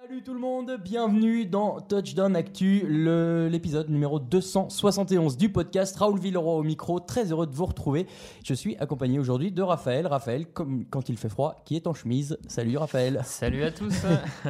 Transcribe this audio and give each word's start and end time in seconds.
Salut 0.00 0.22
tout 0.22 0.32
le 0.32 0.40
monde, 0.40 0.78
bienvenue 0.82 1.44
dans 1.44 1.80
Touchdown 1.80 2.34
Actu, 2.36 2.84
l'épisode 3.50 3.90
numéro 3.90 4.18
271 4.18 5.36
du 5.36 5.50
podcast. 5.50 5.96
Raoul 5.96 6.18
Villeroy 6.18 6.54
au 6.54 6.62
micro, 6.62 7.00
très 7.00 7.30
heureux 7.32 7.46
de 7.46 7.54
vous 7.54 7.66
retrouver. 7.66 8.06
Je 8.44 8.54
suis 8.54 8.76
accompagné 8.78 9.18
aujourd'hui 9.18 9.50
de 9.52 9.60
Raphaël. 9.62 10.06
Raphaël, 10.06 10.46
comme 10.46 10.84
quand 10.88 11.08
il 11.08 11.18
fait 11.18 11.28
froid, 11.28 11.56
qui 11.64 11.76
est 11.76 11.86
en 11.86 11.94
chemise. 11.94 12.38
Salut 12.46 12.76
Raphaël, 12.78 13.20
Salut 13.24 13.64
à 13.64 13.70
tous. 13.72 13.94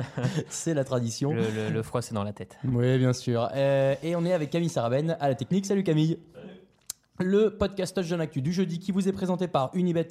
c'est 0.49 0.75
la 0.75 0.85
tradition. 0.85 1.33
le, 1.33 1.43
le- 1.51 1.71
le 1.71 1.83
froid, 1.83 2.03
c'est 2.03 2.15
dans 2.15 2.25
la 2.25 2.33
tête. 2.33 2.57
Oui, 2.65 2.99
bien 2.99 3.13
sûr. 3.13 3.49
Euh, 3.55 3.95
et 4.03 4.15
on 4.15 4.25
est 4.25 4.33
avec 4.35 4.51
Camille 4.51 4.69
Sarabène 4.69 5.17
à 5.19 5.29
la 5.29 5.35
technique. 5.35 5.67
Salut 5.67 5.83
Camille. 5.83 6.19
Le 7.21 7.51
podcast 7.51 7.97
Touchdown 7.97 8.21
Actu 8.21 8.43
du 8.43 8.53
jeudi 8.53 8.79
qui 8.79 8.93
vous 8.93 9.09
est 9.09 9.13
présenté 9.13 9.49
par 9.49 9.73
Unibet, 9.75 10.11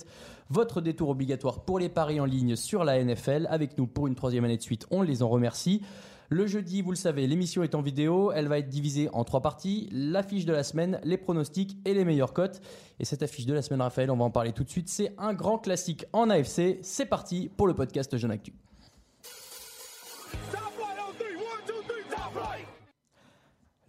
votre 0.49 0.81
détour 0.81 1.07
obligatoire 1.07 1.63
pour 1.63 1.79
les 1.79 1.87
paris 1.87 2.19
en 2.19 2.25
ligne 2.25 2.57
sur 2.57 2.83
la 2.83 3.01
NFL. 3.01 3.47
Avec 3.49 3.77
nous 3.77 3.87
pour 3.87 4.07
une 4.07 4.15
troisième 4.15 4.43
année 4.43 4.57
de 4.57 4.61
suite, 4.61 4.85
on 4.91 5.01
les 5.01 5.23
en 5.23 5.29
remercie. 5.29 5.81
Le 6.27 6.45
jeudi, 6.47 6.81
vous 6.81 6.91
le 6.91 6.97
savez, 6.97 7.25
l'émission 7.25 7.63
est 7.63 7.75
en 7.75 7.81
vidéo. 7.81 8.33
Elle 8.33 8.49
va 8.49 8.59
être 8.59 8.67
divisée 8.67 9.07
en 9.13 9.23
trois 9.23 9.41
parties 9.41 9.87
l'affiche 9.93 10.45
de 10.45 10.51
la 10.51 10.63
semaine, 10.63 10.99
les 11.05 11.17
pronostics 11.17 11.77
et 11.85 11.93
les 11.93 12.03
meilleures 12.03 12.33
cotes. 12.33 12.59
Et 12.99 13.05
cette 13.05 13.23
affiche 13.23 13.45
de 13.45 13.53
la 13.53 13.61
semaine, 13.61 13.81
Raphaël, 13.81 14.11
on 14.11 14.17
va 14.17 14.25
en 14.25 14.29
parler 14.29 14.51
tout 14.51 14.65
de 14.65 14.69
suite. 14.69 14.89
C'est 14.89 15.13
un 15.17 15.33
grand 15.33 15.59
classique 15.59 16.05
en 16.11 16.29
AFC. 16.29 16.79
C'est 16.81 17.05
parti 17.05 17.49
pour 17.55 17.67
le 17.67 17.73
podcast 17.73 18.11
Touchdown 18.11 18.31
Actu. 18.31 18.51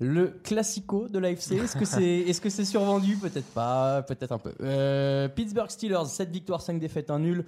Le 0.01 0.29
classico 0.29 1.09
de 1.09 1.19
l'AFC, 1.19 1.53
est-ce 1.53 1.77
que 1.77 1.85
c'est 1.97 2.05
est 2.05 2.33
-ce 2.45 2.49
c'est 2.51 2.65
survendu? 2.65 3.17
Peut-être 3.17 3.53
pas, 3.53 4.03
peut-être 4.03 4.33
un 4.33 4.39
peu. 4.39 4.53
Euh, 4.61 5.29
Pittsburgh 5.29 5.71
Steelers, 5.71 6.07
7 6.07 6.31
victoires, 6.31 6.61
5 6.63 6.79
défaites, 6.79 7.11
1 7.11 7.19
nul. 7.19 7.45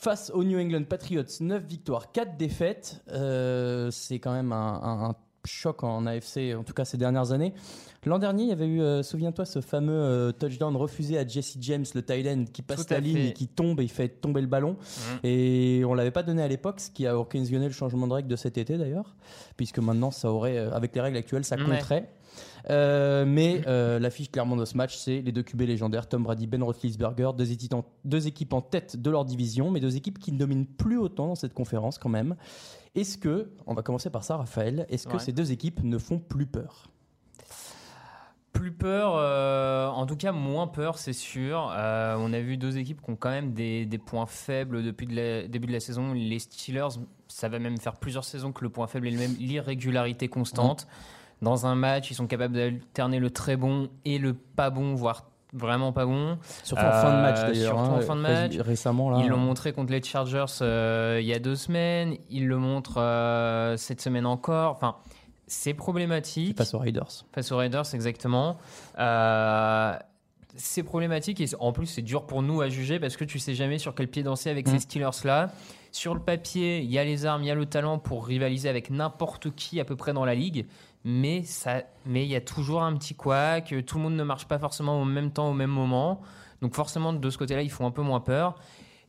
Face 0.00 0.30
aux 0.32 0.44
New 0.44 0.58
England 0.60 0.84
Patriots, 0.84 1.24
9 1.40 1.64
victoires, 1.64 2.12
4 2.12 2.36
défaites. 2.36 3.02
Euh, 3.10 3.90
c'est 3.90 4.20
quand 4.20 4.32
même 4.32 4.52
un, 4.52 4.80
un- 4.80 5.10
un 5.10 5.14
choc 5.44 5.82
en 5.84 6.06
AFC, 6.06 6.54
en 6.56 6.64
tout 6.64 6.74
cas 6.74 6.84
ces 6.84 6.96
dernières 6.96 7.32
années. 7.32 7.54
L'an 8.06 8.18
dernier, 8.18 8.44
il 8.44 8.48
y 8.48 8.52
avait 8.52 8.66
eu, 8.66 8.80
euh, 8.80 9.02
souviens-toi, 9.02 9.44
ce 9.44 9.60
fameux 9.60 9.92
euh, 9.92 10.32
touchdown 10.32 10.74
refusé 10.76 11.18
à 11.18 11.26
Jesse 11.26 11.56
James, 11.60 11.84
le 11.94 12.02
Thailand, 12.02 12.44
qui 12.52 12.62
passe 12.62 12.88
la 12.90 13.00
ligne 13.00 13.18
et 13.18 13.32
qui 13.32 13.48
tombe 13.48 13.80
et 13.80 13.84
il 13.84 13.90
fait 13.90 14.08
tomber 14.08 14.40
le 14.40 14.46
ballon. 14.46 14.70
Mhm. 14.72 15.18
Et 15.24 15.82
on 15.84 15.94
l'avait 15.94 16.12
pas 16.12 16.22
donné 16.22 16.42
à 16.42 16.48
l'époque, 16.48 16.80
ce 16.80 16.90
qui 16.90 17.06
a 17.06 17.18
occasionné 17.18 17.66
le 17.66 17.72
changement 17.72 18.06
de 18.06 18.12
règle 18.12 18.28
de 18.28 18.36
cet 18.36 18.56
été 18.56 18.78
d'ailleurs, 18.78 19.16
puisque 19.56 19.78
maintenant 19.78 20.10
ça 20.10 20.30
aurait, 20.30 20.58
euh, 20.58 20.72
avec 20.72 20.94
les 20.94 21.00
règles 21.00 21.16
actuelles, 21.16 21.44
ça 21.44 21.56
compterait. 21.56 22.08
Euh, 22.70 23.24
mais 23.26 23.62
euh, 23.66 23.98
l'affiche 23.98 24.30
clairement 24.30 24.56
de 24.56 24.64
ce 24.64 24.76
match, 24.76 24.96
c'est 24.96 25.20
les 25.22 25.32
deux 25.32 25.42
QB 25.42 25.62
légendaires, 25.62 26.08
Tom 26.08 26.22
Brady, 26.22 26.46
Ben 26.46 26.62
Roethlisberger, 26.62 27.30
deux 27.36 27.50
équipes, 27.52 27.74
en, 27.74 27.84
deux 28.04 28.26
équipes 28.26 28.52
en 28.52 28.60
tête 28.60 28.96
de 29.00 29.10
leur 29.10 29.24
division, 29.24 29.70
mais 29.70 29.80
deux 29.80 29.96
équipes 29.96 30.18
qui 30.18 30.32
ne 30.32 30.38
dominent 30.38 30.66
plus 30.66 30.98
autant 30.98 31.28
dans 31.28 31.34
cette 31.34 31.54
conférence 31.54 31.98
quand 31.98 32.08
même. 32.10 32.36
Est-ce 32.94 33.16
que, 33.18 33.50
on 33.66 33.74
va 33.74 33.82
commencer 33.82 34.10
par 34.10 34.24
ça, 34.24 34.36
Raphaël, 34.36 34.86
est-ce 34.88 35.06
que 35.06 35.14
Ouais. 35.14 35.18
ces 35.18 35.32
deux 35.32 35.52
équipes 35.52 35.82
ne 35.82 35.98
font 35.98 36.18
plus 36.18 36.46
peur? 36.46 36.88
Plus 38.52 38.72
peur, 38.72 39.12
euh, 39.14 39.86
en 39.86 40.04
tout 40.04 40.16
cas 40.16 40.32
moins 40.32 40.66
peur, 40.66 40.98
c'est 40.98 41.12
sûr. 41.12 41.70
Euh, 41.76 42.16
on 42.18 42.32
a 42.32 42.40
vu 42.40 42.56
deux 42.56 42.76
équipes 42.78 43.00
qui 43.00 43.10
ont 43.10 43.14
quand 43.16 43.30
même 43.30 43.52
des, 43.52 43.86
des 43.86 43.98
points 43.98 44.26
faibles 44.26 44.82
depuis 44.82 45.06
le 45.06 45.46
début 45.46 45.68
de 45.68 45.72
la 45.72 45.80
saison. 45.80 46.12
Les 46.12 46.40
Steelers, 46.40 46.88
ça 47.28 47.48
va 47.48 47.60
même 47.60 47.78
faire 47.78 47.94
plusieurs 47.96 48.24
saisons 48.24 48.50
que 48.50 48.64
le 48.64 48.70
point 48.70 48.88
faible 48.88 49.06
est 49.06 49.12
le 49.12 49.18
même, 49.18 49.36
l'irrégularité 49.38 50.26
constante. 50.28 50.88
Dans 51.42 51.66
un 51.66 51.74
match, 51.74 52.10
ils 52.10 52.14
sont 52.14 52.26
capables 52.26 52.54
d'alterner 52.54 53.18
le 53.20 53.30
très 53.30 53.56
bon 53.56 53.88
et 54.04 54.18
le 54.18 54.34
pas 54.34 54.70
bon, 54.70 54.94
voire 54.94 55.24
vraiment 55.54 55.92
pas 55.92 56.04
bon. 56.04 56.36
Surtout 56.64 56.84
en 56.84 56.90
fin 56.92 57.16
de 57.16 57.22
match 57.22 57.38
Euh, 57.38 57.52
d'ailleurs. 57.52 57.74
surtout 57.76 57.90
hein, 57.92 57.98
en 57.98 58.00
fin 58.00 58.16
de 58.16 58.20
match. 58.20 58.56
Récemment 58.58 59.10
là. 59.10 59.20
Ils 59.22 59.28
l'ont 59.28 59.38
montré 59.38 59.72
contre 59.72 59.92
les 59.92 60.02
Chargers 60.02 60.44
euh, 60.62 61.18
il 61.22 61.26
y 61.26 61.32
a 61.32 61.38
deux 61.38 61.56
semaines. 61.56 62.16
Ils 62.28 62.46
le 62.46 62.58
montrent 62.58 63.00
euh, 63.00 63.76
cette 63.76 64.00
semaine 64.00 64.26
encore. 64.26 64.72
Enfin, 64.72 64.96
c'est 65.46 65.72
problématique. 65.74 66.56
face 66.58 66.74
aux 66.74 66.78
Raiders. 66.78 67.24
Face 67.32 67.50
aux 67.52 67.56
Raiders, 67.56 67.94
exactement. 67.94 68.58
Euh, 68.98 69.94
c'est 70.56 70.82
problématique 70.82 71.40
et 71.40 71.46
en 71.60 71.72
plus 71.72 71.86
c'est 71.86 72.02
dur 72.02 72.26
pour 72.26 72.42
nous 72.42 72.60
à 72.60 72.68
juger 72.68 72.98
parce 72.98 73.16
que 73.16 73.24
tu 73.24 73.38
sais 73.38 73.54
jamais 73.54 73.78
sur 73.78 73.94
quel 73.94 74.08
pied 74.08 74.22
danser 74.22 74.50
avec 74.50 74.66
Mm. 74.66 74.70
ces 74.72 74.78
Steelers-là. 74.80 75.50
Sur 75.92 76.14
le 76.14 76.20
papier, 76.20 76.80
il 76.80 76.90
y 76.90 76.98
a 76.98 77.04
les 77.04 77.24
armes, 77.26 77.42
il 77.42 77.46
y 77.46 77.50
a 77.50 77.54
le 77.54 77.64
talent 77.64 77.98
pour 77.98 78.26
rivaliser 78.26 78.68
avec 78.68 78.90
n'importe 78.90 79.54
qui 79.54 79.80
à 79.80 79.84
peu 79.84 79.96
près 79.96 80.12
dans 80.12 80.24
la 80.26 80.34
ligue, 80.34 80.66
mais 81.04 81.42
ça, 81.42 81.82
mais 82.04 82.24
il 82.24 82.28
y 82.30 82.36
a 82.36 82.40
toujours 82.40 82.82
un 82.82 82.94
petit 82.96 83.14
couac. 83.14 83.74
Tout 83.86 83.96
le 83.98 84.02
monde 84.02 84.16
ne 84.16 84.24
marche 84.24 84.46
pas 84.46 84.58
forcément 84.58 85.00
au 85.00 85.04
même 85.04 85.30
temps, 85.30 85.50
au 85.50 85.54
même 85.54 85.70
moment. 85.70 86.20
Donc 86.60 86.74
forcément 86.74 87.12
de 87.12 87.30
ce 87.30 87.38
côté-là, 87.38 87.62
ils 87.62 87.70
font 87.70 87.86
un 87.86 87.90
peu 87.90 88.02
moins 88.02 88.20
peur. 88.20 88.56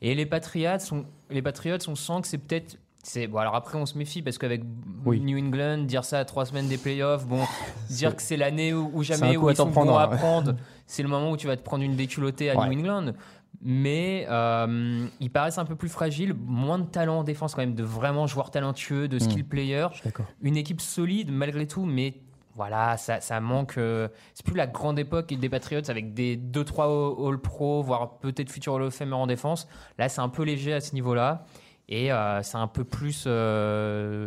Et 0.02 0.16
les 0.16 0.26
Patriots, 0.26 0.78
on, 0.92 1.06
les 1.30 1.42
Patriots, 1.42 1.78
on 1.88 1.96
sent 1.96 2.22
que 2.22 2.28
c'est 2.28 2.38
peut-être 2.38 2.78
c'est 3.02 3.28
bon 3.28 3.38
alors 3.38 3.56
après 3.56 3.78
on 3.78 3.86
se 3.86 3.98
méfie 3.98 4.22
parce 4.22 4.38
qu'avec 4.38 4.62
Oui. 5.06 5.22
New 5.22 5.38
England 5.40 5.80
dire 5.86 6.04
ça 6.04 6.20
à 6.20 6.26
trois 6.26 6.46
semaines 6.46 6.68
des 6.68 6.78
playoffs 6.78 7.26
bon 7.26 7.46
dire 7.90 8.14
que 8.14 8.22
c'est 8.22 8.36
l'année 8.36 8.74
où, 8.74 9.04
jamais 9.04 9.38
où 9.38 9.50
ils 9.50 9.56
sont 9.56 9.64
t'en 9.64 9.66
bons 9.68 9.72
prendre, 9.72 9.98
à 9.98 10.04
hein. 10.04 10.18
prendre 10.18 10.56
c'est 10.86 11.02
le 11.02 11.08
moment 11.08 11.32
où 11.32 11.38
tu 11.38 11.48
vas 11.48 11.56
te 11.56 11.62
prendre 11.64 11.82
une 11.82 11.96
déculottée 11.96 12.50
à 12.50 12.58
Ouais. 12.60 12.68
New 12.68 12.80
England 12.80 13.14
mais 13.62 14.26
euh, 14.30 15.06
ils 15.20 15.30
paraissent 15.30 15.58
un 15.58 15.66
peu 15.66 15.76
plus 15.76 15.90
fragiles 15.90 16.34
moins 16.46 16.80
de 16.80 16.86
talent 16.86 17.20
en 17.20 17.24
défense 17.24 17.56
quand 17.56 17.62
même 17.62 17.76
de 17.76 17.84
vraiment 17.84 18.26
joueurs 18.28 18.52
talentueux 18.52 19.08
de 19.08 19.20
skill 19.20 19.46
players 19.46 19.88
suis 19.94 20.04
d'accord. 20.06 20.26
une 20.42 20.56
équipe 20.58 20.80
solide 20.82 21.32
malgré 21.32 21.68
tout 21.68 21.86
mais 21.86 22.16
voilà, 22.56 22.98
ça, 22.98 23.22
ça 23.22 23.40
manque. 23.40 23.78
euh, 23.78 24.10
c'est 24.34 24.46
plus 24.46 24.56
la 24.56 24.68
grande 24.68 25.00
époque 25.00 25.34
des 25.34 25.48
Patriots 25.50 25.90
avec 25.90 26.14
des 26.14 26.36
2-3 26.36 27.30
All-Pro, 27.30 27.82
voire 27.84 28.20
peut-être 28.20 28.50
futur 28.52 28.74
Hall 28.74 28.82
of 28.82 28.94
Famer 28.94 29.14
en 29.14 29.28
défense. 29.28 29.66
Là, 29.98 30.10
c'est 30.10 30.20
un 30.20 30.28
peu 30.28 30.44
léger 30.44 30.74
à 30.74 30.82
ce 30.82 30.94
niveau-là. 30.94 31.46
Et 31.88 32.12
euh, 32.12 32.44
c'est 32.44 32.58
un 32.58 32.68
peu 32.68 32.84
plus 32.84 33.26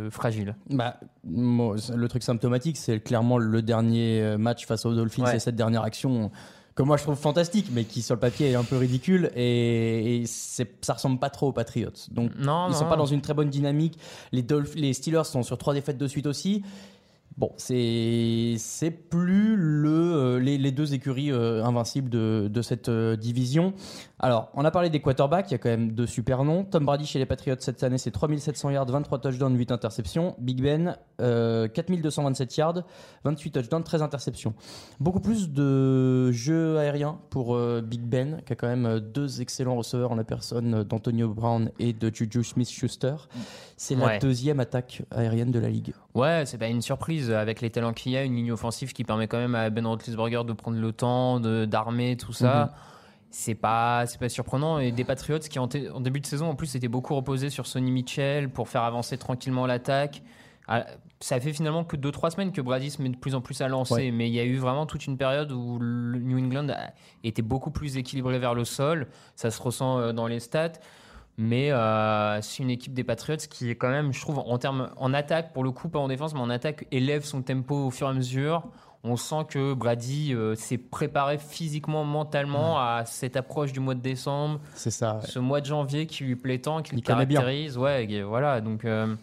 fragile. 0.09 0.55
Bah, 0.69 0.99
le 1.23 2.07
truc 2.07 2.23
symptomatique, 2.23 2.77
c'est 2.77 2.99
clairement 3.01 3.37
le 3.37 3.61
dernier 3.61 4.35
match 4.37 4.65
face 4.65 4.85
aux 4.87 4.95
Dolphins 4.95 5.25
Ouais. 5.25 5.35
et 5.35 5.39
cette 5.39 5.55
dernière 5.55 5.83
action 5.83 6.31
que 6.75 6.81
moi 6.83 6.97
je 6.97 7.03
trouve 7.03 7.15
fantastique, 7.15 7.67
mais 7.71 7.83
qui 7.83 8.01
sur 8.01 8.15
le 8.15 8.19
papier 8.19 8.49
est 8.51 8.55
un 8.55 8.63
peu 8.63 8.77
ridicule 8.77 9.29
et, 9.35 10.23
ça 10.25 10.93
ressemble 10.93 11.19
pas 11.19 11.29
trop 11.29 11.47
aux 11.49 11.51
Patriots. 11.51 11.91
Donc 12.11 12.31
Non, 12.37 12.67
ils 12.69 12.73
sont 12.75 12.85
non. 12.85 12.89
pas 12.89 12.95
dans 12.95 13.05
une 13.05 13.21
très 13.21 13.33
bonne 13.33 13.49
dynamique. 13.49 13.97
Les, 14.31 14.41
Dolph- 14.41 14.75
les 14.75 14.93
Steelers 14.93 15.25
sont 15.25 15.43
sur 15.43 15.57
trois 15.57 15.73
défaites 15.73 15.97
de 15.97 16.07
suite 16.07 16.25
aussi. 16.25 16.63
Bon, 17.35 17.51
c'est 17.57 18.91
plus 19.09 19.55
le 19.55 19.89
euh, 19.89 20.39
les, 20.39 20.71
deux 20.71 20.93
écuries 20.93 21.31
euh, 21.31 21.63
invincibles 21.63 22.09
de, 22.09 22.47
de 22.51 22.61
cette 22.61 22.89
euh, 22.89 23.15
division. 23.15 23.73
Alors, 24.19 24.49
on 24.53 24.63
a 24.63 24.71
parlé 24.71 24.89
des 24.89 25.01
quarterbacks, 25.01 25.49
il 25.49 25.53
y 25.53 25.55
a 25.55 25.57
quand 25.57 25.69
même 25.69 25.91
deux 25.91 26.05
super 26.05 26.43
noms. 26.43 26.63
Tom 26.63 26.85
Brady 26.85 27.05
chez 27.05 27.19
les 27.19 27.25
Patriots 27.25 27.55
cette 27.59 27.81
année, 27.83 27.97
c'est 27.97 28.11
3700 28.11 28.69
yards, 28.69 28.85
23 28.85 29.19
touchdowns, 29.19 29.57
8 29.57 29.71
interceptions. 29.71 30.35
Big 30.37 30.61
Ben, 30.61 30.97
euh, 31.21 31.67
4227 31.67 32.55
yards, 32.55 32.83
28 33.23 33.51
touchdowns, 33.51 33.83
13 33.83 34.03
interceptions. 34.03 34.53
Beaucoup 34.99 35.19
plus 35.19 35.49
de 35.49 36.31
jeux 36.31 36.77
aériens 36.77 37.19
pour 37.31 37.59
Big 37.81 38.01
Ben, 38.01 38.41
qui 38.45 38.53
a 38.53 38.55
quand 38.55 38.67
même 38.67 38.99
deux 38.99 39.41
excellents 39.41 39.75
receveurs 39.75 40.11
en 40.11 40.15
la 40.15 40.23
personne 40.23 40.83
d'Antonio 40.83 41.29
Brown 41.33 41.71
et 41.79 41.93
de 41.93 42.13
Juju 42.13 42.43
Smith-Schuster. 42.43 43.15
C'est 43.77 43.95
la 43.95 44.05
Ouais. 44.05 44.19
deuxième 44.19 44.59
attaque 44.59 45.01
aérienne 45.11 45.51
de 45.51 45.59
la 45.59 45.69
ligue. 45.69 45.93
Ouais, 46.13 46.43
c'est 46.45 46.57
pas 46.57 46.67
une 46.67 46.81
surprise 46.81 47.31
avec 47.31 47.59
les 47.61 47.69
talents 47.69 47.93
qu'il 47.93 48.11
y 48.11 48.17
a, 48.17 48.23
une 48.23 48.35
ligne 48.35 48.51
offensive 48.51 48.93
qui 48.93 49.03
permet 49.03 49.27
quand 49.27 49.37
même 49.39 49.55
à 49.55 49.69
Ben 49.69 49.85
Roethlisberger 49.85 50.43
de 50.45 50.53
prendre 50.53 50.77
le 50.79 50.91
temps, 50.91 51.39
d'armer 51.39 52.15
tout 52.17 52.33
ça. 52.33 52.65
Mhm. 52.65 52.71
C'est 53.31 53.55
pas, 53.55 54.05
c'est 54.05 54.19
pas 54.19 54.29
surprenant. 54.29 54.77
Et 54.77 54.91
des 54.91 55.03
Patriots 55.03 55.39
qui 55.39 55.57
en, 55.57 55.67
en 55.93 55.99
début 56.01 56.19
de 56.19 56.25
saison 56.27 56.47
en 56.49 56.55
plus 56.55 56.75
étaient 56.75 56.87
beaucoup 56.87 57.15
reposés 57.15 57.49
sur 57.49 57.65
Sonny 57.65 57.91
Mitchell 57.91 58.49
pour 58.49 58.69
faire 58.69 58.83
avancer 58.83 59.17
tranquillement 59.17 59.65
l'attaque. 59.65 60.21
Ah, 60.67 60.85
Ça 61.19 61.39
fait 61.39 61.51
finalement 61.51 61.83
que 61.83 61.97
2-3 61.97 62.29
semaines 62.31 62.51
que 62.51 62.61
Brady 62.61 62.89
se 62.91 63.01
met 63.01 63.09
de 63.09 63.17
plus 63.17 63.33
en 63.33 63.41
plus 63.41 63.59
à 63.61 63.67
lancer, 63.67 63.93
Ouais. 63.95 64.11
mais 64.11 64.29
il 64.29 64.33
y 64.33 64.39
a 64.39 64.43
eu 64.45 64.57
vraiment 64.57 64.85
toute 64.85 65.07
une 65.07 65.17
période 65.17 65.51
où 65.51 65.79
le 65.79 66.19
New 66.19 66.37
England 66.37 66.67
était 67.23 67.41
beaucoup 67.41 67.71
plus 67.71 67.97
équilibré 67.97 68.37
vers 68.39 68.53
le 68.53 68.65
sol. 68.65 69.07
Ça 69.35 69.49
se 69.51 69.61
ressent 69.61 69.99
euh, 69.99 70.13
dans 70.13 70.27
les 70.27 70.39
stats. 70.39 70.73
Mais 71.37 71.71
euh, 71.71 72.39
c'est 72.41 72.61
une 72.61 72.69
équipe 72.69 72.93
des 72.93 73.03
Patriots 73.03 73.37
qui 73.49 73.69
est 73.71 73.75
quand 73.75 73.89
même, 73.89 74.13
je 74.13 74.21
trouve, 74.21 74.39
en 74.39 74.57
termes 74.59 74.91
en 74.97 75.13
attaque, 75.13 75.51
pour 75.53 75.63
le 75.63 75.71
coup, 75.71 75.89
pas 75.89 75.99
en 75.99 76.07
défense, 76.07 76.33
mais 76.33 76.39
en 76.39 76.49
attaque, 76.49 76.85
élève 76.91 77.23
son 77.23 77.41
tempo 77.41 77.75
au 77.87 77.89
fur 77.91 78.07
et 78.07 78.11
à 78.11 78.13
mesure. 78.13 78.63
On 79.05 79.17
sent 79.17 79.45
que 79.49 79.73
Brady 79.73 80.33
euh, 80.33 80.55
s'est 80.55 80.77
préparé 80.77 81.37
physiquement, 81.37 82.05
mentalement 82.05 82.77
à 82.79 83.03
cette 83.05 83.35
approche 83.35 83.73
du 83.73 83.79
mois 83.81 83.95
de 83.95 83.99
décembre, 83.99 84.59
C'est 84.75 84.91
ça. 84.91 85.15
ouais. 85.15 85.21
ce 85.27 85.39
mois 85.39 85.59
de 85.59 85.65
janvier 85.65 86.05
qui 86.05 86.23
lui 86.23 86.35
plaît 86.37 86.59
tant, 86.59 86.81
qui 86.81 86.91
le 86.95 87.01
bien. 87.01 87.15
caractérise. 87.15 87.77
Ouais, 87.77 88.05
et 88.09 88.21
voilà. 88.23 88.61
Donc, 88.61 88.85
euh, 88.85 89.13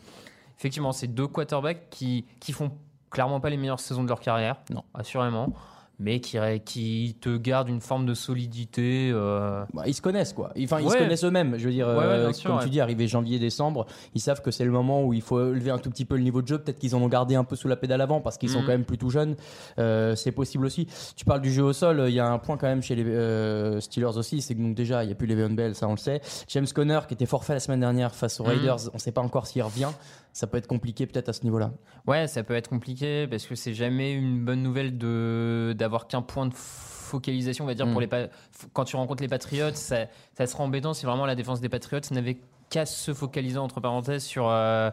effectivement, 0.58 0.92
c'est 0.92 1.06
deux 1.06 1.28
quarterbacks 1.28 1.88
qui, 1.90 2.26
qui 2.40 2.52
font 2.52 2.72
clairement 3.08 3.40
pas 3.40 3.48
les 3.50 3.56
meilleures 3.56 3.80
saisons 3.80 4.02
de 4.02 4.08
leur 4.08 4.20
carrière, 4.20 4.56
Non. 4.68 4.84
assurément. 4.94 5.52
Mais 6.00 6.20
qui, 6.20 6.38
qui 6.64 7.16
te 7.20 7.36
garde 7.36 7.68
une 7.68 7.82
forme 7.82 8.06
de 8.06 8.14
solidité. 8.14 9.10
Euh. 9.12 9.64
Bah, 9.74 9.82
ils 9.86 9.94
se 9.94 10.00
connaissent, 10.00 10.32
quoi. 10.32 10.50
Enfin, 10.60 10.80
ils 10.80 10.90
se 10.90 10.96
connaissent 10.96 11.24
eux-mêmes. 11.24 11.56
Je 11.58 11.66
veux 11.66 11.70
dire, 11.70 11.86
euh, 11.88 12.32
comme 12.44 12.58
tu 12.60 12.70
dis, 12.70 12.80
arrivé 12.80 13.06
janvier-décembre, 13.06 13.86
ils 14.14 14.20
savent 14.20 14.40
que 14.40 14.50
c'est 14.50 14.64
le 14.64 14.70
moment 14.70 15.04
où 15.04 15.12
il 15.12 15.20
faut 15.20 15.52
élever 15.52 15.70
un 15.70 15.78
tout 15.78 15.90
petit 15.90 16.06
peu 16.06 16.16
le 16.16 16.22
niveau 16.22 16.40
de 16.40 16.48
jeu. 16.48 16.58
Peut-être 16.58 16.78
qu'ils 16.78 16.96
en 16.96 17.02
ont 17.02 17.08
gardé 17.08 17.34
un 17.34 17.44
peu 17.44 17.54
sous 17.54 17.68
la 17.68 17.76
pédale 17.76 18.00
avant 18.00 18.22
parce 18.22 18.38
qu'ils 18.38 18.48
sont 18.48 18.60
mhm. 18.60 18.66
quand 18.66 18.72
même 18.72 18.84
plutôt 18.84 19.10
jeunes. 19.10 19.36
Euh, 19.78 20.16
c'est 20.16 20.32
possible 20.32 20.64
aussi. 20.64 20.88
Tu 21.16 21.26
parles 21.26 21.42
du 21.42 21.52
jeu 21.52 21.62
au 21.62 21.74
sol, 21.74 22.02
il 22.08 22.14
y 22.14 22.20
a 22.20 22.26
un 22.26 22.38
point 22.38 22.56
quand 22.56 22.66
même 22.66 22.82
chez 22.82 22.94
les 22.94 23.80
Steelers 23.80 24.16
aussi, 24.16 24.40
c'est 24.40 24.54
que 24.54 24.60
donc 24.60 24.74
déjà, 24.74 25.04
il 25.04 25.08
n'y 25.08 25.12
a 25.12 25.16
plus 25.16 25.26
Le'Veon 25.26 25.50
Bell, 25.50 25.74
ça 25.74 25.86
on 25.86 25.92
le 25.92 25.98
sait. 25.98 26.22
James 26.48 26.66
Conner, 26.74 27.00
qui 27.06 27.14
était 27.14 27.26
forfait 27.26 27.52
la 27.52 27.60
semaine 27.60 27.80
dernière 27.80 28.14
face 28.14 28.40
aux 28.40 28.44
mhm. 28.44 28.50
Raiders, 28.50 28.78
on 28.92 28.96
ne 28.96 29.00
sait 29.00 29.12
pas 29.12 29.20
encore 29.20 29.46
s'il 29.46 29.62
revient. 29.62 29.90
Ça 30.32 30.46
peut 30.46 30.58
être 30.58 30.66
compliqué 30.66 31.06
peut-être 31.06 31.28
à 31.28 31.32
ce 31.32 31.42
niveau-là. 31.42 31.72
Ouais, 32.06 32.26
ça 32.26 32.42
peut 32.42 32.54
être 32.54 32.68
compliqué 32.68 33.26
parce 33.26 33.46
que 33.46 33.54
c'est 33.54 33.74
jamais 33.74 34.12
une 34.12 34.44
bonne 34.44 34.62
nouvelle 34.62 34.96
de 34.96 35.74
d'avoir 35.76 36.06
qu'un 36.06 36.22
point 36.22 36.46
de 36.46 36.54
focalisation, 36.54 37.64
on 37.64 37.66
va 37.66 37.74
dire, 37.74 37.86
pour 37.90 38.00
mm. 38.00 38.04
les 38.04 38.28
quand 38.72 38.84
tu 38.84 38.96
rencontres 38.96 39.22
les 39.22 39.28
Patriots, 39.28 39.74
ça, 39.74 40.06
ça 40.34 40.46
sera 40.46 40.62
embêtant 40.62 40.94
si 40.94 41.06
vraiment 41.06 41.26
la 41.26 41.34
défense 41.34 41.60
des 41.60 41.68
Patriots 41.68 42.00
n'avait 42.12 42.38
qu'à 42.70 42.86
se 42.86 43.12
focaliser 43.12 43.58
entre 43.58 43.80
parenthèses 43.80 44.22
sur 44.22 44.48
euh, 44.48 44.90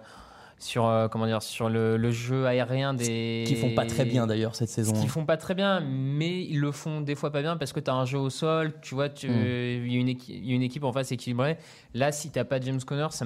sur 0.60 0.88
euh, 0.88 1.08
comment 1.08 1.28
dire 1.28 1.44
sur 1.44 1.70
le, 1.70 2.12
jeu 2.12 2.48
aérien 2.48 2.96
des 2.96 3.44
qui 3.46 3.56
font 3.56 3.76
pas 3.76 3.86
très 3.86 4.06
bien 4.06 4.26
d'ailleurs 4.26 4.56
cette 4.56 4.70
saison. 4.70 4.94
Qui 4.94 5.08
font 5.08 5.26
pas 5.26 5.38
très 5.38 5.54
bien, 5.54 5.80
mais 5.82 6.44
ils 6.44 6.60
le 6.60 6.72
font 6.72 7.02
des 7.02 7.16
fois 7.16 7.32
pas 7.32 7.42
bien 7.42 7.58
parce 7.58 7.74
que 7.74 7.80
tu 7.80 7.92
as 7.92 7.94
un 7.94 8.06
jeu 8.06 8.18
au 8.18 8.30
sol, 8.30 8.74
tu 8.82 8.96
vois, 8.96 9.08
mm. 9.08 9.14
il 9.24 9.94
y, 9.94 10.52
a 10.52 10.56
une 10.56 10.64
équipe 10.64 10.84
en 10.84 10.92
face 10.92 11.12
équilibrée. 11.12 11.58
Là, 11.94 12.12
si 12.12 12.32
t'as 12.32 12.44
pas 12.44 12.60
James 12.60 12.82
Conner, 12.82 13.08
ça 13.12 13.26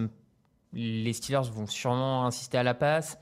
les 0.73 1.13
Steelers 1.13 1.50
vont 1.51 1.68
sûrement 1.68 2.25
insister 2.25 2.57
à 2.57 2.63
la 2.63 2.73
passe 2.73 3.18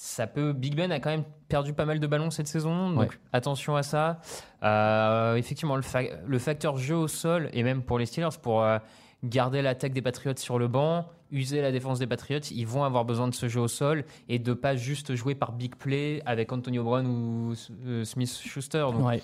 ça 0.00 0.28
peut. 0.28 0.52
Big 0.52 0.76
Ben 0.76 0.92
a 0.92 1.00
quand 1.00 1.10
même 1.10 1.24
perdu 1.48 1.72
pas 1.72 1.84
mal 1.84 1.98
de 1.98 2.06
ballons 2.06 2.30
cette 2.30 2.46
saison, 2.46 2.90
donc 2.90 3.18
attention 3.32 3.74
à 3.74 3.82
ça. 3.82 4.20
Euh, 4.62 5.34
effectivement, 5.34 5.74
le, 5.74 5.82
le, 6.24 6.38
facteur 6.38 6.76
jeu 6.76 6.94
au 6.94 7.08
sol 7.08 7.50
et 7.52 7.64
même 7.64 7.82
pour 7.82 7.98
les 7.98 8.06
Steelers, 8.06 8.38
pour 8.40 8.62
euh, 8.62 8.78
garder 9.24 9.60
l'attaque 9.60 9.92
des 9.92 10.00
Patriots 10.00 10.36
sur 10.36 10.60
le 10.60 10.68
banc, 10.68 11.06
user 11.32 11.60
la 11.60 11.72
défense 11.72 11.98
des 11.98 12.06
Patriots, 12.06 12.38
ils 12.52 12.64
vont 12.64 12.84
avoir 12.84 13.04
besoin 13.04 13.26
de 13.26 13.34
ce 13.34 13.48
jeu 13.48 13.60
au 13.60 13.66
sol 13.66 14.04
et 14.28 14.38
de 14.38 14.52
pas 14.52 14.76
juste 14.76 15.16
jouer 15.16 15.34
par 15.34 15.50
big 15.50 15.74
play 15.74 16.22
avec 16.26 16.52
Antonio 16.52 16.84
Brown 16.84 17.04
ou 17.04 17.54
euh, 17.84 18.04
Smith 18.04 18.30
Schuster. 18.30 18.86
Donc, 18.92 19.20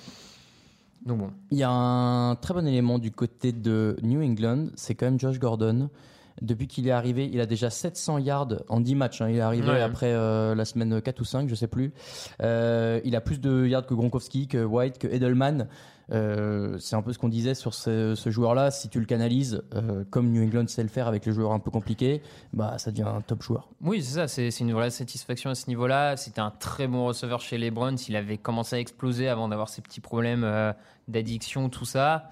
donc 1.06 1.18
bon. 1.18 1.30
Il 1.52 1.58
y 1.58 1.62
a 1.62 1.70
un 1.70 2.34
très 2.34 2.52
bon 2.52 2.66
élément 2.66 2.98
du 2.98 3.12
côté 3.12 3.52
de 3.52 3.96
New 4.02 4.20
England, 4.20 4.70
c'est 4.74 4.96
quand 4.96 5.06
même 5.06 5.20
Josh 5.20 5.38
Gordon. 5.38 5.88
Depuis 6.42 6.66
qu'il 6.66 6.88
est 6.88 6.92
arrivé, 6.92 7.30
il 7.32 7.40
a 7.40 7.46
déjà 7.46 7.70
700 7.70 8.18
yards 8.18 8.54
en 8.68 8.80
10 8.80 8.94
matchs. 8.96 9.20
Hein. 9.20 9.28
Il 9.30 9.36
est 9.36 9.40
arrivé 9.40 9.70
après 9.80 10.12
euh, 10.12 10.54
la 10.54 10.64
semaine 10.64 11.00
4 11.00 11.20
ou 11.20 11.24
5, 11.24 11.48
je 11.48 11.54
sais 11.54 11.68
plus. 11.68 11.92
Euh, 12.42 13.00
il 13.04 13.14
a 13.14 13.20
plus 13.20 13.40
de 13.40 13.66
yards 13.66 13.86
que 13.86 13.94
Gronkowski, 13.94 14.48
que 14.48 14.64
White, 14.64 14.98
que 14.98 15.06
Edelman. 15.06 15.68
Euh, 16.12 16.76
c'est 16.80 16.96
un 16.96 17.02
peu 17.02 17.14
ce 17.14 17.18
qu'on 17.18 17.28
disait 17.28 17.54
sur 17.54 17.72
ce, 17.72 18.14
joueur-là. 18.26 18.72
Si 18.72 18.88
tu 18.88 18.98
le 18.98 19.06
canalises, 19.06 19.62
comme 20.10 20.30
New 20.30 20.42
England 20.42 20.66
sait 20.66 20.82
le 20.82 20.88
faire 20.88 21.06
avec 21.06 21.24
les 21.24 21.32
joueurs 21.32 21.52
un 21.52 21.60
peu 21.60 21.70
compliqués, 21.70 22.20
bah, 22.52 22.78
ça 22.78 22.90
devient 22.90 23.08
un 23.08 23.20
top 23.20 23.42
joueur. 23.42 23.68
Oui, 23.80 24.02
c'est 24.02 24.14
ça. 24.14 24.28
C'est 24.28 24.60
une 24.60 24.72
vraie 24.72 24.90
satisfaction 24.90 25.50
à 25.50 25.54
ce 25.54 25.68
niveau-là. 25.68 26.16
C'était 26.16 26.40
un 26.40 26.50
très 26.50 26.88
bon 26.88 27.06
receveur 27.06 27.40
chez 27.40 27.58
les 27.58 27.70
Browns. 27.70 27.98
Il 28.08 28.16
avait 28.16 28.38
commencé 28.38 28.76
à 28.76 28.80
exploser 28.80 29.28
avant 29.28 29.48
d'avoir 29.48 29.68
ses 29.68 29.82
petits 29.82 30.00
problèmes 30.00 30.74
d'addiction, 31.06 31.68
tout 31.68 31.84
ça. 31.84 32.30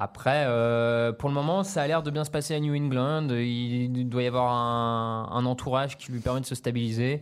Après, 0.00 0.44
euh, 0.46 1.10
pour 1.10 1.28
le 1.28 1.34
moment, 1.34 1.64
ça 1.64 1.82
a 1.82 1.86
l'air 1.88 2.04
de 2.04 2.12
bien 2.12 2.22
se 2.22 2.30
passer 2.30 2.54
à 2.54 2.60
New 2.60 2.72
England. 2.72 3.30
Il 3.30 4.08
doit 4.08 4.22
y 4.22 4.28
avoir 4.28 4.52
un, 4.52 5.44
entourage 5.44 5.98
qui 5.98 6.12
lui 6.12 6.20
permet 6.20 6.40
de 6.40 6.46
se 6.46 6.54
stabiliser. 6.54 7.20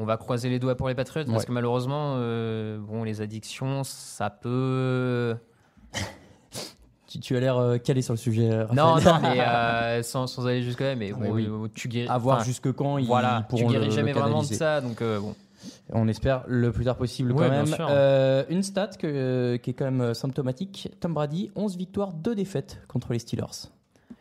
On 0.00 0.04
va 0.04 0.16
croiser 0.16 0.48
les 0.48 0.58
doigts 0.58 0.74
pour 0.74 0.88
les 0.88 0.96
Patriots 0.96 1.26
parce 1.30 1.44
que 1.44 1.52
malheureusement, 1.52 2.16
euh, 2.16 2.78
bon, 2.80 3.04
les 3.04 3.20
addictions, 3.20 3.84
ça 3.84 4.28
peut. 4.28 5.36
tu, 7.22 7.36
as 7.36 7.40
l'air 7.40 7.56
euh, 7.58 7.78
calé 7.78 8.02
sur 8.02 8.14
le 8.14 8.18
sujet. 8.18 8.66
Non, 8.72 8.96
non, 9.00 9.20
mais 9.22 10.02
sans, 10.02 10.48
aller 10.48 10.62
jusque-là, 10.62 10.96
mais 10.96 11.12
bon, 11.12 11.68
tu 11.72 11.86
guéris. 11.86 12.08
À 12.08 12.18
voir 12.18 12.42
jusque 12.42 12.72
quand 12.72 13.00
voilà, 13.02 13.46
ils 13.52 13.56
tu 13.56 13.64
guéris 13.66 13.92
jamais 13.92 14.12
vraiment 14.12 14.42
de 14.42 14.46
ça, 14.46 14.80
donc 14.80 15.00
bon. 15.00 15.36
On 15.92 16.08
espère 16.08 16.44
le 16.46 16.72
plus 16.72 16.84
tard 16.84 16.96
possible 16.96 17.34
quand 17.34 17.48
même. 17.48 17.74
Euh, 17.78 18.44
une 18.48 18.62
stat 18.62 18.90
que, 18.98 19.56
qui 19.56 19.70
est 19.70 19.74
quand 19.74 19.90
même 19.90 20.14
symptomatique. 20.14 20.90
Tom 21.00 21.14
Brady, 21.14 21.50
11 21.56 21.76
victoires, 21.76 22.12
2 22.12 22.34
défaites 22.34 22.80
contre 22.88 23.12
les 23.12 23.18
Steelers. 23.18 23.68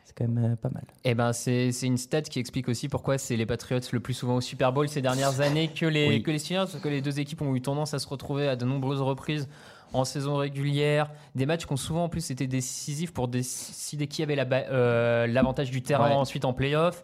C'est 0.06 0.16
quand 0.16 0.28
même 0.28 0.54
euh, 0.54 0.56
pas 0.56 0.70
mal. 0.70 0.84
Eh 1.04 1.14
ben, 1.14 1.34
c'est 1.34 1.72
une 1.84 1.98
stat 1.98 2.24
qui 2.24 2.40
explique 2.40 2.68
aussi 2.68 2.90
pourquoi 2.90 3.18
c'est 3.18 3.36
les 3.36 3.46
Patriots 3.46 3.80
le 3.92 4.00
plus 4.00 4.14
souvent 4.14 4.38
au 4.38 4.42
Super 4.42 4.74
Bowl 4.74 4.90
ces 4.90 5.02
dernières 5.02 5.42
années 5.42 5.70
que 5.70 5.86
les, 5.86 6.22
que 6.22 6.32
les 6.32 6.40
Steelers, 6.40 6.66
parce 6.72 6.80
que 6.80 6.90
les 6.90 7.02
deux 7.02 7.20
équipes 7.20 7.42
ont 7.42 7.56
eu 7.56 7.62
tendance 7.62 7.94
à 7.94 8.00
se 8.00 8.08
retrouver 8.08 8.48
à 8.48 8.56
de 8.56 8.66
nombreuses 8.66 9.02
reprises 9.02 9.48
en 9.94 10.06
saison 10.06 10.36
régulière, 10.36 11.10
des 11.36 11.46
matchs 11.46 11.66
qui 11.66 11.74
ont 11.74 11.78
souvent 11.78 12.06
en 12.06 12.10
plus 12.10 12.30
été 12.32 12.48
décisifs 12.48 13.12
pour 13.12 13.28
décider 13.28 14.08
qui 14.08 14.22
avait 14.22 14.38
euh, 14.52 15.28
l'avantage 15.28 15.68
la, 15.68 15.72
du 15.72 15.82
terrain 15.82 16.12
ensuite 16.12 16.46
en 16.46 16.54
playoff 16.54 17.04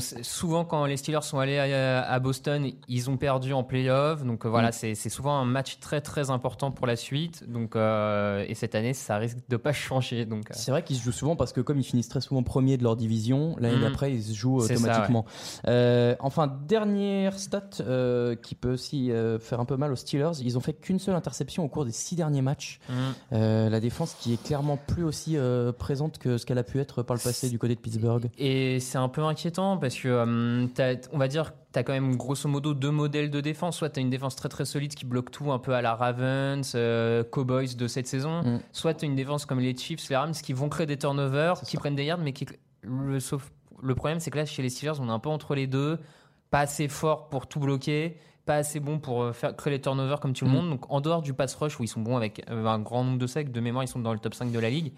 souvent, 0.00 0.64
quand 0.64 0.84
les 0.86 0.96
Steelers 0.96 1.22
sont 1.22 1.38
allés 1.38 1.58
à, 1.58 2.18
Boston, 2.18 2.70
ils 2.88 3.10
ont 3.10 3.16
perdu 3.16 3.52
en 3.52 3.64
playoff. 3.64 4.24
Donc 4.24 4.44
euh, 4.44 4.48
voilà, 4.48 4.68
mm. 4.68 4.94
c'est 4.94 5.08
souvent 5.08 5.36
un 5.38 5.44
match 5.44 5.78
très 5.80 6.00
très 6.00 6.30
important 6.30 6.70
pour 6.70 6.86
la 6.86 6.96
suite. 6.96 7.50
Donc, 7.50 7.76
euh, 7.76 8.44
et 8.48 8.54
cette 8.54 8.74
année, 8.74 8.94
ça 8.94 9.16
risque 9.16 9.38
de 9.48 9.56
pas 9.56 9.72
changer. 9.72 10.24
Donc 10.24 10.50
euh. 10.50 10.54
C'est 10.54 10.70
vrai 10.70 10.82
qu'ils 10.82 10.96
se 10.96 11.02
jouent 11.02 11.12
souvent 11.12 11.36
parce 11.36 11.52
que 11.52 11.60
comme 11.60 11.78
ils 11.78 11.84
finissent 11.84 12.08
très 12.08 12.20
souvent 12.20 12.42
premiers 12.42 12.76
de 12.76 12.82
leur 12.82 12.96
division, 12.96 13.56
l'année 13.58 13.76
mm. 13.76 13.82
d'après, 13.82 14.12
ils 14.12 14.22
se 14.22 14.34
jouent 14.34 14.58
automatiquement. 14.58 15.24
enfin, 15.64 16.58
dernière 16.66 17.38
stat 17.38 17.70
qui 18.42 18.54
peut 18.54 18.72
aussi 18.72 19.10
faire 19.40 19.60
un 19.60 19.64
peu 19.64 19.76
mal 19.76 19.92
aux 19.92 19.96
Steelers, 19.96 20.40
ils 20.42 20.56
ont 20.56 20.60
fait 20.60 20.74
qu'une 20.74 20.98
seule 20.98 21.14
interception 21.14 21.64
au 21.64 21.68
cours 21.68 21.84
des 21.84 21.92
six 21.92 22.16
derniers 22.16 22.42
matchs. 22.42 22.80
Mm. 22.88 23.38
la 23.68 23.80
défense 23.80 24.14
qui 24.18 24.34
est 24.34 24.42
clairement 24.42 24.76
plus 24.76 25.04
aussi 25.04 25.36
présente 25.78 26.18
que 26.18 26.36
ce 26.38 26.46
qu'elle 26.46 26.58
a 26.58 26.64
pu 26.64 26.80
être 26.80 27.02
par 27.02 27.16
le 27.16 27.22
passé 27.22 27.48
du 27.48 27.58
côté 27.58 27.74
de 27.74 27.80
Pittsburgh. 27.80 28.28
Et 28.38 28.80
c'est 28.80 28.98
un 28.98 29.08
peu 29.08 29.22
inquiétant 29.22 29.77
parce 29.78 29.96
que 29.96 30.08
euh, 30.08 30.66
on 31.12 31.18
va 31.18 31.28
dire 31.28 31.52
tu 31.72 31.78
as 31.78 31.82
quand 31.82 31.92
même 31.92 32.16
grosso 32.16 32.48
modo 32.48 32.74
deux 32.74 32.90
modèles 32.90 33.30
de 33.30 33.40
défense. 33.40 33.76
Soit 33.76 33.90
tu 33.90 34.00
as 34.00 34.02
une 34.02 34.10
défense 34.10 34.36
très 34.36 34.48
très 34.48 34.64
solide 34.64 34.94
qui 34.94 35.04
bloque 35.04 35.30
tout 35.30 35.52
un 35.52 35.58
peu 35.58 35.74
à 35.74 35.82
la 35.82 35.94
Ravens, 35.94 36.72
euh, 36.74 37.24
Cowboys 37.24 37.76
de 37.76 37.86
cette 37.86 38.06
saison, 38.06 38.42
mm. 38.42 38.60
soit 38.72 38.94
tu 38.94 39.04
as 39.04 39.08
une 39.08 39.16
défense 39.16 39.46
comme 39.46 39.60
les 39.60 39.76
Chiefs, 39.76 40.08
les 40.08 40.16
Rams 40.16 40.32
qui 40.32 40.52
vont 40.52 40.68
créer 40.68 40.86
des 40.86 40.98
turnovers, 40.98 41.60
qui 41.62 41.76
prennent 41.76 41.96
des 41.96 42.04
yards, 42.04 42.18
mais 42.18 42.32
qui 42.32 42.46
le, 42.82 43.20
sauf, 43.20 43.50
le 43.82 43.94
problème 43.94 44.20
c'est 44.20 44.30
que 44.30 44.38
là 44.38 44.46
chez 44.46 44.62
les 44.62 44.70
Steelers 44.70 45.00
on 45.00 45.08
est 45.08 45.12
un 45.12 45.18
peu 45.18 45.30
entre 45.30 45.54
les 45.54 45.66
deux, 45.66 45.98
pas 46.50 46.60
assez 46.60 46.88
fort 46.88 47.28
pour 47.28 47.46
tout 47.46 47.60
bloquer, 47.60 48.16
pas 48.46 48.56
assez 48.56 48.80
bon 48.80 48.98
pour 48.98 49.22
euh, 49.22 49.32
faire 49.32 49.54
créer 49.54 49.74
les 49.74 49.80
turnovers 49.80 50.20
comme 50.20 50.32
tout 50.32 50.44
le 50.44 50.50
mm. 50.50 50.54
monde. 50.54 50.70
Donc 50.70 50.90
en 50.90 51.00
dehors 51.00 51.22
du 51.22 51.34
pass 51.34 51.54
rush 51.54 51.78
où 51.78 51.84
ils 51.84 51.88
sont 51.88 52.00
bons 52.00 52.16
avec 52.16 52.44
un 52.48 52.78
grand 52.78 53.04
nombre 53.04 53.18
de 53.18 53.26
sacs, 53.26 53.52
de 53.52 53.60
mémoire 53.60 53.84
ils 53.84 53.88
sont 53.88 54.00
dans 54.00 54.12
le 54.12 54.18
top 54.18 54.34
5 54.34 54.52
de 54.52 54.58
la 54.58 54.70
ligue 54.70 54.92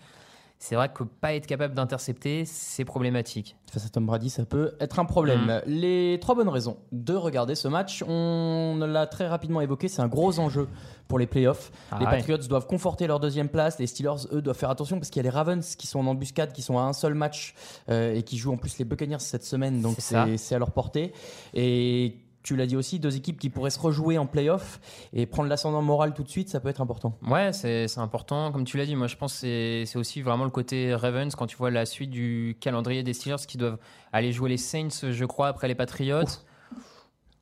c'est 0.62 0.74
vrai 0.74 0.90
que 0.92 1.04
pas 1.04 1.32
être 1.32 1.46
capable 1.46 1.74
d'intercepter, 1.74 2.44
c'est 2.44 2.84
problématique. 2.84 3.56
Face 3.72 3.86
à 3.86 3.88
Tom 3.88 4.04
Brady, 4.04 4.28
ça 4.28 4.44
peut 4.44 4.74
être 4.78 4.98
un 4.98 5.06
problème. 5.06 5.46
Mm. 5.46 5.62
Les 5.66 6.18
trois 6.20 6.34
bonnes 6.34 6.50
raisons 6.50 6.76
de 6.92 7.14
regarder 7.14 7.54
ce 7.54 7.66
match, 7.66 8.04
on 8.06 8.76
l'a 8.78 9.06
très 9.06 9.26
rapidement 9.26 9.62
évoqué, 9.62 9.88
c'est 9.88 10.02
un 10.02 10.06
gros 10.06 10.38
enjeu 10.38 10.68
pour 11.08 11.18
les 11.18 11.26
playoffs. 11.26 11.72
Ah 11.90 11.96
les 11.98 12.04
Patriots 12.04 12.46
doivent 12.46 12.66
conforter 12.66 13.06
leur 13.06 13.20
deuxième 13.20 13.48
place, 13.48 13.78
les 13.78 13.86
Steelers, 13.86 14.26
eux, 14.32 14.42
doivent 14.42 14.56
faire 14.56 14.68
attention 14.68 14.98
parce 14.98 15.08
qu'il 15.08 15.20
y 15.20 15.26
a 15.26 15.30
les 15.30 15.34
Ravens 15.34 15.76
qui 15.76 15.86
sont 15.86 15.98
en 15.98 16.06
embuscade, 16.06 16.52
qui 16.52 16.60
sont 16.60 16.78
à 16.78 16.82
un 16.82 16.92
seul 16.92 17.14
match 17.14 17.54
euh, 17.88 18.14
et 18.14 18.22
qui 18.22 18.36
jouent 18.36 18.52
en 18.52 18.58
plus 18.58 18.78
les 18.78 18.84
Buccaneers 18.84 19.20
cette 19.20 19.44
semaine, 19.44 19.80
donc 19.80 19.96
c'est 19.98 20.14
à 20.54 20.58
leur 20.58 20.72
portée. 20.72 21.14
Et 21.54 22.18
tu 22.42 22.56
l'as 22.56 22.66
dit 22.66 22.76
aussi, 22.76 22.98
deux 22.98 23.16
équipes 23.16 23.38
qui 23.38 23.50
pourraient 23.50 23.70
se 23.70 23.78
rejouer 23.78 24.18
en 24.18 24.26
playoff 24.26 24.80
et 25.12 25.26
prendre 25.26 25.48
l'ascendant 25.48 25.82
moral 25.82 26.14
tout 26.14 26.22
de 26.22 26.28
suite, 26.28 26.48
ça 26.48 26.60
peut 26.60 26.68
être 26.68 26.80
important. 26.80 27.18
Ouais, 27.22 27.52
c'est 27.52 27.98
important. 27.98 28.50
Comme 28.52 28.64
tu 28.64 28.76
l'as 28.76 28.86
dit, 28.86 28.96
moi 28.96 29.06
je 29.06 29.16
pense 29.16 29.40
que 29.40 29.84
c'est 29.86 29.98
aussi 29.98 30.22
vraiment 30.22 30.44
le 30.44 30.50
côté 30.50 30.94
Ravens 30.94 31.34
quand 31.34 31.46
tu 31.46 31.56
vois 31.56 31.70
la 31.70 31.86
suite 31.86 32.10
du 32.10 32.56
calendrier 32.60 33.02
des 33.02 33.12
Steelers 33.12 33.46
qui 33.46 33.58
doivent 33.58 33.78
aller 34.12 34.32
jouer 34.32 34.48
les 34.50 34.56
Saints, 34.56 35.10
je 35.10 35.24
crois, 35.24 35.48
après 35.48 35.68
les 35.68 35.74
Patriots. 35.74 36.24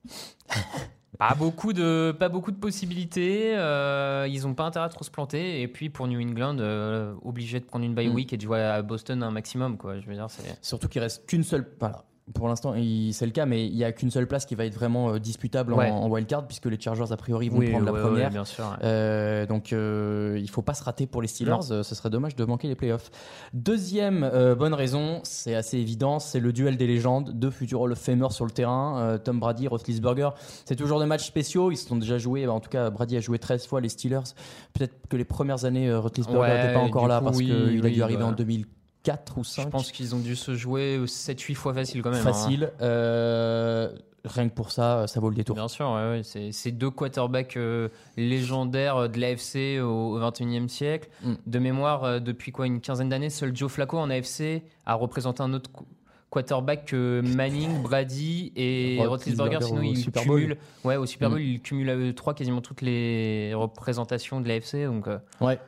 pas 1.19 1.35
beaucoup 1.35 1.73
de 1.73 2.15
pas 2.19 2.29
beaucoup 2.29 2.51
de 2.51 2.57
possibilités. 2.57 3.57
Euh, 3.57 4.27
ils 4.29 4.43
n'ont 4.43 4.55
pas 4.55 4.65
intérêt 4.65 4.87
à 4.87 4.89
trop 4.89 5.05
se 5.05 5.11
planter. 5.11 5.61
Et 5.63 5.69
puis 5.69 5.91
pour 5.91 6.07
New 6.09 6.21
England, 6.21 6.59
euh, 6.59 7.15
obligé 7.23 7.61
de 7.61 7.65
prendre 7.65 7.85
une 7.85 7.95
bye 7.95 8.09
mm. 8.09 8.15
week 8.15 8.33
et 8.33 8.37
de 8.37 8.43
jouer 8.43 8.61
à 8.61 8.83
Boston 8.83 9.23
un 9.23 9.31
maximum. 9.31 9.77
Quoi. 9.77 10.01
Je 10.01 10.07
veux 10.07 10.15
dire, 10.15 10.29
Surtout 10.63 10.89
qu'il 10.89 11.03
reste 11.03 11.27
qu'une 11.27 11.45
seule. 11.45 11.69
Voilà 11.79 12.05
pour 12.35 12.49
l'instant, 12.49 12.75
c'est 13.13 13.27
le 13.27 13.33
cas, 13.33 13.47
mais 13.47 13.67
il 13.67 13.75
n'y 13.75 13.85
a 13.85 13.93
qu'une 13.93 14.11
seule 14.11 14.27
place 14.27 14.47
qui 14.47 14.55
va 14.55 14.65
être 14.65 14.75
vraiment 14.75 15.11
euh, 15.11 15.19
disputable 15.19 15.73
en, 15.73 16.09
wildcard, 16.09 16.47
puisque 16.47 16.67
les 16.67 16.81
Chargers, 16.81 17.11
a 17.11 17.17
priori, 17.17 17.49
vont 17.49 17.61
prendre 17.61 17.87
la 17.87 18.01
première. 18.01 18.31
bien 18.31 18.45
sûr, 18.45 18.77
euh, 18.83 19.47
donc, 19.47 19.73
euh, 19.73 20.35
il 20.37 20.43
ne 20.43 20.49
faut 20.49 20.63
pas 20.63 20.75
se 20.75 20.85
rater 20.85 21.07
pour 21.07 21.23
les 21.23 21.29
Steelers. 21.29 21.63
ce 21.63 21.83
serait 21.83 22.11
dommage 22.11 22.37
de 22.37 22.45
manquer 22.45 22.69
les 22.69 22.75
playoffs. 22.75 23.11
Deuxième 23.53 24.31
bonne 24.59 24.75
raison, 24.75 25.21
c'est 25.23 25.55
assez 25.55 25.79
évident, 25.79 26.19
c'est 26.19 26.41
le 26.41 26.53
duel 26.53 26.77
des 26.77 26.87
légendes, 26.87 27.33
deux 27.33 27.51
futurs 27.51 27.81
Hall 27.81 27.93
of 27.93 27.99
Famers 27.99 28.33
sur 28.33 28.45
le 28.45 28.51
terrain, 28.51 29.19
Tom 29.23 29.41
Brady, 29.41 29.69
Roethlisberger. 29.69 30.31
C'est 30.65 30.77
toujours 30.77 31.01
des 31.01 31.07
matchs 31.07 31.27
spéciaux. 31.27 31.71
Ils 31.71 31.77
se 31.77 31.87
sont 31.87 31.97
déjà 31.97 32.19
joués. 32.19 32.47
En 32.47 32.61
tout 32.61 32.71
cas, 32.71 32.91
Brady 32.91 33.17
a 33.17 33.21
joué 33.21 33.39
13 33.39 33.67
fois 33.67 33.81
les 33.81 33.89
Steelers. 33.89 34.35
Peut-être 34.73 34.95
que 35.09 35.17
les 35.17 35.25
premières 35.25 35.65
années, 35.65 35.93
Roethlisberger 35.95 36.55
n'était 36.55 36.75
pas 36.75 36.81
encore 36.81 37.09
là 37.09 37.21
parce 37.21 37.39
qu'il 37.39 37.85
a 37.85 37.91
dû 37.91 38.03
arriver 38.03 38.23
en 38.23 38.33
2000 38.33 38.67
4 39.09 39.39
ou 39.39 39.45
5. 39.45 39.63
Je 39.63 39.69
pense 39.69 39.91
qu'ils 39.93 40.15
ont 40.15 40.19
dû 40.19 40.37
se 40.37 40.55
jouer 40.55 40.99
7-8 41.07 41.55
fois 41.55 41.73
facile 41.75 42.03
quand 42.03 42.11
même. 42.11 42.21
Hein. 42.21 42.23
Facile. 42.33 42.71
Euh, 42.83 43.91
rien 44.25 44.49
que 44.49 44.55
pour 44.55 44.71
ça, 44.71 45.07
ça 45.07 45.19
vaut 45.21 45.31
le 45.31 45.35
détour. 45.37 45.55
Bien 45.55 45.69
sûr, 45.69 45.87
ouais, 45.91 46.23
ouais. 46.35 46.51
c'est 46.53 46.73
deux 46.73 46.91
quarterbacks 46.91 47.57
euh, 47.57 47.89
légendaires 48.17 49.09
de 49.09 49.19
l'AFC 49.19 49.81
au, 49.83 50.19
21e 50.21 50.69
siècle. 50.69 51.09
Mm. 51.23 51.33
De 51.47 51.59
mémoire, 51.59 52.05
euh, 52.05 52.19
depuis 52.21 52.53
quoi, 52.53 52.67
une 52.67 52.81
quinzaine 52.81 53.09
d'années, 53.09 53.31
seul 53.31 53.57
Joe 53.57 53.71
Flacco 53.71 53.97
en 53.99 54.11
AFC 54.11 54.63
a 54.87 54.95
représenté 54.95 55.43
un 55.43 55.53
autre 55.55 55.71
qu- 55.73 55.85
quarterback 56.31 56.85
que 56.85 57.23
Manning, 57.25 57.83
Brady 57.83 58.53
et 58.57 58.99
Roethlisberger. 59.07 59.61
Sinon, 59.63 59.81
au 59.81 59.83
il 59.85 59.97
Super 59.97 60.27
Bowl. 60.27 60.41
cumule, 60.41 60.57
ouais, 60.85 60.97
au 60.97 61.07
Super 61.07 61.31
Bowl, 61.31 61.39
Mm. 61.39 61.43
il 61.43 61.61
cumule 61.63 61.89
à 61.91 61.97
eux 61.97 62.13
trois 62.15 62.35
quasiment 62.35 62.61
toutes 62.61 62.83
les 62.83 63.53
représentations 63.55 64.41
de 64.43 64.49
l'AFC. 64.49 64.85
Donc, 64.85 65.09
euh, 65.09 65.19
Ouais. 65.41 65.59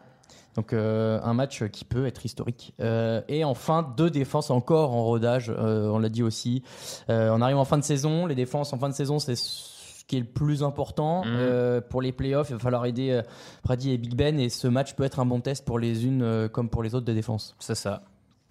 Donc 0.56 0.72
euh, 0.72 1.20
un 1.22 1.32
match 1.34 1.64
qui 1.68 1.84
peut 1.84 2.06
être 2.06 2.26
historique. 2.26 2.74
Euh, 2.80 3.20
et 3.28 3.44
enfin, 3.44 3.92
deux 3.96 4.10
défenses 4.10 4.50
encore 4.50 4.92
en 4.92 5.04
rodage, 5.04 5.50
euh, 5.56 5.88
on 5.90 5.98
l'a 5.98 6.08
dit 6.08 6.22
aussi. 6.22 6.62
On 7.08 7.40
arrive 7.40 7.56
en 7.56 7.64
fin 7.64 7.78
de 7.78 7.84
saison, 7.84 8.26
les 8.26 8.34
défenses 8.34 8.72
en 8.72 8.78
fin 8.78 8.88
de 8.88 8.94
saison, 8.94 9.18
c'est 9.18 9.36
ce 9.36 10.04
qui 10.06 10.16
est 10.16 10.20
le 10.20 10.26
plus 10.26 10.62
important. 10.64 11.22
Euh, 11.26 11.80
pour 11.80 12.02
les 12.02 12.10
playoffs, 12.10 12.50
il 12.50 12.54
va 12.54 12.58
falloir 12.58 12.84
aider 12.84 13.20
Brady 13.64 13.92
et 13.92 13.98
Big 13.98 14.16
Ben, 14.16 14.40
et 14.40 14.48
ce 14.48 14.66
match 14.66 14.94
peut 14.94 15.04
être 15.04 15.20
un 15.20 15.26
bon 15.26 15.40
test 15.40 15.64
pour 15.64 15.78
les 15.78 16.04
unes 16.04 16.48
comme 16.52 16.68
pour 16.68 16.82
les 16.82 16.94
autres 16.96 17.06
des 17.06 17.14
défenses. 17.14 17.54
c'est 17.60 17.74
ça. 17.76 18.02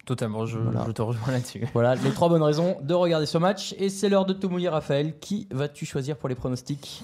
Totalement, 0.06 0.46
je, 0.46 0.58
Voilà. 0.58 0.84
je 0.86 0.92
te 0.92 1.02
rejoins 1.02 1.30
là-dessus. 1.30 1.68
Voilà 1.74 1.94
les 1.94 2.10
trois 2.10 2.28
bonnes 2.30 2.42
raisons 2.42 2.76
de 2.82 2.94
regarder 2.94 3.26
ce 3.26 3.36
match. 3.36 3.74
Et 3.78 3.90
c'est 3.90 4.08
l'heure 4.08 4.24
de 4.24 4.32
tout 4.32 4.48
mouiller, 4.48 4.70
Raphaël. 4.70 5.18
Qui 5.20 5.46
vas-tu 5.52 5.84
choisir 5.84 6.16
pour 6.16 6.28
les 6.30 6.34
pronostics? 6.34 7.02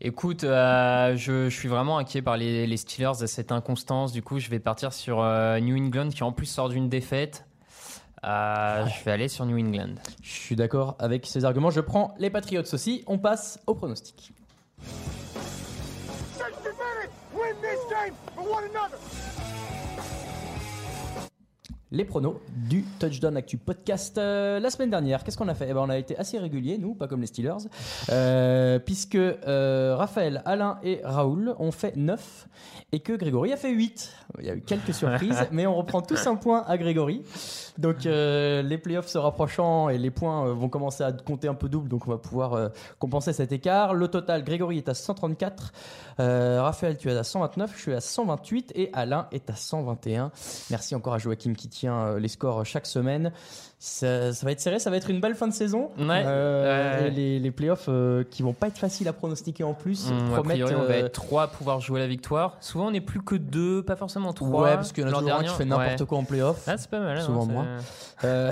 Écoute, 0.00 0.44
euh, 0.44 1.16
je, 1.16 1.48
je 1.48 1.56
suis 1.56 1.68
vraiment 1.68 1.98
inquiet 1.98 2.22
par 2.22 2.36
les, 2.36 2.66
les 2.66 2.76
Steelers 2.76 3.22
et 3.22 3.26
cette 3.26 3.50
inconstance. 3.50 4.12
Du 4.12 4.22
coup, 4.22 4.38
je 4.38 4.48
vais 4.48 4.60
partir 4.60 4.92
sur 4.92 5.20
euh, 5.20 5.58
New 5.58 5.76
England 5.76 6.10
qui 6.10 6.22
en 6.22 6.30
plus 6.30 6.46
sort 6.46 6.68
d'une 6.68 6.88
défaite. 6.88 7.44
Euh, 8.24 8.86
Je 8.86 9.04
vais 9.04 9.10
aller 9.12 9.28
sur 9.28 9.44
New 9.44 9.58
England. 9.58 9.94
Je 10.22 10.30
suis 10.30 10.56
d'accord 10.56 10.94
avec 11.00 11.26
ces 11.26 11.44
arguments. 11.44 11.70
Je 11.70 11.80
prends 11.80 12.14
les 12.18 12.30
Patriots 12.30 12.62
aussi. 12.72 13.02
On 13.06 13.18
passe 13.18 13.60
au 13.66 13.74
pronostic. 13.74 14.32
Win 17.34 17.54
this 17.60 17.78
game 17.90 18.14
for 18.34 18.44
one 18.50 18.64
another. 18.64 18.98
Les 21.90 22.04
pronos 22.04 22.36
du 22.68 22.84
Touchdown 22.98 23.34
Actu 23.38 23.56
Podcast. 23.56 24.18
Euh, 24.18 24.60
la 24.60 24.68
semaine 24.68 24.90
dernière, 24.90 25.24
qu'est-ce 25.24 25.38
qu'on 25.38 25.48
a 25.48 25.54
fait? 25.54 25.68
Eh 25.70 25.72
ben, 25.72 25.80
On 25.80 25.88
a 25.88 25.96
été 25.96 26.18
assez 26.18 26.38
réguliers, 26.38 26.76
nous, 26.76 26.94
pas 26.94 27.08
comme 27.08 27.22
les 27.22 27.26
Steelers, 27.26 27.66
euh, 28.10 28.78
puisque 28.78 29.14
euh, 29.14 29.96
Raphaël, 29.96 30.42
Alain 30.44 30.78
et 30.82 31.00
Raoul 31.02 31.54
ont 31.58 31.72
fait 31.72 31.96
9 31.96 32.48
et 32.92 33.00
que 33.00 33.14
Grégory 33.14 33.54
a 33.54 33.56
fait 33.56 33.70
8. 33.70 34.12
Il 34.38 34.44
y 34.44 34.50
a 34.50 34.54
eu 34.54 34.60
quelques 34.60 34.92
surprises, 34.92 35.46
mais 35.50 35.66
on 35.66 35.76
reprend 35.76 36.02
tous 36.02 36.26
un 36.26 36.36
point 36.36 36.62
à 36.66 36.76
Grégory. 36.76 37.22
Donc 37.78 38.04
les 38.04 38.78
playoffs 38.78 39.08
se 39.08 39.18
rapprochant 39.18 39.88
et 39.88 39.96
les 39.96 40.10
points 40.10 40.52
vont 40.52 40.68
commencer 40.68 41.04
à 41.04 41.12
compter 41.12 41.48
un 41.48 41.54
peu 41.54 41.70
double, 41.70 41.88
donc 41.88 42.06
on 42.06 42.10
va 42.10 42.18
pouvoir 42.18 42.70
compenser 42.98 43.32
cet 43.32 43.52
écart. 43.52 43.94
Le 43.94 44.08
total, 44.08 44.44
Grégory 44.44 44.78
est 44.78 44.88
à 44.88 44.94
134, 44.94 45.72
euh, 46.20 46.62
Raphaël 46.62 46.96
tu 46.96 47.08
es 47.08 47.16
à 47.16 47.22
129, 47.22 47.72
je 47.76 47.80
suis 47.80 47.94
à 47.94 48.00
128 48.00 48.72
et 48.74 48.90
Alain 48.92 49.28
est 49.30 49.50
à 49.50 49.54
121. 49.54 50.32
Merci 50.70 50.94
encore 50.94 51.14
à 51.14 51.18
Joachim 51.18 51.54
qui 51.54 51.68
euh, 51.84 52.18
les 52.18 52.28
scores 52.28 52.64
chaque 52.64 52.86
semaine. 52.86 53.32
Ça, 53.80 54.32
ça 54.32 54.44
va 54.44 54.50
être 54.50 54.60
serré, 54.60 54.80
ça 54.80 54.90
va 54.90 54.96
être 54.96 55.08
une 55.08 55.20
belle 55.20 55.36
fin 55.36 55.46
de 55.46 55.52
saison. 55.52 55.90
Ouais. 55.98 56.24
Euh, 56.26 57.02
Ouais. 57.04 57.10
les, 57.10 57.38
les 57.38 57.50
playoffs 57.52 57.86
euh, 57.88 58.24
qui 58.28 58.42
vont 58.42 58.52
pas 58.52 58.66
être 58.66 58.78
faciles 58.78 59.06
à 59.06 59.12
pronostiquer 59.12 59.62
en 59.62 59.72
plus. 59.74 60.10
Hum, 60.10 60.18
a 60.32 60.34
promettent, 60.34 60.56
priori, 60.64 60.74
on 60.74 60.82
va 60.88 60.94
euh, 60.94 61.06
être 61.06 61.12
trois 61.12 61.44
à 61.44 61.46
pouvoir 61.46 61.78
jouer 61.80 62.00
la 62.00 62.08
victoire. 62.08 62.56
Souvent, 62.60 62.88
on 62.88 62.90
n'est 62.90 63.00
plus 63.00 63.22
que 63.22 63.36
deux, 63.36 63.84
pas 63.84 63.94
forcément 63.94 64.32
trois. 64.32 64.62
Ouais, 64.64 64.74
parce 64.74 64.90
qu'il 64.92 65.02
y 65.04 65.06
en 65.06 65.10
a 65.10 65.12
L'an 65.12 65.20
toujours 65.20 65.34
un 65.36 65.42
qui 65.44 65.48
fait 65.50 65.64
n'importe 65.64 66.00
ouais. 66.00 66.06
quoi 66.06 66.18
en 66.18 66.24
playoff. 66.24 66.64
Ah, 66.66 66.76
c'est 66.76 66.90
pas 66.90 66.98
mal. 66.98 67.18
hein, 67.18 67.20
Souvent 67.24 67.46
c'est- 67.46 67.52
moi. 67.52 67.64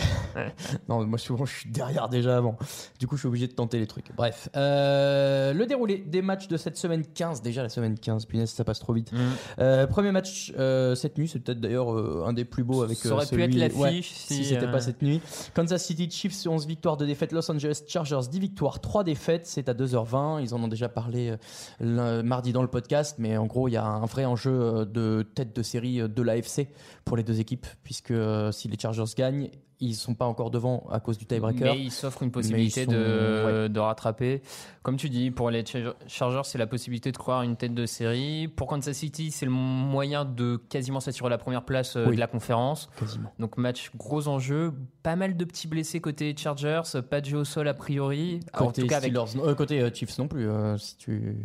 Non, 0.88 1.04
moi 1.04 1.18
souvent 1.18 1.45
je 1.45 1.56
suis 1.56 1.71
derrière 1.71 2.09
déjà 2.09 2.37
avant. 2.37 2.56
Du 3.00 3.09
coup, 3.09 3.16
je 3.16 3.23
suis 3.23 3.28
obligé 3.28 3.49
de 3.49 3.52
tenter 3.52 3.78
les 3.80 3.87
trucs. 3.88 4.14
Bref, 4.16 4.49
le 4.54 5.64
déroulé 5.64 5.99
des 5.99 6.23
matchs 6.23 6.47
de 6.47 6.56
cette 6.56 6.76
semaine 6.76 7.02
15, 7.04 7.42
déjà 7.42 7.62
la 7.64 7.68
semaine 7.68 7.99
15, 7.99 8.26
punaise, 8.26 8.50
ça 8.50 8.62
passe 8.62 8.78
trop 8.78 8.92
vite. 8.92 9.11
Euh, 9.59 9.88
premier 9.88 10.12
match 10.12 10.52
cette 10.95 11.18
nuit, 11.18 11.26
c'est 11.28 11.40
peut-être 11.40 11.61
d'ailleurs 11.61 11.88
un 12.26 12.33
des 12.33 12.45
plus 12.45 12.62
beaux 12.62 12.83
avec 12.83 12.97
Ça 12.99 13.11
aurait 13.11 13.25
pu 13.26 13.30
celui- 13.30 13.61
être 13.61 13.76
l'affiche 13.76 14.12
si, 14.12 14.35
si 14.37 14.45
c'était 14.45 14.71
pas 14.71 14.80
cette 14.80 15.02
nuit. 15.02 15.16
Kansas 15.55 15.85
City 15.85 16.11
Chiefs 16.11 16.47
11 16.47 16.67
victoires, 16.67 16.97
2 16.97 17.07
défaites. 17.07 17.33
Los 17.33 17.51
Angeles 17.51 17.83
Chargers 17.87 18.29
10 18.31 18.39
victoires, 18.39 18.81
3 18.81 19.05
défaites. 19.05 19.47
C'est 19.47 19.69
à 19.69 19.75
2h20. 19.75 20.43
Ils 20.43 20.55
en 20.55 20.63
ont 20.63 20.69
déjà 20.69 20.89
parlé 20.89 21.37
euh, 21.83 22.23
mardi 22.23 22.53
dans 22.53 22.63
le 22.63 22.69
podcast, 22.69 23.17
mais 23.19 23.37
en 23.37 23.47
gros, 23.47 23.69
il 23.69 23.73
y 23.73 23.77
a 23.77 23.85
un 23.85 24.07
vrai 24.07 24.25
enjeu 24.25 24.51
euh, 24.51 24.85
de 24.85 25.27
tête 25.35 25.55
de 25.55 25.63
série 25.63 26.01
euh, 26.01 26.09
de 26.09 26.23
l'AFC 26.23 26.69
pour 27.05 27.17
les 27.17 27.23
deux 27.23 27.41
équipes, 27.41 27.67
puisque 27.83 28.15
si 28.53 28.69
les 28.69 28.79
Chargers 28.79 29.05
gagnent, 29.17 29.51
ils 29.80 29.95
sont 29.95 30.14
pas 30.14 30.25
encore 30.25 30.50
devant 30.50 30.87
à 30.90 31.00
cause 31.00 31.18
du 31.18 31.26
tiebreaker. 31.26 31.75
Mais 31.75 31.80
il 31.83 31.90
s'offre 31.90 32.23
une 32.23 32.30
possibilité 32.30 32.85
sont- 32.87 32.92
de, 32.92 33.68
de 33.68 33.80
rattraper. 33.80 34.40
Comme 34.83 34.97
tu 34.97 35.11
dis, 35.11 35.30
pour 35.30 35.50
les 35.50 35.64
Char- 35.66 35.95
Chargers, 36.06 36.40
c'est 36.45 36.56
la 36.59 36.66
possibilité 36.66 37.12
de 37.12 37.16
croire 37.18 37.42
une 37.42 37.56
tête 37.56 37.75
de 37.75 37.85
série. 37.87 38.49
Pour 38.49 38.68
Kansas 38.68 38.97
City, 38.97 39.30
c'est 39.30 39.45
le 39.45 39.52
moyen 39.52 40.25
de 40.25 40.56
quasiment 40.68 41.00
s'assurer 41.00 41.28
la 41.28 41.38
première 41.38 41.64
place 41.64 41.97
euh, 41.97 42.06
Oui. 42.09 42.14
de 42.16 42.21
la 42.21 42.26
conférence. 42.26 42.88
Quasiment. 42.99 43.33
Donc 43.38 43.59
match 43.59 43.90
gros 43.97 44.28
enjeu, 44.28 44.73
pas 45.02 45.16
mal 45.16 45.37
de 45.37 45.45
petits 45.45 45.68
blessés 45.68 46.00
côté 46.00 46.35
Chargers, 46.37 46.83
pas 47.11 47.21
de 47.21 47.26
jeu 47.26 47.38
au 47.38 47.45
sol 47.45 47.68
a 47.68 47.75
priori. 47.75 48.40
en 48.54 48.66
Côté, 48.66 48.83
tout 48.83 48.88
cas 48.88 48.97
avec 48.99 49.12
Steelers, 49.14 49.37
non- 49.37 49.49
euh, 49.50 49.54
côté 49.54 49.80
euh, 49.83 49.90
Chiefs 49.92 50.16
non 50.18 50.28
plus. 50.28 50.49
euh, 50.49 50.78
si 50.78 50.97
tu... 50.97 51.37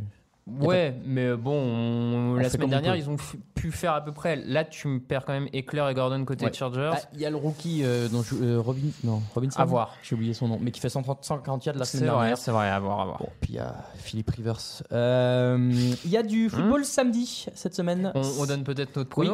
Ouais, 0.48 0.96
mais 1.06 1.36
bon, 1.36 1.54
on- 1.54 2.36
la 2.36 2.50
semaine 2.50 2.70
dernière, 2.70 2.96
ils 2.96 3.10
ont 3.10 3.16
pu 3.56 3.72
faire 3.72 3.94
à 3.94 4.04
peu 4.04 4.12
près. 4.12 4.36
Là, 4.36 4.64
tu 4.66 4.88
me 4.88 5.00
perds 5.00 5.24
quand 5.26 5.34
même 5.34 5.48
Eckler 5.54 5.86
et 5.90 5.94
Gordon 5.94 6.26
côté 6.26 6.46
Ouais. 6.46 6.54
Chargers. 6.54 6.92
Ah, 6.94 7.00
Il 7.14 7.22
y 7.22 7.26
a 7.26 7.30
le 7.30 7.36
rookie 7.36 7.82
euh, 7.84 8.08
dont 8.10 8.24
je- 8.24 8.36
euh, 8.36 8.60
Robin, 8.60 8.82
non, 9.04 9.22
Robinson. 9.36 9.60
À 9.60 9.66
voir. 9.66 9.96
J'ai 10.04 10.16
oublié 10.16 10.34
son 10.34 10.48
nom, 10.48 10.58
mais 10.60 10.72
qui 10.72 10.80
fait 10.80 10.90
130, 10.90 11.24
140 11.24 11.66
yards 11.66 11.76
la 11.78 11.86
semaine 11.86 12.10
vrai, 12.10 12.18
dernière. 12.18 12.38
c'est 12.38 12.52
vrai, 12.52 12.70
à 12.70 12.80
voir, 12.80 13.00
à 13.02 13.06
voir. 13.06 13.18
Bon, 13.20 13.30
puis 13.40 13.54
il 13.54 13.56
y 13.58 13.60
a 13.60 13.76
Philippe 13.96 14.32
Rivers. 14.32 14.58
Euh, 14.92 15.72
Il 16.04 16.10
y 16.12 16.18
a 16.18 16.24
du 16.24 16.50
football 16.50 16.86
samedi 16.86 17.46
cette 17.54 17.76
semaine. 17.76 18.12
On, 18.16 18.22
on 18.40 18.46
donne 18.46 18.64
peut-être 18.64 18.96
notre 18.96 19.18
Oui. 19.20 19.28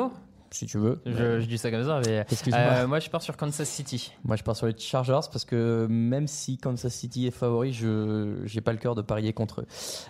Si 0.52 0.66
tu 0.66 0.78
veux. 0.78 1.02
je, 1.06 1.40
je 1.42 1.46
dis 1.46 1.58
ça 1.58 1.70
comme 1.72 1.84
ça, 1.86 2.02
mais. 2.06 2.26
Excuse-moi. 2.32 2.62
Euh, 2.62 2.88
moi, 2.88 3.00
je 3.00 3.10
pars 3.10 3.22
sur 3.22 3.36
Kansas 3.38 3.68
City. 3.68 4.14
Moi, 4.24 4.36
je 4.36 4.44
pars 4.44 4.56
sur 4.56 4.66
les 4.68 4.78
Chargers 4.78 5.28
parce 5.32 5.46
que 5.46 5.88
même 5.90 6.28
si 6.28 6.58
Kansas 6.58 6.94
City 6.94 7.28
est 7.28 7.32
favori, 7.32 7.74
je 7.74 8.38
j'ai 8.46 8.62
pas 8.62 8.72
le 8.72 8.78
cœur 8.78 8.96
de 8.96 9.02
parier 9.02 9.34
contre 9.34 9.62
eux. 9.62 9.66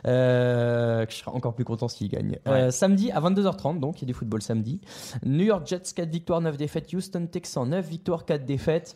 Euh, 0.06 1.06
je 1.10 1.16
serai 1.16 1.32
encore 1.32 1.54
plus 1.56 1.66
content 1.66 1.88
s'ils 1.88 2.10
gagnent. 2.10 2.38
Euh, 2.48 2.72
samedi 2.72 3.12
à 3.12 3.20
22h30, 3.22 3.80
donc 3.80 3.98
il 4.00 4.04
y 4.04 4.06
a 4.06 4.08
du 4.08 4.14
football 4.14 4.42
samedi. 4.42 4.80
New 5.26 5.46
York 5.46 5.66
Jets 5.68 5.94
4 5.96 6.10
victoires, 6.10 6.42
9 6.42 6.58
défaites. 6.58 6.92
Houston 6.94 7.28
Texans 7.32 7.68
9 7.68 7.88
victoires, 7.88 8.26
4 8.26 8.46
défaites. 8.46 8.96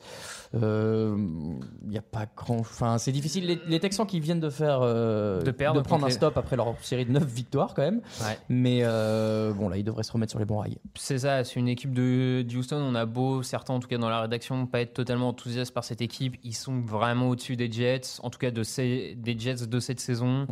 Il 0.53 1.91
y 1.91 1.98
a 1.98 2.01
pas 2.01 2.25
grand. 2.36 2.60
Enfin, 2.60 2.98
c'est 2.98 3.12
difficile. 3.12 3.45
Les, 3.45 3.60
les 3.67 3.79
Texans 3.79 4.05
qui 4.05 4.19
viennent 4.19 4.39
de 4.39 4.50
faire 4.50 4.81
De 4.81 5.51
perdre 5.51 5.81
prendre 5.81 6.05
un 6.05 6.10
les- 6.10 6.13
stop 6.13 6.38
après 6.38 6.55
leur 6.55 6.75
série 6.81 7.05
de 7.05 7.12
9 7.12 7.24
victoires 7.25 7.74
quand 7.74 7.81
même. 7.83 8.01
Ouais. 8.21 8.38
Mais 8.50 8.83
bon 8.83 9.69
là, 9.69 9.77
ils 9.77 9.83
devraient 9.83 10.03
se 10.03 10.12
remettre 10.12 10.31
sur 10.31 10.39
les 10.39 10.45
bons 10.45 10.60
rails. 10.60 10.77
C'est 10.95 11.19
ça, 11.19 11.31
c'est 11.44 11.60
une 11.60 11.68
équipe 11.68 11.94
de, 11.94 12.46
Houston. 12.56 12.78
On 12.78 12.96
a 12.96 13.06
beau, 13.06 13.44
certains 13.44 13.74
en 13.74 13.80
tout 13.80 13.88
cas 13.88 13.98
dans 13.98 14.10
la 14.10 14.22
rédaction, 14.22 14.66
pas 14.66 14.82
être 14.82 14.94
totalement 14.94 15.30
enthousiastes 15.30 15.74
par 15.74 15.84
cette 15.84 16.02
équipe. 16.02 16.38
Ils 16.44 16.56
sont 16.56 16.82
vraiment 16.82 17.30
au-dessus 17.30 17.56
des 17.56 17.72
Jets, 17.72 18.20
en 18.24 18.30
tout 18.30 18.40
cas 18.40 18.52
des 18.52 19.36
Jets 19.38 19.68
de 19.68 19.80
cette 19.80 20.00
saison. 20.00 20.48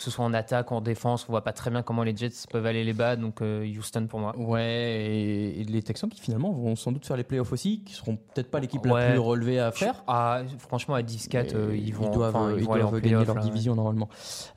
Que 0.00 0.04
ce 0.04 0.10
soit 0.10 0.24
en 0.24 0.32
attaque, 0.32 0.72
en 0.72 0.80
défense, 0.80 1.26
on 1.28 1.32
voit 1.32 1.44
pas 1.44 1.52
très 1.52 1.70
bien 1.70 1.82
comment 1.82 2.04
les 2.04 2.16
Jets 2.16 2.30
peuvent 2.50 2.64
aller 2.64 2.84
les 2.84 2.94
bas. 2.94 3.16
Donc 3.16 3.42
euh, 3.42 3.66
Houston 3.66 4.06
pour 4.08 4.18
moi. 4.18 4.34
Ouais, 4.38 4.62
et, 4.64 5.60
et 5.60 5.64
les 5.64 5.82
Texans 5.82 6.08
qui 6.08 6.22
finalement 6.22 6.52
vont 6.52 6.74
sans 6.74 6.90
doute 6.90 7.04
faire 7.04 7.18
les 7.18 7.22
playoffs 7.24 7.52
aussi, 7.52 7.82
qui 7.84 7.92
seront 7.92 8.16
peut-être 8.16 8.50
pas 8.50 8.60
l'équipe 8.60 8.82
la 8.86 9.10
plus 9.10 9.18
relevée 9.18 9.60
à 9.60 9.70
faire. 9.72 10.02
Ah, 10.06 10.40
franchement, 10.58 10.94
à 10.94 11.02
10-4, 11.02 11.54
euh, 11.54 11.76
ils 11.76 11.92
doivent, 11.92 12.34
enfin, 12.34 12.54
ils 12.56 12.64
vont 12.64 12.72
aller 12.72 12.82
en 12.82 12.90
doivent 12.90 13.02
gagner 13.02 13.24
leur 13.26 13.34
là, 13.34 13.42
ouais. 13.42 13.46
division 13.46 13.74
normalement. 13.74 14.08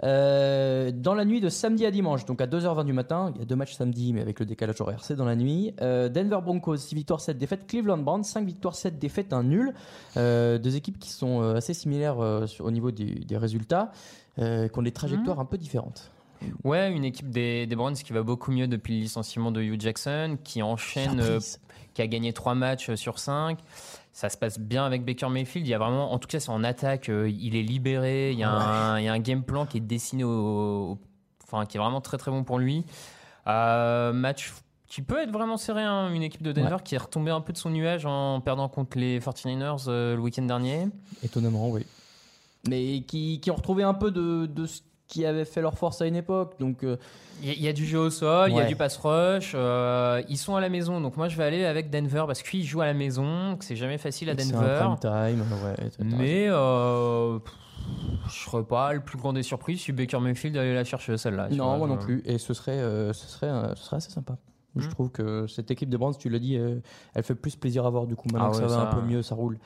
Euh, 0.03 0.91
dans 0.91 1.13
la 1.13 1.25
nuit 1.25 1.41
de 1.41 1.49
samedi 1.49 1.85
à 1.85 1.91
dimanche, 1.91 2.25
donc 2.25 2.39
à 2.39 2.47
2h20 2.47 2.85
du 2.85 2.93
matin, 2.93 3.31
il 3.35 3.39
y 3.39 3.43
a 3.43 3.45
deux 3.45 3.55
matchs 3.55 3.73
samedi, 3.73 4.13
mais 4.13 4.21
avec 4.21 4.39
le 4.39 4.45
décalage 4.45 4.79
horaire, 4.79 5.03
c'est 5.03 5.15
dans 5.15 5.25
la 5.25 5.35
nuit. 5.35 5.73
Euh, 5.81 6.09
Denver 6.09 6.39
Broncos, 6.41 6.77
6 6.77 6.95
victoires, 6.95 7.19
7 7.19 7.37
défaites. 7.37 7.67
Cleveland 7.67 7.97
Browns, 7.97 8.23
5 8.23 8.45
victoires, 8.45 8.75
7 8.75 8.97
défaites, 8.97 9.33
un 9.33 9.43
nul. 9.43 9.73
Euh, 10.17 10.57
deux 10.57 10.75
équipes 10.75 10.99
qui 10.99 11.09
sont 11.09 11.41
assez 11.41 11.73
similaires 11.73 12.17
au 12.17 12.71
niveau 12.71 12.91
des, 12.91 13.05
des 13.05 13.37
résultats, 13.37 13.91
euh, 14.39 14.67
qui 14.67 14.79
ont 14.79 14.81
des 14.83 14.91
trajectoires 14.91 15.39
un 15.39 15.45
peu 15.45 15.57
différentes. 15.57 16.11
Ouais, 16.65 16.91
une 16.91 17.05
équipe 17.05 17.29
des, 17.29 17.65
des 17.67 17.75
Browns 17.75 17.93
qui 17.95 18.11
va 18.11 18.21
beaucoup 18.21 18.51
mieux 18.51 18.67
depuis 18.67 18.95
le 18.95 19.01
licenciement 19.01 19.51
de 19.51 19.61
Hugh 19.61 19.79
Jackson, 19.79 20.37
qui 20.43 20.61
enchaîne, 20.61 21.19
euh, 21.21 21.39
qui 21.93 22.01
a 22.01 22.07
gagné 22.07 22.33
3 22.33 22.53
matchs 22.53 22.93
sur 22.95 23.17
5. 23.19 23.59
Ça 24.11 24.29
se 24.29 24.37
passe 24.37 24.59
bien 24.59 24.85
avec 24.85 25.05
Baker 25.05 25.29
Mayfield. 25.29 25.65
Il 25.65 25.69
y 25.69 25.73
a 25.73 25.77
vraiment, 25.77 26.11
en 26.11 26.19
tout 26.19 26.27
cas, 26.27 26.39
c'est 26.41 26.49
en 26.49 26.63
attaque. 26.63 27.07
euh, 27.09 27.29
il 27.29 27.55
est 27.55 27.61
libéré. 27.63 28.31
Il 28.33 28.39
y, 28.39 28.43
a 28.43 28.49
un, 28.51 28.99
il 28.99 29.05
y 29.05 29.07
a 29.07 29.13
un 29.13 29.19
game 29.19 29.41
plan 29.43 29.65
qui 29.65 29.77
est 29.77 29.81
dessiné 29.81 30.23
au, 30.25 30.29
au- 30.29 30.99
enfin, 31.45 31.65
qui 31.65 31.77
est 31.77 31.79
vraiment 31.79 32.01
très 32.01 32.17
très 32.17 32.29
bon 32.29 32.43
pour 32.43 32.59
lui. 32.59 32.83
Euh, 33.47 34.13
match 34.13 34.53
qui 34.87 35.01
peut 35.01 35.21
être 35.21 35.31
vraiment 35.31 35.57
serré. 35.57 35.81
hein, 35.81 36.13
une 36.13 36.21
équipe 36.23 36.43
de 36.43 36.51
Denver 36.51 36.77
qui 36.83 36.95
est 36.95 36.99
retombée 36.99 37.31
un 37.31 37.41
peu 37.41 37.53
de 37.53 37.57
son 37.57 37.69
nuage 37.69 38.05
en 38.05 38.41
perdant 38.41 38.67
contre 38.69 38.97
les 38.97 39.19
49ers 39.19 39.85
euh, 39.87 40.15
le 40.15 40.21
week-end 40.21 40.43
dernier. 40.43 40.87
Étonnamment, 41.23 41.69
oui. 41.69 41.85
Mais 42.69 43.01
qui, 43.01 43.39
qui 43.41 43.51
ont 43.51 43.55
retrouvé 43.55 43.83
un 43.83 43.93
peu 43.93 44.11
de, 44.11 44.45
de 44.45 44.65
ce 44.65 44.81
qui 45.07 45.25
avait 45.25 45.45
fait 45.45 45.61
leur 45.61 45.77
force 45.77 46.01
à 46.01 46.05
une 46.07 46.15
époque. 46.15 46.55
Donc, 46.59 46.83
euh, 46.83 46.97
Il 47.41 47.47
y, 47.49 47.51
a- 47.51 47.53
il 47.55 47.61
y 47.61 47.67
a 47.67 47.73
du 47.73 47.85
jeu 47.85 47.99
au 47.99 48.09
sol, 48.09 48.49
il 48.51 48.55
y 48.55 48.59
a 48.59 48.65
du 48.65 48.75
pass 48.75 48.97
rush. 48.97 49.51
euh, 49.53 50.21
ils 50.29 50.37
sont 50.37 50.55
à 50.55 50.61
la 50.61 50.69
maison, 50.69 51.01
donc 51.01 51.17
moi 51.17 51.27
je 51.27 51.35
vais 51.37 51.43
aller 51.43 51.65
avec 51.65 51.89
Denver 51.89 52.23
parce 52.25 52.41
qu'ils 52.41 52.63
jouent 52.63 52.81
à 52.81 52.85
la 52.85 52.93
maison, 52.93 53.57
que 53.57 53.65
c'est 53.65 53.75
jamais 53.75 53.97
facile 53.97 54.29
à 54.29 54.35
c'est 54.37 54.53
un 54.55 54.61
Denver. 54.61 54.75
prime 54.79 54.99
time. 54.99 55.41
Ouais. 55.65 55.89
Mais 56.17 56.45
euh, 56.49 57.39
pff, 57.39 57.53
Je 58.29 58.49
serais 58.49 58.63
pas 58.63 58.93
le 58.93 59.01
plus 59.01 59.17
grand 59.17 59.33
des 59.33 59.43
surprises 59.43 59.81
si 59.81 59.91
Baker 59.91 60.19
Mayfield 60.19 60.55
allait 60.55 60.73
la 60.73 60.85
chercher 60.85 61.17
celle-là. 61.17 61.49
Non, 61.49 61.65
vois, 61.65 61.77
moi 61.79 61.87
non 61.87 61.97
plus. 61.97 62.23
Et 62.25 62.37
ce 62.37 62.53
serait, 62.53 62.71
euh, 62.71 63.11
ce 63.13 63.27
serait, 63.27 63.51
ce 63.75 63.83
serait 63.83 63.97
assez 63.97 64.11
sympa. 64.11 64.37
Je 64.75 64.87
Mm. 64.87 64.89
trouve 64.89 65.09
que 65.11 65.45
cette 65.47 65.69
équipe 65.69 65.89
des 65.89 65.97
Browns, 65.97 66.15
tu 66.17 66.29
l'as 66.29 66.39
dit, 66.39 66.57
euh, 66.57 66.79
elle 67.13 67.23
fait 67.23 67.35
plus 67.35 67.55
plaisir 67.55 67.85
à 67.85 67.89
voir 67.91 68.07
du 68.07 68.15
coup. 68.15 68.27
Maintenant 68.31 68.47
Ah 68.47 68.51
que 68.51 68.57
ça 68.57 68.63
va 68.63 68.69
ça, 68.69 68.81
un 68.89 68.95
peu 68.95 69.01
mieux, 69.01 69.21
ça 69.21 69.35
roule. 69.35 69.59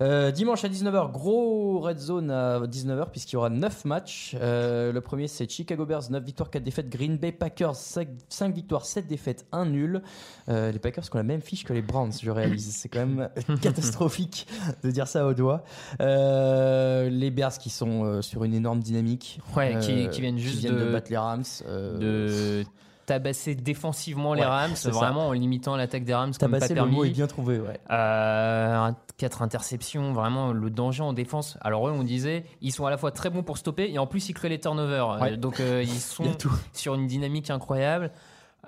Euh, 0.00 0.30
dimanche 0.30 0.64
à 0.64 0.68
19h, 0.68 1.10
gros 1.12 1.80
red 1.80 1.98
zone 1.98 2.30
à 2.30 2.60
19h, 2.66 3.10
puisqu'il 3.10 3.34
y 3.34 3.36
aura 3.36 3.50
9 3.50 3.84
matchs. 3.84 4.34
Euh, 4.40 4.92
le 4.92 5.00
premier, 5.02 5.28
c'est 5.28 5.50
Chicago 5.50 5.84
Bears, 5.84 6.10
9 6.10 6.24
victoires, 6.24 6.50
4 6.50 6.62
défaites. 6.62 6.88
Green 6.88 7.18
Bay 7.18 7.32
Packers, 7.32 7.76
5, 7.76 8.08
victoires, 8.54 8.86
7 8.86 9.06
défaites, 9.06 9.46
1 9.52 9.66
nul. 9.66 10.02
Les 10.48 10.78
Packers 10.78 11.04
qui 11.04 11.14
ont 11.14 11.18
la 11.18 11.22
même 11.22 11.42
fiche 11.42 11.64
que 11.64 11.72
les 11.72 11.82
Browns, 11.82 12.12
je 12.22 12.30
réalise. 12.30 12.74
C'est 12.74 12.88
quand 12.88 13.04
même 13.06 13.28
catastrophique 13.60 14.46
de 14.82 14.90
dire 14.90 15.06
ça 15.06 15.26
au 15.26 15.34
doigt. 15.34 15.64
Les 16.00 17.30
Bears 17.30 17.58
qui 17.58 17.70
sont 17.70 18.22
sur 18.22 18.44
une 18.44 18.54
énorme 18.54 18.80
dynamique. 18.80 19.40
Ouais, 19.56 19.78
qui, 19.80 20.08
qui 20.08 20.20
viennent 20.20 20.38
juste 20.38 20.58
viennent 20.58 20.78
de, 20.78 20.90
battre 20.92 21.10
les 21.10 21.16
Rams. 21.18 21.44
de 21.68 22.64
tabasser 23.06 23.54
défensivement 23.54 24.34
les 24.34 24.44
Rams, 24.44 24.76
ça. 24.76 24.90
vraiment 24.90 25.28
en 25.28 25.32
limitant 25.32 25.76
l'attaque 25.76 26.04
des 26.04 26.14
Rams 26.14 26.32
comme 26.38 26.50
pas 26.50 26.58
Tabasser, 26.60 26.74
le 26.74 26.84
mot 26.86 27.04
est 27.04 27.10
bien 27.10 27.26
trouvé, 27.26 27.58
ouais. 27.58 27.78
Euh, 27.90 28.90
quatre 29.16 29.42
interceptions, 29.42 30.12
vraiment 30.12 30.52
le 30.52 30.68
danger 30.70 31.02
en 31.02 31.12
défense. 31.12 31.56
Alors 31.62 31.88
eux, 31.88 31.92
on 31.92 32.02
disait, 32.02 32.44
ils 32.60 32.72
sont 32.72 32.84
à 32.86 32.90
la 32.90 32.96
fois 32.98 33.12
très 33.12 33.30
bons 33.30 33.42
pour 33.42 33.56
stopper 33.58 33.90
et 33.90 33.98
en 33.98 34.06
plus 34.06 34.28
ils 34.28 34.34
créent 34.34 34.48
les 34.50 34.60
turnovers. 34.60 35.18
Ouais. 35.20 35.32
Euh, 35.32 35.36
Donc 35.36 35.60
euh, 35.60 35.82
ils 35.82 35.88
sont 36.00 36.24
Il 36.24 36.36
sur 36.72 36.94
une 36.94 37.06
dynamique 37.06 37.50
incroyable. 37.50 38.10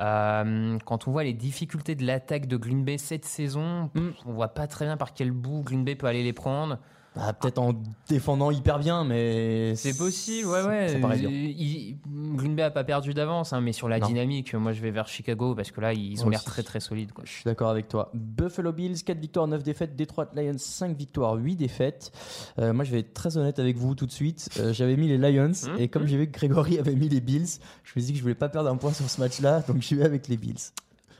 Euh, 0.00 0.78
quand 0.84 1.08
on 1.08 1.10
voit 1.10 1.24
les 1.24 1.32
difficultés 1.32 1.94
de 1.96 2.06
l'attaque 2.06 2.46
de 2.46 2.56
Green 2.56 2.84
Bay 2.84 2.98
cette 2.98 3.24
saison, 3.24 3.90
Mm. 3.94 4.10
on 4.26 4.32
voit 4.32 4.48
pas 4.48 4.66
très 4.68 4.84
bien 4.84 4.96
par 4.96 5.12
quel 5.12 5.32
bout 5.32 5.62
Green 5.62 5.84
Bay 5.84 5.96
peut 5.96 6.06
aller 6.06 6.22
les 6.22 6.32
prendre. 6.32 6.78
Ah, 7.16 7.32
Peut-être 7.32 7.58
en 7.58 7.72
défendant 8.08 8.50
hyper 8.52 8.78
bien, 8.78 9.02
mais. 9.02 9.74
C'est 9.74 9.96
possible, 9.96 10.48
ouais, 10.48 10.62
ouais. 10.62 10.88
Ça 10.88 10.98
paraît 11.00 11.18
dur. 11.18 11.30
Il- 11.30 11.96
Green 12.36 12.54
Bay 12.54 12.62
a 12.62 12.70
pas 12.70 12.84
perdu 12.84 13.12
d'avance, 13.12 13.52
hein, 13.52 13.60
mais 13.60 13.72
sur 13.72 13.88
la 13.88 13.98
Non. 13.98 14.06
dynamique, 14.06 14.54
moi 14.54 14.72
je 14.72 14.80
vais 14.80 14.90
vers 14.92 15.08
Chicago 15.08 15.54
parce 15.56 15.72
que 15.72 15.80
là 15.80 15.92
ils 15.94 16.24
ont 16.24 16.28
l'air 16.28 16.44
très 16.44 16.62
très 16.62 16.78
solides. 16.80 17.12
Quoi. 17.12 17.24
Je 17.26 17.32
suis 17.32 17.44
d'accord 17.44 17.70
avec 17.70 17.88
toi. 17.88 18.10
Buffalo 18.14 18.72
Bills, 18.72 19.02
4 19.02 19.18
victoires, 19.18 19.48
9 19.48 19.62
défaites. 19.64 19.96
Detroit 19.96 20.28
Lions, 20.36 20.54
5 20.58 20.96
victoires, 20.96 21.34
8 21.34 21.56
défaites. 21.56 22.12
Euh, 22.60 22.72
moi, 22.72 22.84
je 22.84 22.92
vais 22.92 23.00
être 23.00 23.14
très 23.14 23.36
honnête 23.36 23.58
avec 23.58 23.76
vous 23.76 23.94
tout 23.96 24.06
de 24.06 24.12
suite. 24.12 24.48
Euh, 24.60 24.72
J'avais 24.72 24.96
mis 24.96 25.08
les 25.08 25.18
Lions 25.18 25.48
Mhm. 25.48 25.78
et 25.78 25.88
comme 25.88 26.06
j'ai 26.06 26.18
vu 26.18 26.26
que 26.30 26.32
Grégory 26.38 26.78
avait 26.78 26.94
mis 26.94 27.08
les 27.08 27.20
Bills, 27.20 27.48
je 27.82 27.92
me 27.96 28.00
suis 28.00 28.02
dit 28.02 28.12
que 28.12 28.18
je 28.18 28.22
voulais 28.22 28.34
pas 28.36 28.48
perdre 28.48 28.70
un 28.70 28.76
point 28.76 28.92
sur 28.92 29.08
ce 29.10 29.20
match-là, 29.20 29.60
donc 29.66 29.82
je 29.82 29.94
vais 29.96 30.04
avec 30.04 30.28
les 30.28 30.36
Bills. 30.36 30.54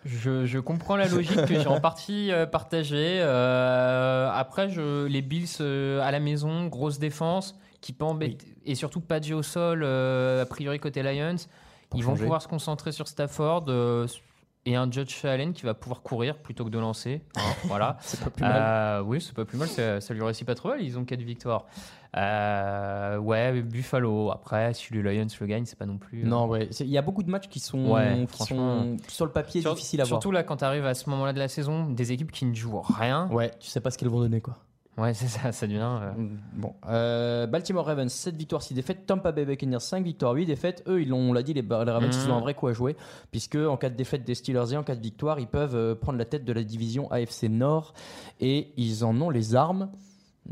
Je, 0.04 0.46
je 0.46 0.58
comprends 0.60 0.94
la 0.94 1.08
logique 1.08 1.44
que 1.46 1.58
j'ai 1.60 1.66
en 1.66 1.80
partie 1.80 2.30
euh, 2.30 2.46
partagée. 2.46 3.18
Euh, 3.20 4.07
après, 4.38 4.68
je, 4.70 5.06
les 5.06 5.20
Bills 5.20 5.48
euh, 5.60 6.00
à 6.00 6.12
la 6.12 6.20
maison, 6.20 6.68
grosse 6.68 7.00
défense, 7.00 7.58
qui 7.80 7.92
peut 7.92 8.04
embêter, 8.04 8.46
et 8.64 8.76
surtout 8.76 9.00
pas 9.00 9.18
de 9.18 9.24
jeu 9.24 9.34
au 9.34 9.42
sol, 9.42 9.82
euh, 9.82 10.42
a 10.42 10.46
priori 10.46 10.78
côté 10.78 11.02
Lions. 11.02 11.36
Pour 11.90 11.98
Ils 11.98 12.04
vont 12.04 12.14
pouvoir 12.14 12.40
se 12.40 12.46
concentrer 12.46 12.92
sur 12.92 13.08
Stafford 13.08 13.64
euh, 13.68 14.06
et 14.70 14.76
un 14.76 14.90
Judge 14.90 15.24
Allen 15.24 15.52
qui 15.52 15.64
va 15.64 15.74
pouvoir 15.74 16.02
courir 16.02 16.36
plutôt 16.38 16.64
que 16.64 16.70
de 16.70 16.78
lancer. 16.78 17.22
hein, 17.36 17.40
voilà. 17.64 17.96
C'est 18.00 18.20
pas 18.20 18.30
plus 18.30 18.42
mal. 18.42 18.52
Euh, 18.56 19.02
oui, 19.04 19.20
c'est 19.20 19.34
pas 19.34 19.44
plus 19.44 19.56
mal, 19.58 19.68
ça, 19.68 20.00
ça 20.00 20.12
lui 20.14 20.22
réussit 20.22 20.46
pas 20.46 20.54
trop 20.54 20.68
mal, 20.70 20.82
ils 20.82 20.98
ont 20.98 21.04
4 21.04 21.20
victoires. 21.22 21.64
Euh, 22.16 23.18
ouais, 23.18 23.60
Buffalo, 23.62 24.30
après, 24.30 24.72
si 24.74 24.92
les 24.94 25.02
Lions 25.02 25.26
le 25.40 25.46
gagnent, 25.46 25.64
c'est 25.66 25.78
pas 25.78 25.86
non 25.86 25.98
plus. 25.98 26.24
euh, 26.24 26.26
Non, 26.28 26.46
ouais. 26.46 26.68
Il 26.80 26.86
y 26.86 26.98
a 26.98 27.02
beaucoup 27.02 27.22
de 27.22 27.30
matchs 27.30 27.48
qui 27.48 27.60
sont, 27.60 27.90
Ouais, 27.90 28.24
qui 28.26 28.26
franchement. 28.36 28.80
sont 28.82 28.96
sur 29.08 29.24
le 29.26 29.32
papier 29.32 29.60
Sur- 29.60 29.74
difficiles 29.74 30.00
à 30.00 30.04
voir. 30.04 30.08
Surtout 30.20 30.30
là, 30.32 30.42
quand 30.42 30.56
tu 30.58 30.64
arrives 30.64 30.86
à 30.86 30.94
ce 30.94 31.08
moment-là 31.10 31.32
de 31.32 31.38
la 31.38 31.48
saison, 31.48 31.84
des 31.90 32.12
équipes 32.12 32.32
qui 32.32 32.44
ne 32.46 32.54
jouent 32.54 32.80
rien. 32.80 33.28
Ouais, 33.30 33.50
tu 33.60 33.68
sais 33.68 33.80
pas 33.80 33.90
ce 33.90 33.98
qu'elles 33.98 34.08
vont 34.08 34.20
donner, 34.20 34.40
quoi. 34.40 34.56
Ouais, 34.98 35.14
c'est 35.14 35.28
ça, 35.28 35.52
ça 35.52 35.66
devient. 35.68 35.78
euh, 36.02 36.10
Bon, 36.54 36.74
euh, 36.88 37.46
Baltimore 37.46 37.86
Ravens 37.86 38.12
7 38.12 38.34
victoires 38.36 38.62
6 38.62 38.74
défaites, 38.74 39.06
Tampa 39.06 39.30
Bay 39.30 39.44
Buccaneers 39.44 39.78
5 39.80 40.04
victoires 40.04 40.32
8 40.32 40.46
défaites. 40.46 40.82
Eux, 40.88 41.02
ils 41.02 41.08
l'ont, 41.08 41.30
on 41.30 41.32
l'a 41.32 41.44
dit, 41.44 41.54
les, 41.54 41.62
les 41.62 41.68
Ravens 41.74 42.14
ils 42.24 42.30
ont 42.30 42.34
un 42.36 42.40
vrai 42.40 42.54
coup 42.54 42.66
à 42.66 42.72
jouer 42.72 42.96
puisque 43.30 43.54
en 43.56 43.76
cas 43.76 43.90
de 43.90 43.94
défaite 43.96 44.24
des 44.24 44.34
Steelers 44.34 44.72
et 44.72 44.76
en 44.76 44.82
cas 44.82 44.96
de 44.96 45.00
victoire, 45.00 45.38
ils 45.38 45.46
peuvent 45.46 45.76
euh, 45.76 45.94
prendre 45.94 46.18
la 46.18 46.24
tête 46.24 46.44
de 46.44 46.52
la 46.52 46.64
division 46.64 47.08
AFC 47.12 47.44
Nord 47.44 47.94
et 48.40 48.72
ils 48.76 49.04
en 49.04 49.18
ont 49.20 49.30
les 49.30 49.54
armes. 49.54 49.88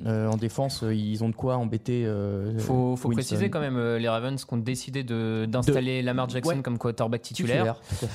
Euh, 0.04 0.28
en 0.28 0.36
défense, 0.36 0.82
euh, 0.82 0.94
ils 0.94 1.24
ont 1.24 1.30
de 1.30 1.34
quoi 1.34 1.56
embêter. 1.56 2.04
euh, 2.04 2.58
Faut, 2.58 2.96
faut 2.96 3.08
préciser 3.08 3.48
quand 3.48 3.60
même, 3.60 3.78
euh, 3.78 3.98
les 3.98 4.08
Ravens 4.10 4.44
qui 4.44 4.52
ont 4.52 4.58
décidé 4.58 5.02
de, 5.04 5.46
d'installer 5.48 6.02
Lamar 6.02 6.28
Jackson 6.28 6.50
Ouais. 6.56 6.62
comme 6.62 6.76
quarterback 6.76 7.22
titulaire. 7.22 7.78
titulaire. 7.80 7.98
Tout 7.98 8.04
à 8.04 8.08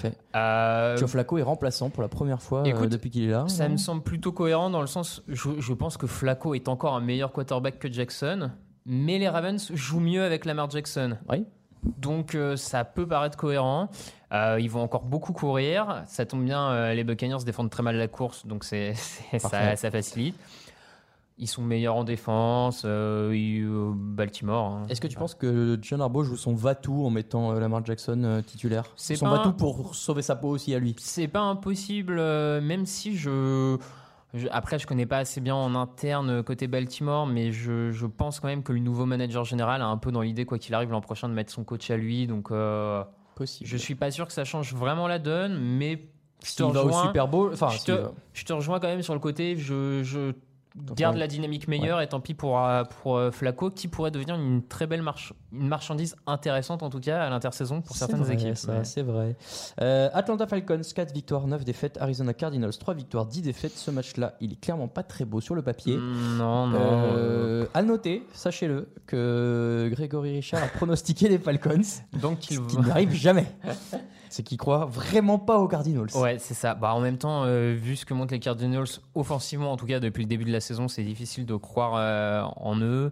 fait. 0.95 0.97
Joe 0.99 1.09
Flacco 1.09 1.37
est 1.39 1.41
remplaçant 1.43 1.89
pour 1.89 2.03
la 2.03 2.09
première 2.09 2.41
fois 2.41 2.61
Écoute, 2.67 2.89
depuis 2.89 3.09
qu'il 3.09 3.23
est 3.23 3.31
là. 3.31 3.45
ça 3.47 3.67
me 3.67 3.77
semble 3.77 4.03
plutôt 4.03 4.31
cohérent 4.31 4.69
dans 4.69 4.81
le 4.81 4.87
sens, 4.87 5.23
je, 5.27 5.49
je 5.59 5.73
pense 5.73 5.97
que 5.97 6.05
Flacco 6.05 6.53
est 6.53 6.67
encore 6.67 6.93
un 6.95 7.01
meilleur 7.01 7.31
quarterback 7.31 7.79
que 7.79 7.91
Jackson, 7.91 8.51
mais 8.85 9.17
les 9.17 9.27
Ravens 9.29 9.71
jouent 9.73 9.99
mieux 10.01 10.23
avec 10.23 10.45
Lamar 10.45 10.69
Jackson. 10.69 11.17
Oui. 11.29 11.45
Donc 11.97 12.35
euh, 12.35 12.55
ça 12.57 12.83
peut 12.85 13.07
paraître 13.07 13.37
cohérent. 13.37 13.89
Euh, 14.31 14.59
ils 14.61 14.69
vont 14.69 14.81
encore 14.83 15.03
beaucoup 15.03 15.33
courir. 15.33 16.03
Ça 16.05 16.27
tombe 16.27 16.45
bien, 16.45 16.69
euh, 16.69 16.93
les 16.93 17.03
Buccaneers 17.03 17.43
défendent 17.43 17.71
très 17.71 17.81
mal 17.81 17.95
la 17.95 18.07
course, 18.07 18.45
donc 18.45 18.63
c'est, 18.63 18.93
ça 19.39 19.75
facilite. 19.89 20.35
Ils 21.41 21.47
sont 21.47 21.63
meilleurs 21.63 21.95
en 21.95 22.03
défense. 22.03 22.83
euh, 22.85 23.31
ils- 23.35 23.63
euh, 23.65 23.91
Baltimore. 23.95 24.65
hein. 24.73 24.83
Est-ce 24.89 25.01
que 25.01 25.07
tu 25.07 25.17
penses 25.17 25.33
que 25.33 25.77
John 25.81 25.99
Harbaugh 25.99 26.23
joue 26.23 26.37
son 26.37 26.53
va-tout 26.53 27.03
en 27.03 27.09
mettant 27.09 27.51
euh, 27.51 27.59
Lamar 27.59 27.83
Jackson 27.83 28.21
euh, 28.23 28.41
titulaire? 28.43 28.85
C'est 28.95 29.15
Son 29.15 29.25
pas 29.25 29.31
un- 29.31 29.37
va-tout 29.37 29.53
pour 29.53 29.95
sauver 29.95 30.21
sa 30.21 30.35
peau 30.35 30.49
aussi 30.49 30.75
à 30.75 30.79
lui? 30.79 30.95
C'est 30.99 31.27
pas 31.27 31.41
impossible, 31.41 32.17
euh, 32.19 32.61
même 32.61 32.85
si 32.85 33.17
je, 33.17 33.75
je- 34.35 34.47
Après, 34.51 34.77
je 34.77 34.85
connais 34.85 35.07
pas 35.07 35.17
assez 35.17 35.41
bien 35.41 35.55
en 35.55 35.73
interne 35.73 36.29
euh, 36.29 36.43
côté 36.43 36.67
Baltimore, 36.67 37.25
mais 37.25 37.51
je, 37.51 37.89
je 37.91 38.05
pense 38.05 38.39
quand 38.39 38.47
même 38.47 38.61
que 38.61 38.71
le 38.71 38.79
nouveau 38.79 39.07
manager 39.07 39.43
général 39.43 39.81
a 39.81 39.87
un 39.87 39.97
peu 39.97 40.11
dans 40.11 40.21
l'idée, 40.21 40.45
quoi 40.45 40.59
qu'il 40.59 40.75
arrive 40.75 40.91
l'an 40.91 41.01
prochain, 41.01 41.27
de 41.27 41.33
mettre 41.33 41.51
son 41.51 41.63
coach 41.63 41.89
à 41.89 41.97
lui. 41.97 42.27
Donc, 42.27 42.51
euh, 42.51 43.03
Possible. 43.35 43.67
je 43.67 43.77
suis 43.77 43.95
pas 43.95 44.11
sûr 44.11 44.27
que 44.27 44.33
ça 44.33 44.43
change 44.45 44.75
vraiment 44.75 45.07
la 45.07 45.17
donne, 45.17 45.57
mais 45.59 46.07
je 46.43 46.49
te 46.55 46.63
S'il 46.63 46.65
va 46.65 46.81
au 46.81 46.83
rejoins. 46.85 47.07
Super 47.07 47.27
Bowl, 47.27 47.49
enfin, 47.51 47.69
je, 47.69 47.77
s'il 47.77 47.85
te, 47.95 47.99
va- 47.99 48.11
je 48.33 48.45
te 48.45 48.53
rejoins 48.53 48.79
quand 48.79 48.87
même 48.87 49.01
sur 49.01 49.15
le 49.15 49.19
côté. 49.19 49.57
Je, 49.57 50.03
je 50.03 50.33
garde 50.95 51.17
la 51.17 51.27
dynamique 51.27 51.67
meilleure 51.67 52.01
et 52.01 52.07
tant 52.07 52.19
pis 52.19 52.33
pour, 52.33 52.59
euh, 52.59 52.83
pour 52.83 53.17
euh, 53.17 53.31
Flacco, 53.31 53.69
qui 53.69 53.87
pourrait 53.87 54.11
devenir 54.11 54.35
une 54.35 54.63
très 54.65 54.87
belle 54.87 55.01
marche, 55.01 55.33
une 55.51 55.67
marchandise 55.67 56.15
intéressante 56.27 56.81
en 56.83 56.89
tout 56.89 56.99
cas 56.99 57.23
à 57.23 57.29
l'intersaison 57.29 57.81
pour 57.81 57.95
certaines 57.95 58.21
vrai, 58.23 58.33
équipes. 58.35 58.55
c'est 58.83 59.01
vrai. 59.01 59.35
Euh, 59.81 60.09
Atlanta 60.13 60.47
Falcons, 60.47 60.81
4 60.95 61.13
victoires, 61.13 61.47
9 61.47 61.65
défaites. 61.65 61.97
Arizona 61.99 62.33
Cardinals, 62.33 62.77
3 62.77 62.93
victoires, 62.93 63.25
10 63.25 63.41
défaites. 63.41 63.73
Ce 63.75 63.91
match-là, 63.91 64.35
il 64.39 64.53
est 64.53 64.59
clairement 64.61 64.87
pas 64.87 65.03
très 65.03 65.25
beau 65.25 65.41
sur 65.41 65.55
le 65.55 65.61
papier. 65.61 65.97
Mm, 65.97 66.37
Non, 66.37 66.67
non. 66.67 66.79
euh, 66.79 67.65
à 67.73 67.81
noter, 67.83 68.25
sachez-le, 68.33 68.87
que 69.07 69.89
Grégory 69.91 70.35
Richard 70.35 70.63
a 70.63 70.67
pronostiqué 70.67 71.27
les 71.27 71.37
Falcons, 71.37 71.81
donc 72.13 72.37
ce 72.41 72.53
il 72.53 72.65
qui 72.67 72.77
n'arrive 72.77 73.13
jamais. 73.13 73.47
C'est 74.31 74.43
qu'il 74.43 74.57
croit 74.57 74.85
vraiment 74.85 75.39
pas 75.39 75.59
aux 75.59 75.67
Cardinals. 75.67 76.07
Ouais, 76.15 76.37
c'est 76.39 76.53
ça. 76.53 76.73
Bah, 76.73 76.93
en 76.93 77.01
même 77.01 77.17
temps, 77.17 77.43
euh, 77.43 77.75
vu 77.77 77.97
ce 77.97 78.05
que 78.05 78.13
montrent 78.13 78.33
les 78.33 78.39
Cardinals, 78.39 78.87
offensivement, 79.13 79.73
en 79.73 79.75
tout 79.75 79.85
cas 79.85 79.99
depuis 79.99 80.23
le 80.23 80.29
début 80.29 80.45
de 80.45 80.53
la 80.53 80.61
saison, 80.61 80.87
c'est 80.87 81.03
difficile 81.03 81.45
de 81.45 81.55
croire 81.57 81.95
euh, 81.97 82.41
en 82.55 82.79
eux. 82.79 83.11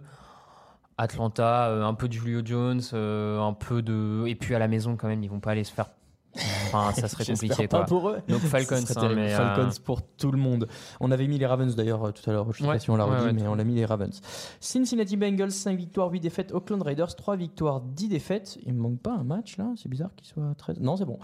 Atlanta, 0.96 1.68
euh, 1.68 1.84
un 1.84 1.92
peu 1.92 2.08
de 2.08 2.14
Julio 2.14 2.40
Jones, 2.42 2.80
un 2.94 3.52
peu 3.52 3.82
de. 3.82 4.24
Et 4.28 4.34
puis 4.34 4.54
à 4.54 4.58
la 4.58 4.66
maison, 4.66 4.96
quand 4.96 5.08
même, 5.08 5.22
ils 5.22 5.28
vont 5.28 5.40
pas 5.40 5.50
aller 5.50 5.64
se 5.64 5.72
faire. 5.72 5.90
Enfin, 6.36 6.92
ça 6.92 7.08
serait 7.08 7.24
compliqué, 7.32 7.66
pas 7.66 7.78
quoi. 7.78 7.86
pour 7.86 8.08
eux. 8.10 8.18
Donc 8.28 8.40
Falcons, 8.40 8.76
hein, 8.76 8.94
terrible. 9.00 9.14
mais, 9.20 9.32
euh, 9.34 9.36
Falcons 9.36 9.80
pour 9.84 10.02
tout 10.02 10.30
le 10.30 10.38
monde. 10.38 10.68
On 11.00 11.10
avait 11.10 11.26
mis 11.26 11.38
les 11.38 11.46
Ravens 11.46 11.74
d'ailleurs 11.74 12.04
euh, 12.04 12.12
tout 12.12 12.28
à 12.30 12.32
l'heure, 12.32 12.52
je 12.52 12.58
sais 12.58 12.64
Ouais, 12.68 12.74
pas 12.74 12.78
si 12.78 12.88
on 12.90 12.96
l'a 12.96 13.04
redit, 13.04 13.24
ouais, 13.26 13.32
mais 13.32 13.40
tout- 13.42 13.46
on 13.48 13.54
l'a 13.56 13.64
mis 13.64 13.74
les 13.74 13.84
Ravens. 13.84 14.20
Cincinnati 14.60 15.16
Bengals, 15.16 15.50
5 15.50 15.76
victoires, 15.76 16.10
8 16.10 16.20
défaites. 16.20 16.52
Oakland 16.52 16.82
Raiders, 16.82 17.16
3 17.16 17.34
victoires, 17.36 17.80
10 17.80 18.08
défaites. 18.08 18.58
Il 18.64 18.74
me 18.74 18.80
manque 18.80 19.00
pas 19.00 19.12
un 19.14 19.24
match 19.24 19.56
là, 19.58 19.66
c'est 19.76 19.88
bizarre 19.88 20.10
qu'il 20.16 20.28
soit 20.28 20.54
13. 20.56 20.78
Non, 20.80 20.96
c'est 20.96 21.04
bon. 21.04 21.18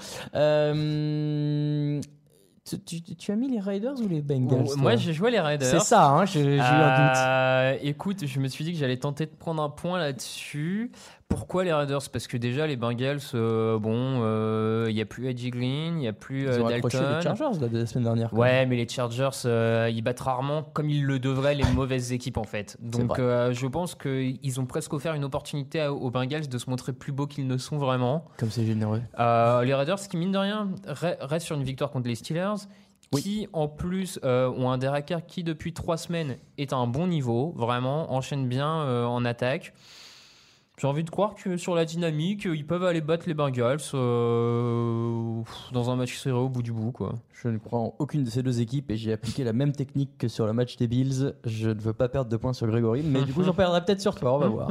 Euh, 0.81 2.01
tu, 2.85 3.01
tu- 3.01 3.14
tu 3.14 3.31
as 3.31 3.37
mis 3.37 3.49
les 3.49 3.61
Raiders 3.61 3.95
ou 4.01 4.09
les 4.09 4.23
Bengals 4.23 4.64
toi 4.64 4.77
Moi, 4.77 4.97
j'ai 4.97 5.12
joué 5.12 5.31
les 5.31 5.38
Raiders. 5.38 5.69
C'est 5.69 5.87
ça, 5.87 6.09
hein, 6.09 6.25
j'ai 6.25 6.40
eu 6.57 6.59
un 6.59 6.97
doute. 7.09 7.16
Euh, 7.16 7.77
Écoute, 7.83 8.27
je 8.27 8.40
me 8.40 8.49
suis 8.49 8.64
dit 8.64 8.73
que 8.73 8.79
j'allais 8.79 8.97
tenter 8.97 9.27
de 9.27 9.31
prendre 9.31 9.62
un 9.62 9.71
point 9.71 9.99
là-dessus. 10.01 10.90
Pourquoi 11.29 11.65
les 11.65 11.73
Raiders? 11.73 12.09
Parce 12.12 12.29
que 12.29 12.37
déjà, 12.37 12.67
les 12.67 12.77
Bengals, 12.77 13.19
euh, 13.35 13.79
bon, 13.79 14.87
il 14.89 14.95
n'y 14.95 15.01
a 15.01 15.05
plus 15.05 15.29
Edgy 15.29 15.51
Green, 15.51 15.95
il 15.97 16.01
n'y 16.01 16.09
a 16.09 16.12
plus 16.12 16.43
Ils 16.43 16.49
euh, 16.49 16.62
Dalton. 16.69 17.17
les 17.17 17.23
Chargers 17.23 17.61
là, 17.61 17.69
de 17.69 17.79
la 17.79 17.87
semaine 17.87 18.05
dernière. 18.05 18.33
Ouais, 18.33 18.65
mais 18.67 18.77
les 18.77 18.89
Chargers, 18.89 19.31
euh, 19.45 19.91
ils 19.93 20.03
battent 20.03 20.21
rarement, 20.21 20.62
comme 20.62 20.89
ils 20.89 21.05
le 21.05 21.19
devraient, 21.19 21.55
les 21.57 21.65
mauvaises 21.75 22.12
équipes 22.12 22.37
en 22.37 22.45
fait. 22.45 22.77
Donc 22.81 23.19
euh, 23.19 23.53
je 23.53 23.67
pense 23.67 23.95
qu'ils 23.97 24.61
ont 24.61 24.67
presque 24.67 24.93
offert 24.93 25.15
une 25.15 25.25
opportunité 25.25 25.81
à- 25.81 25.93
aux 25.93 26.11
Bengals 26.11 26.49
de 26.49 26.59
se 26.59 26.71
montrer 26.71 26.93
plus 26.93 27.12
beaux 27.12 27.27
qu'ils 27.27 27.47
ne 27.49 27.59
sont 27.59 27.77
vraiment. 27.79 28.25
Comme 28.39 28.51
c'est 28.51 28.65
généreux. 28.65 29.03
Euh, 29.19 29.62
les 29.65 29.75
Raiders, 29.75 29.99
qui 30.01 30.17
mine 30.17 30.33
de 30.33 30.39
rien, 30.39 30.69
re- 30.87 31.17
restent 31.21 31.47
sur 31.47 31.57
une 31.57 31.65
victoire 31.65 31.91
contre 31.91 32.07
les 32.09 32.15
Steelers, 32.15 32.55
Oui. 33.12 33.23
qui 33.23 33.49
en 33.53 33.67
plus 33.67 34.21
euh, 34.25 34.49
ont 34.57 34.71
un 34.71 34.79
Derek 34.79 35.12
qui 35.27 35.43
depuis 35.43 35.73
trois 35.73 35.97
semaines 35.97 36.37
est 36.57 36.73
à 36.73 36.77
un 36.77 36.87
bon 36.87 37.09
niveau, 37.09 37.53
vraiment, 37.57 38.12
enchaîne 38.15 38.47
bien 38.47 38.81
euh, 38.83 39.05
en 39.05 39.25
attaque. 39.25 39.75
J'ai 40.79 40.87
envie 40.87 41.05
de 41.05 41.11
croire 41.11 41.35
que 41.35 41.57
sur 41.57 41.75
la 41.75 41.87
dynamique, 41.87 42.45
ils 42.45 42.67
peuvent 42.67 42.85
aller 42.85 43.01
battre 43.01 43.25
les 43.27 43.33
Bengals 43.33 43.79
euh, 43.95 45.41
dans 45.73 45.89
un 45.91 45.97
match 45.97 46.19
serré 46.19 46.37
au 46.37 46.51
bout 46.51 46.62
du 46.62 46.71
bout. 46.71 46.93
Quoi. 46.93 47.15
Je 47.33 47.49
ne 47.49 47.57
crois 47.57 47.79
en 47.79 47.95
aucune 47.99 48.25
de 48.25 48.31
ces 48.31 48.43
deux 48.43 48.61
équipes 48.61 48.91
et 48.91 48.97
j'ai 48.99 49.11
appliqué 49.11 49.43
la 49.43 49.55
même 49.55 49.73
technique 49.73 50.11
que 50.19 50.29
sur 50.29 50.45
le 50.45 50.53
match 50.53 50.77
des 50.77 50.87
Bills. 50.87 51.35
Je 51.47 51.71
ne 51.71 51.81
veux 51.81 51.95
pas 51.95 52.11
perdre 52.11 52.31
de 52.31 52.37
points 52.37 52.53
sur 52.53 52.67
Grégory, 52.67 53.03
mais 53.03 53.23
du 53.23 53.33
coup 53.33 53.43
j'en 53.43 53.55
perdrai 53.55 53.83
peut-être 53.83 54.03
sur 54.03 54.15
toi, 54.17 54.35
on 54.35 54.39
va 54.39 54.49
voir. 54.51 54.71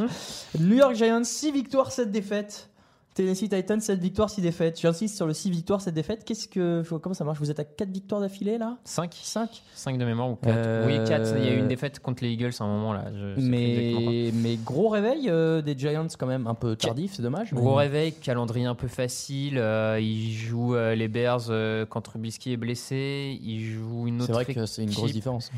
New 0.60 0.76
York 0.76 0.94
Giants, 0.94 1.24
6 1.24 1.52
victoires, 1.52 1.92
7 1.92 2.12
défaites. 2.12 2.70
Tennessee 3.16 3.48
Titans, 3.50 3.80
7 3.80 3.98
victoires, 4.00 4.30
6 4.30 4.42
défaites. 4.42 4.78
J'insiste 4.80 5.16
sur 5.16 5.26
le 5.26 5.34
6 5.34 5.50
victoires, 5.50 5.80
7 5.80 5.94
défaites. 5.94 6.26
Qu'est-ce 6.26 6.50
que, 6.50 6.84
comment 7.00 7.14
ça 7.14 7.24
marche? 7.24 7.40
Vous 7.40 7.50
êtes 7.50 7.60
à 7.62 7.64
4 7.64 7.90
victoires 7.90 8.20
d'affilée 8.20 8.58
là? 8.58 8.78
5 8.84 9.14
5 9.14 9.64
5 9.74 9.98
de 9.98 10.04
mémoire 10.04 10.30
ou 10.32 10.36
4 10.36 10.54
Euh, 10.54 10.86
Oui, 10.86 11.08
4. 11.08 11.36
Il 11.38 11.46
y 11.46 11.48
a 11.48 11.54
eu 11.54 11.60
une 11.60 11.70
défaite 11.70 12.00
contre 12.02 12.24
les 12.26 12.32
Eagles 12.32 12.52
à 12.60 12.66
un 12.66 12.68
moment 12.68 12.92
là. 12.92 13.06
Je 13.14 13.40
mais, 13.40 14.32
mais 14.34 14.58
gros 14.58 14.90
réveil 14.90 15.30
euh, 15.30 15.62
des 15.62 15.78
Giants 15.78 16.08
quand 16.20 16.28
même, 16.28 16.46
un 16.46 16.56
peu 16.56 16.76
tardif, 16.76 17.14
c'est 17.16 17.22
dommage. 17.22 17.54
mais- 17.54 17.60
Gros 17.62 17.76
réveil, 17.76 18.12
calendrier 18.12 18.66
un 18.66 18.76
peu 18.76 18.90
facile. 18.90 19.58
euh, 19.60 19.98
ils 20.02 20.34
jouent 20.34 20.76
euh, 20.76 20.94
les 20.94 21.08
Bears 21.08 21.46
euh, 21.50 21.86
quand 21.86 22.02
Trubisky 22.02 22.52
est 22.52 22.58
blessé. 22.58 23.40
Ils 23.42 23.64
jouent 23.66 24.08
une 24.08 24.18
autre 24.18 24.26
C'est 24.26 24.34
vrai 24.34 24.54
que 24.54 24.66
c'est 24.66 24.84
une 24.84 24.92
grosse 24.92 25.14
différence. 25.14 25.52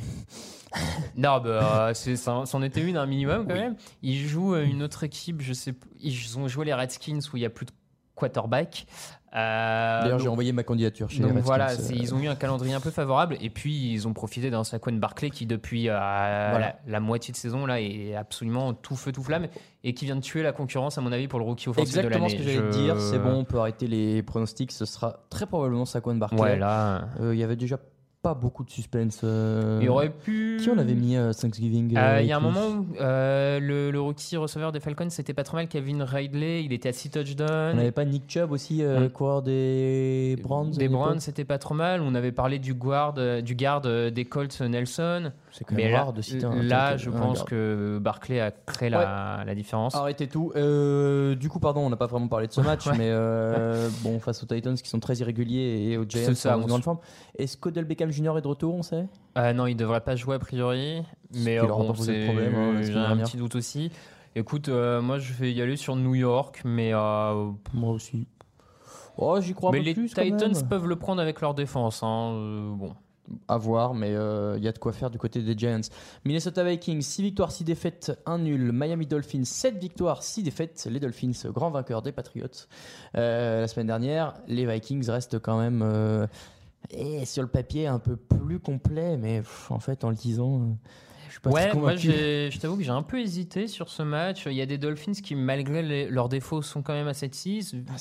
Non, 1.16 1.40
bah, 1.40 1.90
euh, 1.90 1.94
c'en 2.46 2.62
était 2.62 2.82
une 2.82 2.98
un 2.98 3.06
minimum 3.06 3.48
quand 3.48 3.56
même. 3.56 3.76
Ils 4.04 4.28
jouent 4.28 4.56
euh, 4.56 4.64
une 4.66 4.84
autre 4.84 5.04
équipe, 5.04 5.42
je 5.42 5.54
sais 5.54 5.74
Ils 6.00 6.38
ont 6.38 6.48
joué 6.48 6.66
les 6.66 6.74
Redskins 6.74 7.20
où 7.34 7.38
il 7.38 7.42
n'y 7.42 7.46
a 7.46 7.50
plus 7.50 7.66
de 7.66 7.72
quarterback. 8.16 8.86
Euh, 9.36 10.02
D'ailleurs, 10.02 10.20
j'ai 10.20 10.30
envoyé 10.30 10.52
ma 10.54 10.64
candidature 10.64 11.10
chez 11.10 11.20
donc 11.22 11.34
les 11.36 11.42
voilà, 11.42 11.72
euh, 11.72 11.76
ils 11.94 12.16
ont 12.16 12.20
eu 12.20 12.28
un 12.28 12.36
calendrier 12.36 12.74
un 12.74 12.80
peu 12.80 12.90
favorable 12.92 13.38
et 13.42 13.50
puis 13.50 13.92
ils 13.92 14.08
ont 14.08 14.14
profité 14.14 14.50
d'un 14.50 14.64
Saquon 14.64 14.94
Barclay 14.94 15.30
qui 15.30 15.46
depuis 15.46 15.90
euh, 15.90 15.94
la, 15.94 16.76
la 16.88 17.00
moitié 17.02 17.34
de 17.34 17.38
saison 17.38 17.66
là 17.66 17.80
est 17.82 18.16
absolument 18.16 18.74
tout 18.74 18.96
feu 18.96 19.12
tout 19.12 19.22
flamme 19.22 19.48
et 19.84 19.94
qui 19.94 20.06
vient 20.06 20.16
de 20.16 20.22
tuer 20.22 20.44
la 20.44 20.54
concurrence 20.54 20.98
à 20.98 21.02
mon 21.02 21.12
avis 21.12 21.28
pour 21.28 21.40
le 21.40 21.46
rookie 21.46 21.68
offensif 21.70 21.94
de 21.96 22.00
Exactement 22.00 22.26
l'année. 22.28 22.40
ce 22.40 22.44
que 22.44 22.50
j'allais 22.50 22.70
te 22.70 22.74
Je- 22.78 22.82
dire. 22.82 23.00
C'est 23.02 23.20
bon, 23.20 23.34
on 23.34 23.44
peut 23.44 23.60
arrêter 23.60 23.86
les 23.88 24.24
pronostics. 24.24 24.72
Ce 24.72 24.86
sera 24.86 25.20
très 25.30 25.46
probablement 25.46 25.86
Saquon 25.86 26.16
Barkley. 26.16 26.40
Ouais 26.42 26.58
là, 26.58 27.10
Euh, 27.20 27.36
Il 27.36 27.40
y 27.40 27.44
avait 27.44 27.58
déjà 27.58 27.78
pas 28.28 28.34
beaucoup 28.34 28.64
de 28.64 28.70
suspense. 28.70 29.22
euh, 29.24 29.80
il 29.82 29.90
aurait 29.90 30.10
pu. 30.10 30.58
Qui 30.62 30.70
on 30.70 30.78
avait 30.78 30.94
mis 30.96 31.16
à 31.16 31.34
Thanksgiving 31.34 31.96
Euh, 31.96 32.00
euh, 32.18 32.22
Il 32.22 32.28
y 32.28 32.32
a 32.32 32.38
un 32.38 32.42
moment 32.42 32.68
où 32.68 32.86
euh, 33.00 33.60
le, 33.60 33.90
le 33.92 34.02
rookie 34.02 34.36
receveur 34.38 34.72
des 34.72 34.80
Falcons, 34.80 35.10
c'était 35.10 35.34
pas 35.34 35.44
trop 35.44 35.58
mal. 35.58 35.68
Kevin 35.68 36.02
Ridley, 36.02 36.64
il 36.64 36.74
était 36.74 36.90
à 36.90 36.94
6 36.94 37.10
On 37.16 37.20
touchdowns. 37.20 37.76
n'avait 37.76 37.92
pas 37.92 38.04
Nick 38.06 38.24
Chubb 38.28 38.52
aussi, 38.52 38.84
euh, 38.84 39.00
On- 39.06 39.10
coureur 39.10 39.42
des 39.42 40.36
Browns 40.44 40.72
Des 40.72 40.88
Browns, 40.90 41.20
c'était 41.20 41.46
pas 41.46 41.58
trop 41.58 41.74
mal. 41.76 42.02
On 42.02 42.16
avait 42.16 42.32
parlé 42.32 42.60
du 42.60 42.74
guard, 42.74 43.14
euh, 43.18 43.42
du 43.42 43.56
garde 43.56 43.86
euh, 43.88 44.10
des 44.10 44.26
Colts, 44.26 44.60
Nelson. 44.62 45.32
C'est 45.58 45.64
quand 45.66 45.76
même 45.76 45.86
Mais 45.86 45.92
là, 45.92 46.04
rare 46.04 46.14
de 46.14 46.22
citer 46.22 46.46
un 46.46 46.62
là 46.62 46.90
tel- 46.92 47.00
je 47.00 47.10
un 47.10 47.14
pense 47.14 47.44
que 47.44 47.98
Barclay 48.00 48.40
a 48.40 48.52
créé 48.52 48.90
la, 48.90 49.44
la 49.44 49.56
différence. 49.56 49.96
Arrêtez 49.96 50.28
tout. 50.28 50.52
Euh, 50.56 51.34
du 51.34 51.50
coup, 51.50 51.60
pardon, 51.60 51.80
on 51.82 51.90
n'a 51.90 51.96
pas 51.96 52.06
vraiment 52.06 52.28
parlé 52.28 52.46
de 52.46 52.52
ce 52.54 52.62
match, 52.62 52.86
Ouais. 52.86 52.94
mais 52.98 53.10
euh, 53.10 53.90
bon, 54.04 54.20
face 54.20 54.44
aux 54.44 54.46
Titans 54.46 54.76
qui 54.76 54.88
sont 54.88 55.00
très 55.00 55.16
irréguliers 55.16 55.90
et 55.90 55.98
aux 55.98 56.04
Giants 56.04 56.22
C'est 56.26 56.36
ça, 56.36 56.58
en 56.58 56.62
grande 56.62 56.84
forme. 56.84 57.00
Est-ce 57.40 57.58
qu'Odell 57.58 57.86
Beckham 57.86 58.12
Jr. 58.12 58.38
est 58.38 58.42
de 58.42 58.48
retour, 58.48 58.76
on 58.76 58.84
sait? 58.84 59.08
Euh, 59.38 59.54
non, 59.54 59.66
il 59.66 59.76
devrait 59.76 60.02
pas 60.02 60.16
jouer 60.16 60.36
a 60.36 60.40
priori. 60.40 61.02
Mais 61.34 61.58
qui 61.60 61.66
bon, 61.66 61.92
pas 61.94 62.00
hein, 62.02 62.82
j'ai 62.84 62.94
un 62.94 63.08
dernière. 63.08 63.26
petit 63.26 63.38
doute 63.38 63.56
aussi. 63.56 63.92
Écoute, 64.36 64.70
euh, 64.70 65.02
moi 65.02 65.18
je 65.18 65.34
vais 65.34 65.52
y 65.52 65.62
aller 65.64 65.76
sur 65.78 65.96
New 65.96 66.14
York, 66.14 66.62
mais, 66.66 66.92
Moi 66.92 67.92
aussi. 67.92 68.28
Oh, 69.18 69.40
j'y 69.42 69.56
crois 69.56 69.72
mais 69.72 69.80
un 69.80 69.82
peu 69.82 69.86
les 69.88 69.94
plus 69.96 70.14
quand 70.14 70.22
Titans 70.22 70.54
même. 70.54 70.68
peuvent 70.68 70.86
le 70.88 70.96
prendre 70.96 71.20
avec 71.20 71.42
leur 71.42 71.56
défense. 71.56 72.04
hein. 72.04 72.34
Euh, 72.36 72.70
bon. 72.76 72.94
À 73.48 73.58
voir, 73.58 73.94
mais 73.94 74.12
il 74.12 74.64
y 74.64 74.68
a 74.68 74.72
de 74.72 74.78
quoi 74.78 74.94
faire 74.94 75.10
du 75.10 75.18
côté 75.18 75.42
des 75.42 75.58
Giants. 75.58 75.82
Minnesota 76.24 76.64
Vikings, 76.64 77.02
6 77.02 77.22
victoires, 77.22 77.52
6 77.52 77.64
défaites, 77.66 78.18
1 78.26 78.38
nul. 78.40 78.72
Miami 78.72 79.06
Dolphins, 79.06 79.44
7 79.44 79.78
victoires, 79.78 80.24
6 80.24 80.44
défaites. 80.44 80.88
Les 80.90 81.00
Dolphins, 81.00 81.32
grand 81.52 81.70
vainqueur 81.70 82.02
des 82.02 82.12
Patriots. 82.12 82.48
Euh, 83.16 83.62
la 83.62 83.68
semaine 83.68 83.88
dernière, 83.88 84.34
les 84.48 84.66
Vikings 84.66 85.10
restent 85.10 85.40
quand 85.40 85.60
même 85.60 85.82
euh, 85.84 86.28
et 86.90 87.26
sur 87.26 87.42
le 87.42 87.50
papier 87.50 87.88
un 87.88 88.00
peu 88.00 88.16
plus 88.16 88.60
complet, 88.60 89.18
mais 89.18 89.42
en 89.70 89.80
fait, 89.80 90.04
en 90.04 90.10
le 90.10 90.16
disant, 90.16 90.62
euh, 90.62 90.66
suis 91.38 91.42
pas 91.42 91.50
Ouais, 91.50 91.74
moi 91.74 91.96
je 91.96 92.58
t'avoue 92.60 92.78
que 92.78 92.84
j'ai 92.84 92.90
un 92.92 93.02
peu 93.04 93.20
hésité 93.20 93.68
sur 93.68 93.90
ce 93.90 94.04
match. 94.04 94.46
Il 94.46 94.54
y 94.54 94.62
a 94.62 94.66
des 94.66 94.78
Dolphins 94.78 95.14
qui, 95.14 95.36
malgré 95.36 95.82
les- 95.82 96.10
leurs 96.10 96.30
défauts, 96.30 96.62
sont 96.62 96.82
quand 96.82 96.94
même 96.94 97.08
à 97.08 97.14
7-6. 97.14 97.76
Ah, 97.90 97.94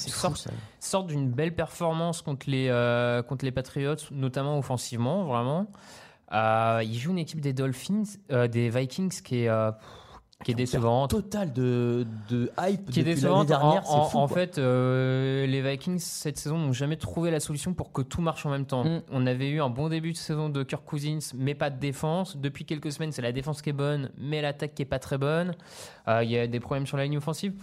sortent, 0.81 1.07
d'une 1.07 1.31
belle 1.31 1.55
performance 1.55 2.23
contre 2.23 2.49
les, 2.51 2.69
euh, 2.69 3.23
contre 3.23 3.45
les 3.45 3.53
Patriots, 3.53 3.97
notamment 4.11 4.59
offensivement, 4.59 5.25
vraiment. 5.25 5.67
Euh, 6.33 6.83
ils 6.85 6.99
jouent 6.99 7.13
une 7.13 7.19
équipe 7.19 7.41
des 7.41 7.53
Dolphins, 7.53 8.03
euh, 8.33 8.49
des 8.49 8.69
Vikings 8.69 9.23
qui 9.23 9.45
est, 9.45 9.49
qui 10.45 10.51
est 10.53 10.55
décevante. 10.55 11.11
Total 11.11 11.53
de, 11.53 12.07
de 12.29 12.51
hype 12.61 12.91
Qui 12.91 13.01
est 13.01 13.05
décevante. 13.05 13.47
dernière, 13.49 13.91
en, 13.91 14.05
c'est 14.05 14.11
fou. 14.13 14.19
en 14.19 14.29
fait, 14.29 14.59
euh, 14.59 15.47
les 15.47 15.63
Vikings 15.63 15.99
cette 15.99 16.37
saison 16.37 16.59
n'ont 16.59 16.73
jamais 16.73 16.97
trouvé 16.97 17.31
la 17.31 17.41
solution 17.41 17.73
pour 17.75 17.91
que 17.91 18.03
tout 18.03 18.21
marche 18.21 18.45
en 18.45 18.51
même 18.51 18.67
temps. 18.67 18.85
Mm. 18.85 19.03
On 19.13 19.27
avait 19.27 19.49
eu 19.49 19.61
un 19.63 19.71
bon 19.71 19.89
début 19.89 20.13
de 20.13 20.17
saison 20.17 20.49
de 20.49 20.63
Kirk 20.63 20.85
Cousins, 20.85 21.19
mais 21.35 21.55
pas 21.55 21.71
de 21.71 21.79
défense. 21.81 22.37
Depuis 22.37 22.65
quelques 22.67 22.93
semaines, 22.93 23.13
c'est 23.13 23.23
la 23.23 23.33
défense 23.33 23.63
qui 23.63 23.71
est 23.71 23.75
bonne, 23.75 24.11
mais 24.19 24.43
l'attaque 24.43 24.75
qui 24.75 24.83
est 24.83 24.87
pas 24.87 24.99
très 24.99 25.19
bonne. 25.19 25.55
Euh, 26.07 26.23
Il 26.23 26.31
y 26.31 26.39
a 26.39 26.47
des 26.47 26.61
problèmes 26.61 26.87
sur 26.87 26.97
la 26.99 27.05
ligne 27.05 27.17
offensive. 27.17 27.55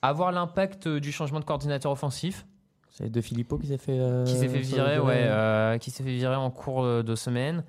Avoir 0.00 0.32
l'impact 0.32 0.86
euh, 0.86 1.00
du 1.00 1.12
changement 1.12 1.38
de 1.38 1.44
coordinateur 1.44 1.92
offensif, 1.92 2.46
c'est 2.90 3.10
de 3.10 3.20
Filippo 3.20 3.56
qui 3.58 3.68
s'est 3.68 3.78
fait, 3.78 3.98
euh, 4.00 4.24
qui 4.24 4.32
s'est 4.36 4.48
fait 4.48 4.58
virer, 4.58 4.98
ouais, 4.98 5.78
qui 5.80 5.90
s'est 5.90 6.02
fait 6.02 6.12
virer 6.14 6.34
en 6.34 6.50
cours 6.50 6.84
de 7.04 7.14
semaine. 7.14 7.62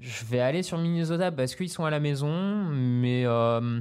Je 0.00 0.24
vais 0.24 0.40
aller 0.40 0.62
sur 0.62 0.76
Minnesota 0.78 1.30
parce 1.32 1.54
qu'ils 1.54 1.70
sont 1.70 1.84
à 1.84 1.90
la 1.90 2.00
maison, 2.00 2.64
mais 2.72 3.24
euh, 3.24 3.80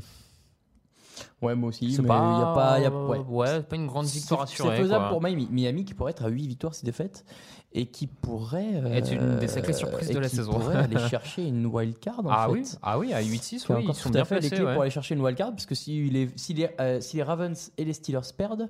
Ouais, 1.41 1.55
moi 1.55 1.69
aussi. 1.69 1.91
c'est 1.93 2.01
pas, 2.03 2.39
y 2.39 2.41
a 2.41 2.53
pas, 2.53 2.79
y 2.79 2.85
a- 2.85 2.91
ouais. 2.91 3.19
ouais, 3.27 3.61
pas 3.63 3.75
une 3.75 3.87
grande 3.87 4.05
victoire 4.05 4.41
assurée. 4.43 4.77
C'est 4.77 4.81
faisable 4.83 5.03
quoi. 5.05 5.09
pour 5.09 5.21
Miami, 5.21 5.47
Miami 5.51 5.85
qui 5.85 5.93
pourrait 5.93 6.11
être 6.11 6.23
à 6.23 6.29
8 6.29 6.47
victoires, 6.47 6.73
6 6.73 6.85
défaites 6.85 7.25
et 7.73 7.87
qui 7.87 8.07
pourrait 8.07 8.75
euh, 8.75 8.93
Être 8.93 9.11
une 9.11 9.37
des 9.39 9.47
sacrées 9.47 9.73
surprises 9.73 10.09
de 10.09 10.19
la 10.19 10.29
qui 10.29 10.35
saison. 10.37 10.53
pourrait 10.53 10.77
aller 10.77 10.97
chercher 11.09 11.43
une 11.47 11.65
wild 11.65 11.99
card 11.99 12.19
en 12.25 12.29
Ah 12.29 12.45
fait. 12.47 12.51
oui, 12.53 12.63
ah 12.81 12.97
oui, 12.99 13.13
à 13.13 13.21
8-6, 13.21 13.65
Qui 13.65 13.71
a 13.71 13.75
oui, 13.77 13.85
ils 13.89 13.93
sont 13.93 14.03
tout 14.03 14.07
à 14.09 14.11
bien 14.11 14.25
fait 14.25 14.35
les 14.35 14.39
placés. 14.41 14.55
clés 14.55 14.65
ouais. 14.65 14.73
pour 14.73 14.81
aller 14.83 14.91
chercher 14.91 15.15
une 15.15 15.21
wild 15.21 15.37
card 15.37 15.49
parce 15.51 15.65
que 15.65 15.75
si 15.75 16.09
les, 16.09 16.29
si 16.35 16.53
les, 16.53 16.69
euh, 16.79 17.01
si 17.01 17.17
les 17.17 17.23
Ravens 17.23 17.71
et 17.77 17.83
les 17.83 17.93
Steelers 17.93 18.21
perdent, 18.37 18.69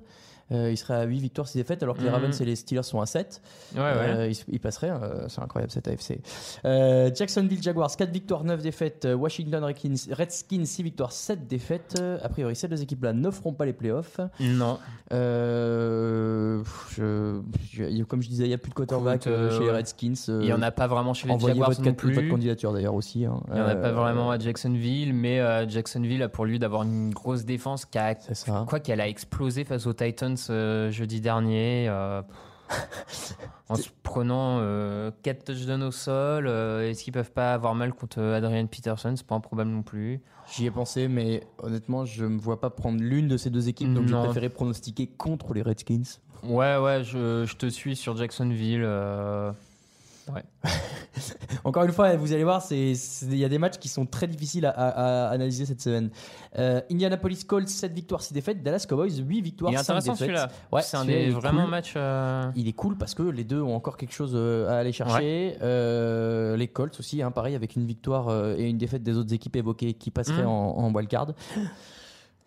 euh, 0.52 0.70
ils 0.70 0.76
seraient 0.76 0.94
à 0.94 1.04
8 1.04 1.18
victoires, 1.18 1.48
6 1.48 1.58
défaites 1.58 1.82
alors 1.82 1.96
que 1.96 2.02
les 2.02 2.08
Mhm. 2.08 2.14
Ravens 2.14 2.40
et 2.40 2.44
les 2.44 2.56
Steelers 2.56 2.82
sont 2.82 3.00
à 3.00 3.06
7. 3.06 3.40
Ouais, 3.74 3.80
ouais. 3.80 3.86
Euh, 3.90 4.28
ils, 4.28 4.36
ils 4.48 4.60
passeraient, 4.60 4.90
euh, 4.90 5.28
c'est 5.28 5.40
incroyable 5.40 5.72
cette 5.72 5.88
AFC. 5.88 6.20
Euh, 6.64 7.10
Jacksonville 7.14 7.62
Jaguars, 7.62 7.94
4 7.96 8.10
victoires, 8.10 8.44
9 8.44 8.62
défaites. 8.62 9.06
Washington 9.14 9.64
Redskins, 9.64 10.12
Redskins 10.14 10.64
6 10.64 10.82
victoires, 10.82 11.12
7 11.12 11.46
défaites. 11.46 12.00
A 12.22 12.28
priori, 12.28 12.56
ces 12.56 12.68
deux 12.68 12.82
équipes-là 12.82 13.12
ne 13.12 13.30
feront 13.30 13.52
pas 13.52 13.66
les 13.66 13.72
playoffs. 13.72 14.20
Non. 14.40 14.78
Je, 15.10 16.62
je- 17.72 18.02
comme 18.04 18.22
je 18.22 18.28
disais, 18.28 18.44
il 18.44 18.48
n'y 18.48 18.54
a 18.54 18.58
plus 18.58 18.70
de 18.70 18.74
quarterback 18.74 19.24
chez 19.24 19.30
les. 19.60 19.70
Redskins. 19.70 20.14
Il 20.28 20.38
n'y 20.40 20.52
en 20.52 20.62
a 20.62 20.70
pas 20.70 20.86
vraiment 20.86 21.14
chez 21.14 21.26
les 21.26 21.34
Envoyez 21.34 21.54
Jaguars 21.54 21.70
votre, 21.70 21.82
cat- 21.82 21.90
votre 21.90 22.20
plus. 22.20 22.28
candidature 22.28 22.72
d'ailleurs 22.72 22.94
aussi. 22.94 23.24
hein. 23.24 23.40
Il 23.48 23.54
n'y 23.54 23.60
en 23.60 23.66
a 23.66 23.74
pas 23.74 23.92
vraiment 23.92 24.30
à 24.30 24.38
Jacksonville, 24.38 25.12
mais 25.14 25.40
Jacksonville 25.68 26.22
a 26.22 26.28
pour 26.28 26.44
lui 26.44 26.58
d'avoir 26.58 26.82
une 26.82 27.10
grosse 27.10 27.44
défense 27.44 27.84
qui 27.84 27.98
a, 27.98 28.14
quoi 28.66 28.80
qu'elle 28.80 29.00
a 29.00 29.08
explosé 29.08 29.64
face 29.64 29.86
aux 29.86 29.92
Titans 29.92 30.33
euh, 30.50 30.90
jeudi 30.90 31.20
dernier. 31.20 31.86
euh, 31.88 32.22
en 33.68 33.74
se 33.76 33.88
prenant 34.02 34.58
4 35.22 35.44
touchdowns 35.44 35.82
au 35.82 35.90
sol, 35.90 36.46
euh, 36.46 36.88
est-ce 36.88 37.04
qu'ils 37.04 37.12
peuvent 37.12 37.30
pas 37.32 37.52
avoir 37.54 37.74
mal 37.74 37.92
contre 37.92 38.20
Adrian 38.22 38.66
Peterson? 38.66 39.14
C'est 39.16 39.26
pas 39.26 39.34
improbable 39.34 39.70
non 39.70 39.82
plus. 39.82 40.20
J'y 40.52 40.66
ai 40.66 40.70
pensé, 40.70 41.08
mais 41.08 41.42
honnêtement, 41.58 42.04
je 42.04 42.24
ne 42.24 42.30
me 42.30 42.38
vois 42.40 42.60
pas 42.60 42.70
prendre 42.70 43.00
l'une 43.00 43.28
de 43.28 43.36
ces 43.36 43.50
deux 43.50 43.68
équipes, 43.68 43.92
donc 43.94 44.08
j'ai 44.08 44.14
préféré 44.16 44.48
pronostiquer 44.48 45.06
contre 45.06 45.54
les 45.54 45.62
Redskins. 45.62 46.02
Ouais, 46.42 46.76
ouais, 46.76 47.02
je, 47.04 47.44
je 47.46 47.56
te 47.56 47.66
suis 47.66 47.96
sur 47.96 48.16
Jacksonville. 48.16 48.82
euh, 48.84 49.52
Encore 51.64 51.84
une 51.84 51.92
fois, 51.92 52.14
vous 52.16 52.32
allez 52.32 52.44
voir, 52.44 52.62
il 52.70 52.96
y 53.36 53.44
a 53.44 53.48
des 53.48 53.58
matchs 53.58 53.78
qui 53.78 53.88
sont 53.88 54.04
très 54.06 54.26
difficiles 54.26 54.66
à, 54.66 54.70
à- 54.70 55.26
à 55.26 55.30
analyser 55.30 55.64
cette 55.66 55.80
semaine. 55.80 56.10
Euh, 56.58 56.80
Indianapolis 56.90 57.44
Colts, 57.46 57.68
7 57.68 57.92
victoires, 57.92 58.20
6 58.22 58.34
défaites. 58.34 58.62
Dallas 58.62 58.84
Cowboys, 58.88 59.10
8 59.18 59.40
victoires, 59.40 59.72
Il 59.72 59.74
est 59.74 59.78
5 59.78 59.82
intéressant 59.96 60.12
défaites. 60.12 60.26
celui-là. 60.26 60.48
Ouais, 60.72 60.82
c'est 60.82 60.96
un 60.96 61.04
des 61.04 61.30
vraiment 61.30 61.62
cool. 61.62 61.70
matchs. 61.70 61.94
euh, 61.96 62.50
Il 62.56 62.68
est 62.68 62.72
cool 62.72 62.96
parce 62.96 63.14
que 63.14 63.22
les 63.22 63.44
deux 63.44 63.62
ont 63.62 63.74
encore 63.74 63.96
quelque 63.96 64.12
chose 64.14 64.32
euh, 64.34 64.68
à 64.68 64.76
aller 64.78 64.92
chercher. 64.92 65.56
Euh, 65.62 66.56
les 66.56 66.68
Colts 66.68 66.98
aussi, 66.98 67.22
hein, 67.22 67.30
pareil, 67.30 67.54
avec 67.54 67.76
une 67.76 67.86
victoire 67.86 68.30
et 68.58 68.68
une 68.68 68.78
défaite 68.78 69.02
des 69.02 69.16
autres 69.16 69.32
équipes 69.32 69.56
évoquées 69.56 69.94
qui 69.94 70.10
passeraient 70.10 70.44
en, 70.44 70.50
en 70.50 70.92
wildcard. 70.92 71.28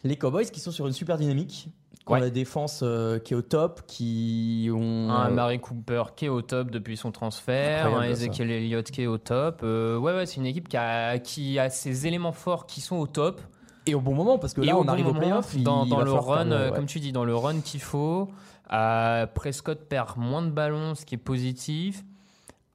Les 0.03 0.15
Cowboys 0.15 0.45
qui 0.45 0.60
sont 0.60 0.71
sur 0.71 0.88
une 0.88 0.93
super 0.93 1.17
dynamique, 1.17 1.69
qui 2.05 2.13
ont 2.13 2.15
la 2.15 2.29
défense 2.29 2.81
euh, 2.83 3.19
qui 3.19 3.33
est 3.33 3.36
au 3.36 3.41
top, 3.41 3.81
qui 3.88 4.69
ont. 4.73 5.10
Un 5.10 5.29
euh, 5.29 5.33
Mary 5.33 5.60
Cooper 5.60 6.03
qui 6.15 6.25
est 6.25 6.29
au 6.29 6.41
top 6.41 6.71
depuis 6.71 6.97
son 6.97 7.12
transfert, 7.12 7.88
un. 7.88 8.03
Ezekiel 8.03 8.51
Elliott 8.51 8.89
qui 8.89 9.01
est 9.01 9.07
au 9.07 9.17
top. 9.17 9.62
Euh, 9.63 9.97
ouais, 9.97 10.13
ouais, 10.13 10.25
c'est 10.25 10.38
une 10.38 10.45
équipe 10.45 10.69
qui 10.69 10.77
a, 10.77 11.17
qui 11.19 11.60
a 11.60 11.69
ses 11.69 12.07
éléments 12.07 12.31
forts 12.31 12.65
qui 12.67 12.79
sont 12.79 12.97
au 12.97 13.07
top. 13.07 13.41
et 13.86 13.95
au 13.95 14.01
bon 14.01 14.13
moment, 14.13 14.38
parce 14.38 14.53
que 14.53 14.62
là, 14.62 14.77
on 14.77 14.83
bon 14.83 14.89
arrive 14.89 15.07
au 15.07 15.13
playoff. 15.13 15.57
Dans, 15.57 15.86
dans 15.86 16.01
le 16.03 16.12
run, 16.12 16.51
ouais. 16.51 16.71
comme 16.75 16.86
tu 16.86 16.99
dis, 16.99 17.12
dans 17.12 17.25
le 17.25 17.36
run 17.36 17.60
qu'il 17.62 17.81
faut. 17.81 18.29
Euh, 18.71 19.25
Prescott 19.27 19.79
perd 19.88 20.17
moins 20.17 20.41
de 20.41 20.49
ballons, 20.49 20.93
ce 20.95 21.05
qui 21.05 21.15
est 21.15 21.19
positif. 21.19 22.03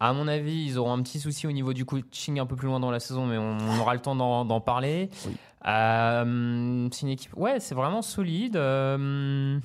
À 0.01 0.13
mon 0.13 0.27
avis, 0.27 0.65
ils 0.65 0.79
auront 0.79 0.93
un 0.95 1.03
petit 1.03 1.21
souci 1.21 1.47
au 1.47 1.53
niveau 1.53 1.73
du 1.73 1.85
coaching 1.85 2.41
un 2.41 2.47
peu 2.47 2.57
plus 2.57 2.67
loin 2.67 2.81
dans 2.81 2.91
la 2.91 2.99
saison, 2.99 3.25
mais 3.25 3.39
on, 3.39 3.57
on 3.57 3.79
aura 3.79 3.95
le 3.95 4.01
temps 4.01 4.17
d'en 4.17 4.45
d'en 4.45 4.61
parler. 4.61 5.11
Oui. 5.27 5.37
Euh, 5.67 6.89
c'est 6.93 7.03
une 7.03 7.09
équipe. 7.13 7.37
Ouais, 7.37 7.61
c'est 7.61 7.75
vraiment 7.75 8.03
solide. 8.03 8.57
euh, 8.57 9.59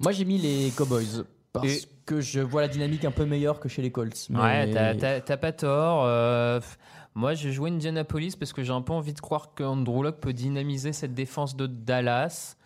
Moi, 0.00 0.12
j'ai 0.12 0.24
mis 0.24 0.38
les 0.38 0.70
Cowboys 0.76 1.24
parce 1.52 1.66
Et- 1.68 1.82
que 2.06 2.20
je 2.20 2.40
vois 2.40 2.62
la 2.62 2.68
dynamique 2.68 3.04
un 3.04 3.10
peu 3.10 3.24
meilleure 3.24 3.60
que 3.60 3.68
chez 3.68 3.80
les 3.82 3.90
Colts. 3.90 4.26
mais- 4.30 4.40
Ouais, 4.40 5.20
t'as- 5.20 5.36
pas 5.36 5.52
tort. 5.52 6.04
euh, 6.04 6.60
moi, 7.14 7.34
j'ai 7.34 7.52
joué 7.52 7.70
Indianapolis 7.70 8.36
parce 8.36 8.52
que 8.52 8.62
j'ai 8.62 8.72
un 8.72 8.82
peu 8.82 8.92
envie 8.92 9.12
de 9.14 9.20
croire 9.20 9.54
qu'Andrew 9.54 10.02
Luck 10.02 10.16
peut 10.16 10.32
dynamiser 10.32 10.92
cette 10.92 11.14
défense 11.14 11.56
de 11.56 11.66
Dallas. 11.66 12.56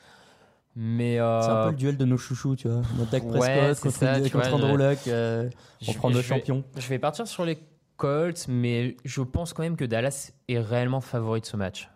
Mais 0.80 1.18
euh, 1.18 1.40
C'est 1.42 1.48
un 1.50 1.64
peu 1.64 1.70
le 1.70 1.76
duel 1.76 1.96
de 1.96 2.04
nos 2.04 2.16
chouchous, 2.16 2.54
tu 2.56 2.68
vois. 2.68 2.82
Notre 2.96 3.11
Dak 3.11 3.24
Ouais, 3.24 3.30
Prescott 3.30 3.74
c'est 3.74 3.82
contre, 3.82 3.98
ça, 3.98 4.20
tu 4.20 4.30
contre 4.30 4.48
vois, 4.48 4.58
Andrew 4.58 4.78
je- 4.78 4.88
Luck. 4.90 4.98
euh, 5.08 5.50
on 5.88 5.92
je- 5.92 5.98
prend 5.98 6.08
vais- 6.18 6.22
champions. 6.22 6.64
Je 6.76 6.88
vais 6.88 6.98
partir 7.00 7.26
sur 7.26 7.44
les 7.44 7.58
Colts, 7.98 8.46
mais 8.48 8.96
je 9.04 9.20
pense 9.20 9.52
quand 9.52 9.62
même 9.62 9.76
que 9.76 9.84
Dallas 9.84 10.32
est 10.48 10.58
réellement 10.58 11.02
favori 11.02 11.42
de 11.42 11.46
ce 11.46 11.58
match 11.58 11.90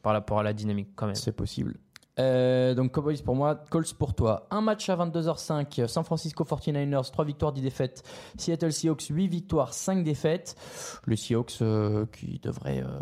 par 0.00 0.14
rapport 0.14 0.38
à 0.38 0.42
la 0.42 0.54
dynamique 0.54 0.88
quand 0.96 1.06
même. 1.06 1.14
C'est 1.14 1.36
possible. 1.36 1.76
Euh, 2.18 2.74
donc 2.74 2.92
Cowboys 2.92 3.22
pour 3.24 3.34
moi, 3.34 3.56
Colts 3.70 3.94
pour 3.94 4.14
toi. 4.14 4.46
Un 4.50 4.60
match 4.60 4.88
à 4.88 4.96
22h05, 4.96 5.86
San 5.86 6.04
Francisco 6.04 6.44
49ers, 6.44 7.10
3 7.10 7.24
victoires, 7.24 7.52
10 7.52 7.62
défaites. 7.62 8.02
Seattle 8.36 8.72
Seahawks, 8.72 9.06
8 9.08 9.28
victoires, 9.28 9.74
5 9.74 10.04
défaites. 10.04 10.56
Les 11.06 11.16
Seahawks 11.16 11.58
euh, 11.62 12.06
qui 12.12 12.38
devraient 12.38 12.82
euh, 12.82 13.00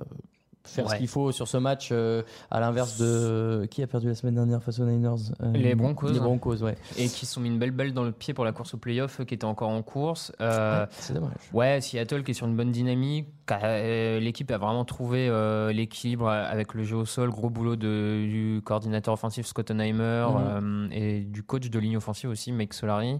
faire 0.64 0.86
ce 0.86 0.92
Ouais. 0.92 0.98
qu'il 0.98 1.08
faut 1.08 1.32
sur 1.32 1.48
ce 1.48 1.56
match, 1.56 1.88
euh, 1.92 2.22
à 2.50 2.60
l'inverse 2.60 2.98
de... 2.98 3.66
Qui 3.70 3.82
a 3.82 3.86
perdu 3.86 4.08
la 4.08 4.14
semaine 4.14 4.34
dernière 4.34 4.62
face 4.62 4.78
aux 4.78 4.84
Niners 4.84 5.32
Euh, 5.42 5.52
Les 5.52 5.74
Broncos. 5.74 6.10
Les 6.12 6.20
Broncos, 6.20 6.62
ouais. 6.62 6.76
Et 6.96 7.08
qui 7.08 7.26
se 7.26 7.34
sont 7.34 7.40
mis 7.40 7.48
une 7.48 7.58
belle 7.58 7.70
balle 7.70 7.92
dans 7.92 8.04
le 8.04 8.12
pied 8.12 8.34
pour 8.34 8.44
la 8.44 8.52
course 8.52 8.74
au 8.74 8.76
playoff 8.78 9.20
euh, 9.20 9.24
qui 9.24 9.34
était 9.34 9.44
encore 9.46 9.70
en 9.70 9.82
course. 9.82 10.32
Euh, 10.40 10.86
C'est 10.98 11.14
dommage. 11.14 11.32
Ouais, 11.52 11.80
Seattle 11.80 12.22
qui 12.22 12.32
est 12.32 12.34
sur 12.34 12.46
une 12.46 12.56
bonne 12.56 12.72
dynamique. 12.72 13.28
L'équipe 13.50 14.50
a 14.52 14.58
vraiment 14.58 14.84
trouvé 14.84 15.28
l'équilibre 15.74 16.28
avec 16.28 16.74
le 16.74 16.84
jeu 16.84 16.96
au 16.98 17.04
sol. 17.04 17.30
Gros 17.30 17.50
boulot 17.50 17.74
de, 17.74 18.24
du 18.28 18.60
coordinateur 18.64 19.14
offensif 19.14 19.46
Scott 19.46 19.70
Honheimer 19.72 20.26
euh, 20.38 20.88
et 20.92 21.20
du 21.20 21.42
coach 21.42 21.68
de 21.68 21.78
ligne 21.80 21.96
offensive 21.96 22.30
aussi, 22.30 22.52
Mike 22.52 22.74
Solari. 22.74 23.18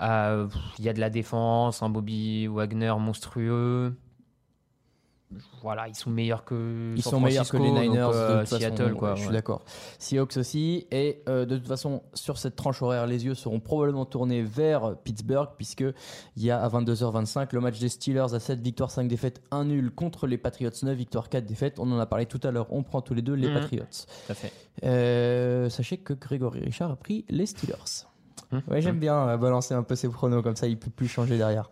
Il 0.00 0.84
y 0.84 0.88
a 0.88 0.92
de 0.92 1.00
la 1.00 1.10
défense, 1.10 1.82
un 1.82 1.88
Bobby 1.88 2.46
Wagner 2.46 2.92
monstrueux. 2.98 3.96
Voilà, 5.62 5.88
ils 5.88 5.94
sont 5.94 6.08
meilleurs 6.08 6.44
que 6.44 6.94
Ils 6.96 7.02
San 7.02 7.10
sont 7.10 7.20
meilleurs 7.20 7.48
que 7.48 7.58
les 7.58 7.68
donc, 7.68 7.78
Niners 7.80 8.10
euh, 8.14 8.34
de 8.36 8.40
toute 8.40 8.48
façon, 8.48 8.60
Seattle, 8.60 8.94
quoi. 8.94 9.10
ouais, 9.10 9.16
Je 9.16 9.22
suis 9.24 9.30
d'accord. 9.32 9.62
Seahawks 9.98 10.36
aussi. 10.38 10.86
Et 10.90 11.22
euh, 11.28 11.44
de 11.44 11.58
toute 11.58 11.66
façon, 11.68 12.02
sur 12.14 12.38
cette 12.38 12.56
tranche 12.56 12.80
horaire, 12.80 13.06
les 13.06 13.26
yeux 13.26 13.34
seront 13.34 13.60
probablement 13.60 14.06
tournés 14.06 14.42
vers 14.42 14.96
Pittsburgh, 15.04 15.50
puisque 15.56 15.84
il 16.36 16.42
y 16.42 16.50
a 16.50 16.62
à 16.62 16.68
22h25 16.70 17.48
le 17.52 17.60
match 17.60 17.78
des 17.78 17.90
Steelers 17.90 18.32
à 18.32 18.40
7 18.40 18.60
victoires, 18.60 18.90
5 18.90 19.06
défaites, 19.06 19.42
1 19.50 19.66
nul 19.66 19.90
contre 19.90 20.26
les 20.26 20.38
Patriots, 20.38 20.70
9 20.82 20.96
victoires, 20.96 21.28
4 21.28 21.44
défaites. 21.44 21.78
On 21.78 21.92
en 21.92 21.98
a 21.98 22.06
parlé 22.06 22.24
tout 22.24 22.40
à 22.42 22.50
l'heure. 22.50 22.66
On 22.70 22.82
prend 22.82 23.02
tous 23.02 23.12
les 23.14 23.22
deux 23.22 23.34
les 23.34 23.48
Mhm. 23.48 23.54
Patriots. 23.54 23.84
Tout 24.26 24.32
à 24.32 24.34
fait. 24.34 24.52
Euh, 24.84 25.68
sachez 25.68 25.98
que 25.98 26.14
Grégory 26.14 26.60
Richard 26.60 26.90
a 26.90 26.96
pris 26.96 27.24
les 27.28 27.44
Steelers. 27.46 28.06
Ouais, 28.68 28.80
j'aime 28.80 28.98
bien 28.98 29.28
euh, 29.28 29.36
balancer 29.36 29.74
un 29.74 29.82
peu 29.82 29.94
ses 29.94 30.08
pronos 30.08 30.42
comme 30.42 30.56
ça, 30.56 30.66
il 30.66 30.78
peut 30.78 30.90
plus 30.90 31.06
changer 31.08 31.36
derrière. 31.36 31.68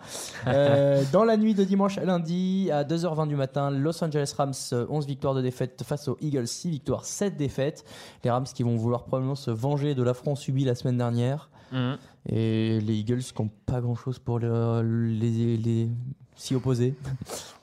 Euh, 0.47 1.03
dans 1.13 1.25
la 1.25 1.37
nuit 1.39 1.55
de 1.55 1.65
dimanche 1.65 1.97
à 1.97 2.05
lundi, 2.05 2.71
à 2.71 2.85
2h20 2.85 3.29
du 3.29 3.37
matin, 3.37 3.71
Los 3.71 4.03
Angeles 4.05 4.35
Rams, 4.37 4.53
euh, 4.75 4.87
11 4.91 5.07
victoires 5.07 5.35
de 5.35 5.41
défaite 5.41 5.83
face 5.85 6.09
aux 6.09 6.19
Eagles, 6.21 6.47
6 6.47 6.69
victoires, 6.71 7.05
7 7.05 7.37
défaites. 7.37 7.85
Les 8.25 8.31
Rams 8.31 8.45
qui 8.45 8.63
vont 8.63 8.77
vouloir 8.77 9.05
probablement 9.05 9.35
se 9.37 9.51
venger 9.51 9.95
de 9.95 10.03
l'affront 10.03 10.35
subi 10.35 10.65
la 10.65 10.75
semaine 10.75 10.99
dernière. 10.99 11.49
Mhm. 11.73 11.97
Et 12.29 12.81
les 12.81 12.95
Eagles 12.95 13.21
qui 13.23 13.43
n'ont 13.43 13.51
pas 13.65 13.81
grand 13.81 13.95
chose 13.95 14.19
pour 14.19 14.39
le- 14.39 14.83
les, 14.83 15.57
les- 15.57 15.89
s'y 16.37 16.55
opposer. 16.55 16.95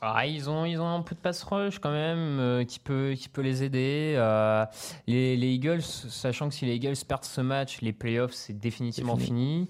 Ah, 0.02 0.26
ils, 0.26 0.50
ont, 0.50 0.66
ils 0.66 0.80
ont 0.82 0.88
un 0.96 1.02
peu 1.02 1.16
de 1.16 1.20
pass 1.20 1.44
rush 1.44 1.80
quand 1.80 1.92
même 1.92 2.40
euh, 2.40 2.64
qui, 2.66 2.80
peut, 2.80 3.14
qui 3.18 3.30
peut 3.30 3.42
les 3.42 3.64
aider. 3.64 4.16
Euh, 4.18 4.66
les, 5.08 5.38
les 5.38 5.48
Eagles, 5.54 5.82
sachant 5.82 6.50
que 6.50 6.56
si 6.56 6.66
les 6.66 6.76
Eagles 6.76 6.96
perdent 7.08 7.24
ce 7.24 7.42
match, 7.42 7.80
les 7.82 7.94
playoffs, 7.94 8.34
c'est 8.34 8.54
définitivement 8.60 9.16
fini. 9.16 9.70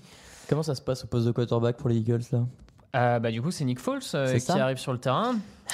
Comment 0.50 0.64
ça 0.64 0.74
se 0.76 0.82
passe 0.82 1.04
au 1.04 1.08
poste 1.08 1.26
de 1.28 1.32
quarterback 1.32 1.78
pour 1.78 1.90
les 1.90 1.98
Eagles 1.98 2.22
là? 2.32 2.46
Euh, 2.96 3.20
bah, 3.20 3.32
du 3.32 3.42
coup, 3.42 3.50
c'est 3.52 3.66
Nick 3.66 3.80
Foles 3.80 4.00
qui 4.02 4.40
ça 4.40 4.56
arrive 4.64 4.78
sur 4.78 4.94
le 4.94 5.00
terrain. 5.00 5.36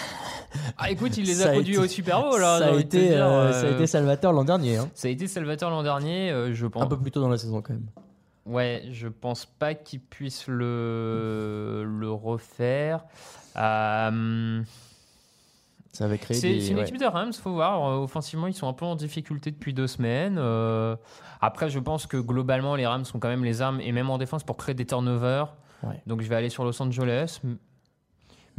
Ah, 0.79 0.89
écoute, 0.89 1.15
il 1.17 1.25
les 1.25 1.35
Ça 1.35 1.49
a 1.49 1.51
a 1.51 1.53
conduits 1.53 1.75
été- 1.75 1.83
au 1.83 1.87
Super 1.87 2.21
Bowl. 2.21 2.39
là, 2.41 2.57
ça, 2.59 2.71
j'ai 2.71 2.77
a 2.77 2.79
été, 2.79 3.07
dire, 3.09 3.23
euh, 3.23 3.51
ça 3.51 3.67
a 3.67 3.69
été 3.69 3.85
salvateur 3.85 4.33
l'an 4.33 4.43
dernier. 4.43 4.77
hein. 4.77 4.89
ça 4.95 5.07
a 5.07 5.11
été 5.11 5.27
Salvatore 5.27 5.69
l'an 5.69 5.83
dernier, 5.83 6.31
euh, 6.31 6.55
je 6.55 6.65
pense. 6.65 6.81
Un 6.81 6.87
peu 6.87 6.97
plus 6.97 7.11
tôt 7.11 7.21
dans 7.21 7.29
la 7.29 7.37
saison 7.37 7.61
quand 7.61 7.73
même. 7.73 7.85
Ouais, 8.45 8.83
je 8.91 9.07
pense 9.07 9.45
pas 9.45 9.75
qu'il 9.75 9.99
puisse 9.99 10.47
le, 10.47 11.83
le 11.85 12.11
refaire. 12.11 13.05
Euh, 13.57 14.61
Ça 15.91 16.05
avait 16.05 16.17
créé 16.17 16.37
C'est 16.37 16.49
des... 16.49 16.69
une 16.71 16.77
ouais. 16.77 16.83
équipe 16.83 16.97
de 16.97 17.05
Rams, 17.05 17.33
faut 17.33 17.51
voir. 17.53 17.83
Euh, 17.87 17.97
Offensivement, 17.97 18.47
ils 18.47 18.53
sont 18.53 18.67
un 18.67 18.73
peu 18.73 18.85
en 18.85 18.95
difficulté 18.95 19.51
depuis 19.51 19.73
deux 19.73 19.87
semaines. 19.87 20.37
Euh, 20.39 20.95
après, 21.41 21.69
je 21.69 21.79
pense 21.79 22.07
que 22.07 22.17
globalement, 22.17 22.75
les 22.75 22.87
Rams 22.87 23.05
sont 23.05 23.19
quand 23.19 23.29
même 23.29 23.43
les 23.43 23.61
armes, 23.61 23.81
et 23.81 23.91
même 23.91 24.09
en 24.09 24.17
défense, 24.17 24.43
pour 24.43 24.57
créer 24.57 24.75
des 24.75 24.85
turnovers. 24.85 25.53
Ouais. 25.83 26.01
Donc, 26.07 26.21
je 26.21 26.27
vais 26.29 26.35
aller 26.35 26.49
sur 26.49 26.63
Los 26.63 26.81
Angeles. 26.81 27.41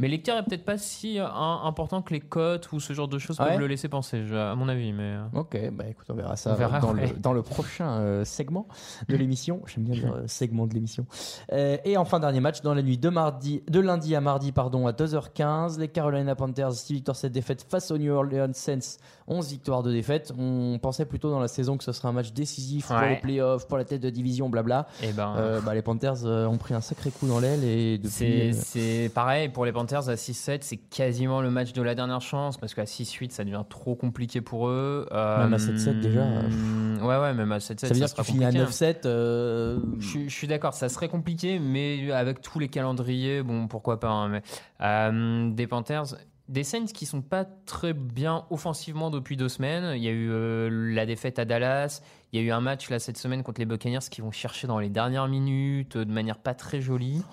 Mais 0.01 0.07
l'écart 0.07 0.37
est 0.39 0.43
peut-être 0.43 0.65
pas 0.65 0.77
si 0.77 1.19
euh, 1.19 1.25
important 1.27 2.01
que 2.01 2.13
les 2.13 2.19
cotes 2.19 2.71
ou 2.71 2.79
ce 2.79 2.91
genre 2.93 3.07
de 3.07 3.19
choses 3.19 3.37
Ah 3.39 3.43
ouais 3.45 3.49
peuvent 3.51 3.59
le 3.59 3.67
laisser 3.67 3.87
penser, 3.87 4.25
je- 4.25 4.35
à 4.35 4.55
mon 4.55 4.67
avis. 4.67 4.91
Mais 4.93 5.03
euh, 5.03 5.23
Ok, 5.35 5.57
bah 5.73 5.85
écoute, 5.89 6.07
on 6.09 6.15
verra 6.15 6.35
ça 6.35 6.51
On 6.51 6.55
verra, 6.55 6.79
dans, 6.79 6.93
ouais. 6.95 7.07
le, 7.07 7.13
dans 7.19 7.33
le 7.33 7.41
prochain 7.43 7.89
euh, 7.99 8.25
segment 8.25 8.67
de 9.07 9.15
l'émission. 9.15 9.61
J'aime 9.67 9.83
bien 9.83 9.93
dire 9.93 10.13
euh, 10.13 10.23
segment 10.27 10.65
de 10.67 10.73
l'émission. 10.73 11.05
Euh, 11.53 11.77
et 11.85 11.95
enfin, 11.97 12.19
dernier 12.19 12.39
match 12.41 12.61
dans 12.61 12.73
la 12.73 12.81
nuit 12.81 12.97
de, 12.97 13.09
mardi, 13.09 13.61
de 13.69 13.79
lundi 13.79 14.15
à 14.15 14.21
mardi 14.21 14.51
pardon, 14.51 14.87
à 14.87 14.91
2h15. 14.91 15.79
Les 15.79 15.87
Carolina 15.87 16.35
Panthers, 16.35 16.73
6 16.73 16.93
victoires, 16.95 17.15
7 17.15 17.31
défaites 17.31 17.65
face 17.69 17.91
aux 17.91 17.97
New 17.97 18.11
Orleans 18.11 18.49
Saints, 18.53 18.97
11 19.27 19.49
victoires, 19.51 19.83
2 19.83 19.91
défaites. 19.93 20.33
On 20.37 20.79
pensait 20.81 21.05
plutôt 21.05 21.29
dans 21.29 21.39
la 21.39 21.47
saison 21.47 21.77
que 21.77 21.83
ce 21.83 21.91
serait 21.91 22.07
un 22.07 22.11
match 22.13 22.33
décisif 22.33 22.87
pour 22.87 22.95
Ouais. 22.95 23.11
les 23.11 23.21
playoffs, 23.21 23.67
pour 23.67 23.77
la 23.77 23.85
tête 23.85 24.01
de 24.01 24.09
division, 24.09 24.49
blabla. 24.49 24.87
eh 25.03 25.11
ben, 25.13 25.35
Euh, 25.37 25.61
bah, 25.61 25.73
les 25.73 25.81
Panthers 25.81 26.25
euh, 26.25 26.45
ont 26.47 26.57
pris 26.57 26.73
un 26.73 26.81
sacré 26.81 27.11
coup 27.11 27.27
dans 27.27 27.39
l'aile 27.39 27.63
et 27.63 27.97
depuis. 27.97 28.09
C'est 28.11 28.49
euh, 28.49 28.51
c'est 28.53 29.11
pareil 29.13 29.49
pour 29.49 29.65
les 29.65 29.71
Panthers 29.91 30.09
à 30.09 30.15
6-7, 30.15 30.59
c'est 30.61 30.77
quasiment 30.77 31.41
le 31.41 31.51
match 31.51 31.73
de 31.73 31.81
la 31.81 31.95
dernière 31.95 32.21
chance 32.21 32.57
parce 32.57 32.73
qu'à 32.73 32.85
6-8 32.85 33.31
ça 33.31 33.43
devient 33.43 33.63
trop 33.69 33.95
compliqué 33.95 34.39
pour 34.41 34.67
eux. 34.69 35.07
Euh, 35.11 35.43
Même 35.43 35.53
à 35.53 35.57
7-7 35.57 35.99
déjà, 35.99 36.21
euh, 36.21 36.97
Ouais, 37.01 37.17
ouais, 37.19 37.33
même 37.33 37.51
à 37.51 37.57
7-7 37.59 37.79
ça 37.79 37.87
veut 37.87 37.93
dire 37.95 38.13
que 38.13 38.21
tu 38.21 38.23
finis 38.31 38.45
à 38.45 38.47
compliqué, 38.51 38.63
hein. 38.63 38.69
9-7. 38.69 39.05
euh, 39.05 39.79
Je, 39.99 40.07
suis- 40.07 40.29
je 40.29 40.35
suis 40.35 40.47
d'accord, 40.47 40.73
ça 40.73 40.87
serait 40.89 41.09
compliqué, 41.09 41.59
mais 41.59 42.11
avec 42.11 42.41
tous 42.41 42.59
les 42.59 42.69
calendriers, 42.69 43.43
bon, 43.43 43.67
pourquoi 43.67 43.99
pas. 43.99 44.09
hein, 44.09 44.29
mais, 44.29 44.41
euh, 44.81 45.49
des 45.51 45.67
Panthers, 45.67 46.15
des 46.47 46.63
Saints 46.63 46.85
qui 46.93 47.05
sont 47.05 47.21
pas 47.21 47.45
très 47.45 47.93
bien 47.93 48.45
offensivement 48.49 49.09
depuis 49.09 49.35
deux 49.37 49.49
semaines. 49.49 49.95
Il 49.97 50.03
y 50.03 50.07
a 50.07 50.11
eu 50.11 50.93
la 50.93 51.05
défaite 51.05 51.39
à 51.39 51.45
Dallas. 51.45 52.01
Il 52.33 52.39
y 52.41 52.43
a 52.43 52.45
eu 52.45 52.51
un 52.51 52.59
match 52.61 52.89
là 52.89 52.99
cette 52.99 53.17
semaine 53.17 53.41
contre 53.43 53.59
les 53.61 53.65
Buccaneers 53.65 53.99
qui 54.09 54.21
vont 54.21 54.31
chercher 54.31 54.67
dans 54.67 54.79
les 54.79 54.89
dernières 54.89 55.27
minutes 55.27 55.97
de 55.97 56.11
manière 56.11 56.37
pas 56.37 56.53
très 56.53 56.81
jolie. 56.81 57.23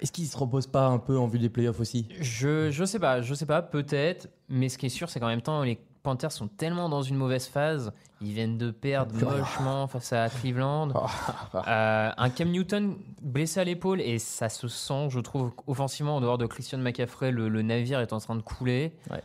Est-ce 0.00 0.12
qu'ils 0.12 0.26
se 0.26 0.36
reposent 0.36 0.66
pas 0.66 0.86
un 0.86 0.98
peu 0.98 1.18
en 1.18 1.26
vue 1.26 1.38
des 1.38 1.48
playoffs 1.48 1.80
aussi? 1.80 2.08
Je, 2.20 2.70
je 2.70 2.84
sais 2.84 2.98
pas, 2.98 3.20
je 3.20 3.34
sais 3.34 3.46
pas, 3.46 3.62
peut-être. 3.62 4.28
Mais 4.48 4.68
ce 4.68 4.78
qui 4.78 4.86
est 4.86 4.90
sûr, 4.90 5.08
c'est 5.10 5.20
qu'en 5.20 5.26
même 5.28 5.42
temps, 5.42 5.62
les 5.62 5.78
Panthers 6.02 6.32
sont 6.32 6.48
tellement 6.48 6.88
dans 6.88 7.02
une 7.02 7.16
mauvaise 7.16 7.46
phase. 7.46 7.92
Ils 8.20 8.32
viennent 8.32 8.58
de 8.58 8.70
perdre 8.70 9.14
mochement 9.38 9.86
face 9.86 10.12
à 10.12 10.28
Cleveland. 10.28 10.88
Euh, 11.66 12.10
un 12.16 12.30
Cam 12.30 12.48
Newton 12.50 12.96
blessé 13.20 13.60
à 13.60 13.64
l'épaule 13.64 14.00
et 14.00 14.18
ça 14.18 14.48
se 14.48 14.68
sent, 14.68 15.08
je 15.10 15.18
trouve, 15.20 15.52
offensivement 15.66 16.16
en 16.16 16.20
dehors 16.20 16.38
de 16.38 16.46
Christian 16.46 16.78
McCaffrey, 16.78 17.30
le, 17.30 17.48
le 17.48 17.62
navire 17.62 18.00
est 18.00 18.12
en 18.12 18.18
train 18.18 18.36
de 18.36 18.42
couler. 18.42 18.92
Ouais. 19.10 19.22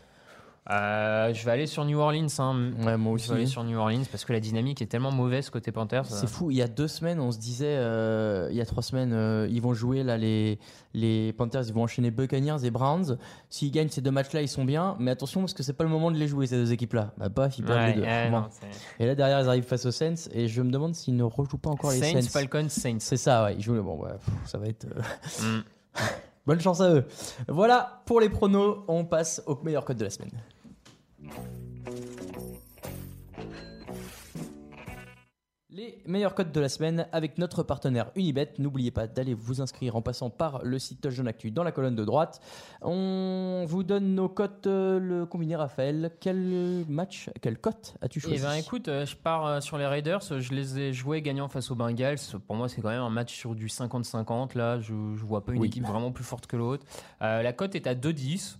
Euh, 0.71 1.33
je 1.33 1.43
vais 1.43 1.51
aller 1.51 1.67
sur 1.67 1.83
New 1.83 1.99
Orleans. 1.99 2.27
hein. 2.39 2.71
Ouais, 2.85 2.95
moi 2.95 3.17
Je 3.17 3.27
vais 3.27 3.33
aller 3.35 3.45
sur 3.47 3.65
New 3.65 3.77
Orleans 3.77 4.03
parce 4.09 4.23
que 4.23 4.31
la 4.31 4.39
dynamique 4.39 4.81
est 4.81 4.85
tellement 4.85 5.11
mauvaise 5.11 5.49
côté 5.49 5.73
Panthers. 5.73 6.05
C'est 6.05 6.27
fou. 6.29 6.51
Il 6.51 6.57
y 6.57 6.61
a 6.61 6.69
deux 6.69 6.87
semaines, 6.87 7.19
on 7.19 7.31
se 7.33 7.37
disait, 7.37 7.65
euh, 7.77 8.47
il 8.49 8.55
y 8.55 8.61
a 8.61 8.65
trois 8.65 8.81
semaines, 8.81 9.11
euh, 9.11 9.45
ils 9.51 9.61
vont 9.61 9.73
jouer 9.73 10.03
là 10.03 10.15
les 10.17 10.59
les 10.93 11.33
Panthers, 11.33 11.63
ils 11.67 11.73
vont 11.73 11.83
enchaîner 11.83 12.11
Buccaneers 12.11 12.63
et 12.63 12.71
Browns. 12.71 13.17
S'ils 13.49 13.71
gagnent 13.71 13.89
ces 13.89 13.99
deux 13.99 14.11
matchs-là, 14.11 14.41
ils 14.41 14.47
sont 14.47 14.63
bien. 14.63 14.95
Mais 14.99 15.11
attention 15.11 15.41
parce 15.41 15.53
que 15.53 15.63
c'est 15.63 15.73
pas 15.73 15.83
le 15.83 15.89
moment 15.89 16.11
de 16.11 16.17
les 16.17 16.27
jouer 16.29 16.47
ces 16.47 16.55
deux 16.55 16.71
équipes-là. 16.71 17.11
Bah 17.17 17.29
paf, 17.29 17.57
ils 17.57 17.65
perdent 17.65 17.79
Ouais, 17.79 17.87
les 17.87 17.93
deux. 17.95 18.01
ouais, 18.03 18.29
non, 18.29 18.45
Et 18.99 19.05
là 19.05 19.15
derrière, 19.15 19.41
ils 19.41 19.47
arrivent 19.49 19.63
face 19.65 19.85
aux 19.85 19.91
Saints 19.91 20.29
et 20.31 20.47
je 20.47 20.61
me 20.61 20.71
demande 20.71 20.95
s'ils 20.95 21.15
ne 21.17 21.23
rejouent 21.23 21.57
pas 21.57 21.71
encore 21.71 21.91
les 21.91 21.99
Saints, 21.99 22.21
Saints. 22.21 22.29
Falcons, 22.29 22.69
Saints. 22.69 22.97
C'est 22.99 23.17
ça, 23.17 23.43
ouais. 23.43 23.55
Ils 23.55 23.61
jouent. 23.61 23.81
Bon, 23.83 23.97
pff, 24.03 24.33
ça 24.45 24.57
va 24.59 24.67
être. 24.67 24.85
euh, 24.85 25.01
Mm. 25.41 25.63
Bonne 26.45 26.59
chance 26.59 26.81
à 26.81 26.93
eux. 26.93 27.05
Voilà 27.47 28.03
pour 28.05 28.19
les 28.19 28.29
pronos. 28.29 28.83
On 28.87 29.05
passe 29.05 29.41
au 29.45 29.57
meilleur 29.63 29.85
code 29.85 29.97
de 29.97 30.03
la 30.03 30.09
semaine. 30.09 30.31
Les 35.75 35.97
meilleurs 36.05 36.35
codes 36.35 36.51
de 36.51 36.59
la 36.59 36.69
semaine 36.69 37.07
avec 37.11 37.39
notre 37.39 37.63
partenaire 37.63 38.11
Unibet. 38.15 38.53
N'oubliez 38.59 38.91
pas 38.91 39.07
d'aller 39.07 39.33
vous 39.33 39.59
inscrire 39.59 39.95
en 39.95 40.03
passant 40.03 40.29
par 40.29 40.63
le 40.63 40.77
site 40.77 41.01
Touchdown 41.01 41.27
Actu 41.27 41.49
dans 41.49 41.63
la 41.63 41.71
colonne 41.71 41.95
de 41.95 42.05
droite. 42.05 42.41
On 42.83 43.65
vous 43.67 43.81
donne 43.81 44.13
nos 44.13 44.29
cotes, 44.29 44.67
euh, 44.67 44.99
le 44.99 45.25
combiné 45.25 45.55
Raphaël. 45.55 46.11
Quel 46.19 46.85
match, 46.87 47.31
quelle 47.41 47.57
cote 47.57 47.95
as-tu 48.01 48.19
Eh 48.19 48.21
choisi 48.21 48.43
ben 48.43 48.53
écoute, 48.53 48.87
euh, 48.87 49.07
je 49.07 49.15
pars 49.15 49.47
euh, 49.47 49.61
sur 49.61 49.79
les 49.79 49.87
Raiders. 49.87 50.21
Je 50.21 50.53
les 50.53 50.77
ai 50.77 50.93
joués 50.93 51.23
gagnants 51.23 51.47
face 51.49 51.71
aux 51.71 51.75
Bengals. 51.75 52.19
Pour 52.45 52.55
moi, 52.55 52.69
c'est 52.69 52.81
quand 52.81 52.89
même 52.89 53.01
un 53.01 53.09
match 53.09 53.33
sur 53.33 53.55
du 53.55 53.65
50-50. 53.65 54.55
Là, 54.55 54.79
je, 54.79 54.93
je 55.15 55.25
vois 55.25 55.43
pas 55.43 55.53
une 55.53 55.61
Oui. 55.61 55.69
équipe 55.69 55.85
vraiment 55.85 56.11
plus 56.11 56.23
forte 56.23 56.45
que 56.45 56.55
l'autre. 56.55 56.85
La 57.19 57.51
cote 57.51 57.73
est 57.73 57.87
à 57.87 57.95
2-10. 57.95 58.57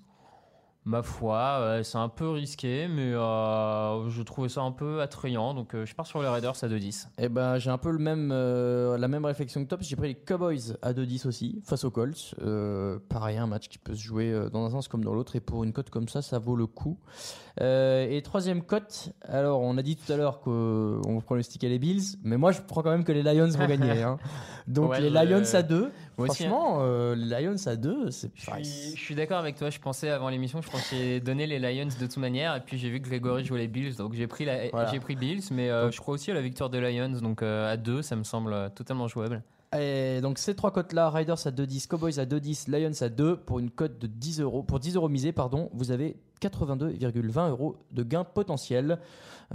Ma 0.85 1.01
foi, 1.01 1.37
euh, 1.61 1.83
c'est 1.83 1.97
un 1.97 2.09
peu 2.09 2.29
risqué, 2.29 2.89
mais 2.89 3.13
euh, 3.13 4.09
je 4.09 4.21
trouvais 4.21 4.49
ça 4.49 4.61
un 4.61 4.71
peu 4.73 5.01
attrayant. 5.01 5.53
Donc 5.53 5.73
euh, 5.75 5.85
je 5.85 5.95
pars 5.95 6.05
sur 6.05 6.21
les 6.21 6.27
Raiders 6.27 6.61
à 6.61 6.67
2-10. 6.67 7.07
Eh 7.19 7.29
ben, 7.29 7.57
j'ai 7.57 7.69
un 7.69 7.77
peu 7.77 7.89
le 7.89 7.99
même, 7.99 8.31
euh, 8.33 8.97
la 8.97 9.07
même 9.07 9.23
réflexion 9.23 9.63
que 9.65 9.73
que 9.75 9.83
J'ai 9.83 9.95
pris 9.95 10.09
les 10.09 10.15
Cowboys 10.15 10.75
à 10.81 10.91
2-10 10.91 11.27
aussi, 11.27 11.61
face 11.65 11.83
aux 11.85 11.91
Colts. 11.91 12.35
Pareil, 13.07 13.37
un 13.37 13.47
match 13.47 13.69
qui 13.69 13.77
peut 13.77 13.95
se 13.95 14.01
jouer 14.01 14.47
dans 14.51 14.65
un 14.65 14.69
sens 14.69 14.87
comme 14.89 15.03
dans 15.03 15.13
l'autre. 15.13 15.35
Et 15.35 15.39
pour 15.39 15.63
une 15.63 15.71
cote 15.71 15.89
comme 15.89 16.09
ça, 16.09 16.21
ça 16.21 16.37
vaut 16.37 16.55
le 16.55 16.67
coup. 16.67 16.97
Et 17.61 18.21
troisième 18.23 18.61
cote, 18.61 19.09
alors 19.23 19.61
on 19.61 19.77
a 19.77 19.81
dit 19.81 19.95
tout 19.95 20.11
à 20.11 20.17
l'heure 20.17 20.41
qu'on 20.41 21.21
pronostiquait 21.25 21.69
les 21.69 21.79
Bills. 21.79 22.17
Mais 22.23 22.37
moi, 22.37 22.51
je 22.51 22.61
prends 22.61 22.81
quand 22.83 22.91
même 22.91 23.03
que 23.03 23.11
les 23.11 23.23
Lions 23.23 23.47
vont 23.47 23.67
gagner. 23.67 24.03
hein. 24.03 24.17
Donc 24.67 24.91
Ouais, 24.91 25.01
les 25.01 25.09
Lions 25.09 25.43
à 25.53 25.61
2. 25.61 25.91
Moi 26.17 26.29
aussi, 26.29 26.45
hein. 26.45 26.49
Franchement, 26.49 26.77
euh, 26.81 27.15
Lions 27.15 27.55
à 27.65 27.75
2, 27.75 28.11
c'est 28.11 28.31
Je 28.35 28.41
suis, 28.41 28.95
je 28.95 28.99
suis 28.99 29.15
d'accord 29.15 29.37
avec 29.39 29.55
toi. 29.55 29.69
Je 29.69 29.79
pensais 29.79 30.09
avant 30.09 30.29
l'émission, 30.29 30.61
je 30.61 30.69
pensais 30.69 31.19
donner 31.19 31.47
les 31.47 31.59
Lions 31.59 31.87
de 31.87 32.05
toute 32.05 32.17
manière. 32.17 32.55
Et 32.55 32.61
puis 32.61 32.77
j'ai 32.77 32.89
vu 32.89 33.01
que 33.01 33.07
Grégory 33.07 33.45
jouait 33.45 33.59
les 33.59 33.67
Bills. 33.67 33.95
Donc 33.95 34.13
j'ai 34.13 34.27
pris, 34.27 34.45
la, 34.45 34.69
Voilà. 34.69 34.91
j'ai 34.91 34.99
pris 34.99 35.15
Bills. 35.15 35.43
Mais 35.51 35.69
euh, 35.69 35.91
je 35.91 35.99
crois 35.99 36.13
aussi 36.13 36.31
à 36.31 36.33
la 36.33 36.41
victoire 36.41 36.69
des 36.69 36.79
Lions. 36.79 37.19
Donc 37.21 37.41
euh, 37.41 37.71
à 37.71 37.77
2, 37.77 38.01
ça 38.01 38.15
me 38.15 38.23
semble 38.23 38.71
totalement 38.75 39.07
jouable. 39.07 39.41
Et 39.77 40.21
donc 40.21 40.37
ces 40.37 40.55
trois 40.55 40.71
cotes 40.71 40.93
là, 40.93 41.09
Riders 41.09 41.47
à 41.47 41.49
2,10, 41.49 41.87
Cowboys 41.87 42.19
à 42.19 42.25
2,10, 42.25 42.69
Lions 42.69 43.01
à 43.01 43.09
2 43.09 43.37
pour 43.37 43.59
une 43.59 43.71
cote 43.71 43.97
de 43.97 44.07
10 44.07 44.41
euros. 44.41 44.61
Pour 44.63 44.79
10 44.79 44.95
euros 44.95 45.09
misés, 45.09 45.31
pardon, 45.31 45.69
vous 45.73 45.91
avez 45.91 46.17
82,20 46.41 47.49
euros 47.49 47.77
de 47.91 48.03
gain 48.03 48.23
potentiel. 48.23 48.99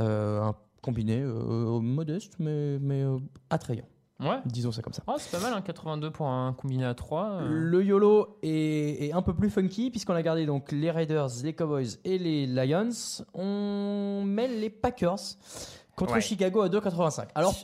Euh, 0.00 0.42
un 0.42 0.54
combiné 0.80 1.20
euh, 1.20 1.80
modeste 1.80 2.34
mais, 2.38 2.78
mais 2.78 3.02
euh, 3.02 3.18
attrayant. 3.50 3.84
Ouais. 4.20 4.38
Disons 4.46 4.72
ça 4.72 4.82
comme 4.82 4.92
ça. 4.92 5.02
Oh, 5.06 5.14
c'est 5.18 5.30
pas 5.30 5.40
mal, 5.40 5.54
hein, 5.56 5.62
82 5.62 6.10
pour 6.10 6.26
un 6.26 6.52
combiné 6.52 6.84
à 6.84 6.94
3. 6.94 7.42
Le 7.48 7.84
YOLO 7.84 8.38
est, 8.42 9.06
est 9.06 9.12
un 9.12 9.22
peu 9.22 9.32
plus 9.32 9.48
funky 9.48 9.90
puisqu'on 9.90 10.14
a 10.14 10.22
gardé 10.22 10.44
donc 10.44 10.72
les 10.72 10.90
Raiders, 10.90 11.28
les 11.44 11.52
Cowboys 11.54 11.86
et 12.04 12.18
les 12.18 12.46
Lions. 12.46 12.90
On 13.34 14.22
met 14.24 14.48
les 14.48 14.70
Packers 14.70 15.20
contre 15.94 16.14
Ouais. 16.14 16.20
Chicago 16.20 16.62
à 16.62 16.68
2,85. 16.68 17.28
Alors, 17.36 17.54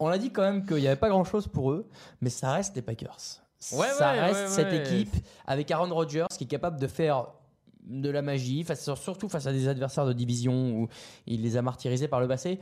on 0.00 0.08
a 0.08 0.18
dit 0.18 0.30
quand 0.32 0.42
même 0.42 0.66
qu'il 0.66 0.78
n'y 0.78 0.88
avait 0.88 0.96
pas 0.96 1.08
grand 1.08 1.24
chose 1.24 1.46
pour 1.46 1.70
eux, 1.70 1.88
mais 2.20 2.30
ça 2.30 2.52
reste 2.52 2.74
les 2.74 2.82
Packers. 2.82 3.16
Ouais, 3.72 3.86
ça 3.88 4.12
ouais, 4.12 4.20
reste 4.20 4.40
ouais, 4.40 4.48
cette 4.48 4.72
ouais. 4.72 4.80
équipe 4.80 5.14
avec 5.46 5.70
Aaron 5.70 5.92
Rodgers 5.94 6.26
qui 6.36 6.44
est 6.44 6.48
capable 6.48 6.80
de 6.80 6.86
faire 6.88 7.28
de 7.84 8.10
la 8.10 8.22
magie, 8.22 8.64
face, 8.64 8.92
surtout 8.94 9.28
face 9.28 9.46
à 9.46 9.52
des 9.52 9.68
adversaires 9.68 10.04
de 10.06 10.12
division 10.12 10.52
où 10.72 10.88
il 11.26 11.42
les 11.42 11.56
a 11.56 11.62
martyrisés 11.62 12.08
par 12.08 12.20
le 12.20 12.26
passé. 12.26 12.58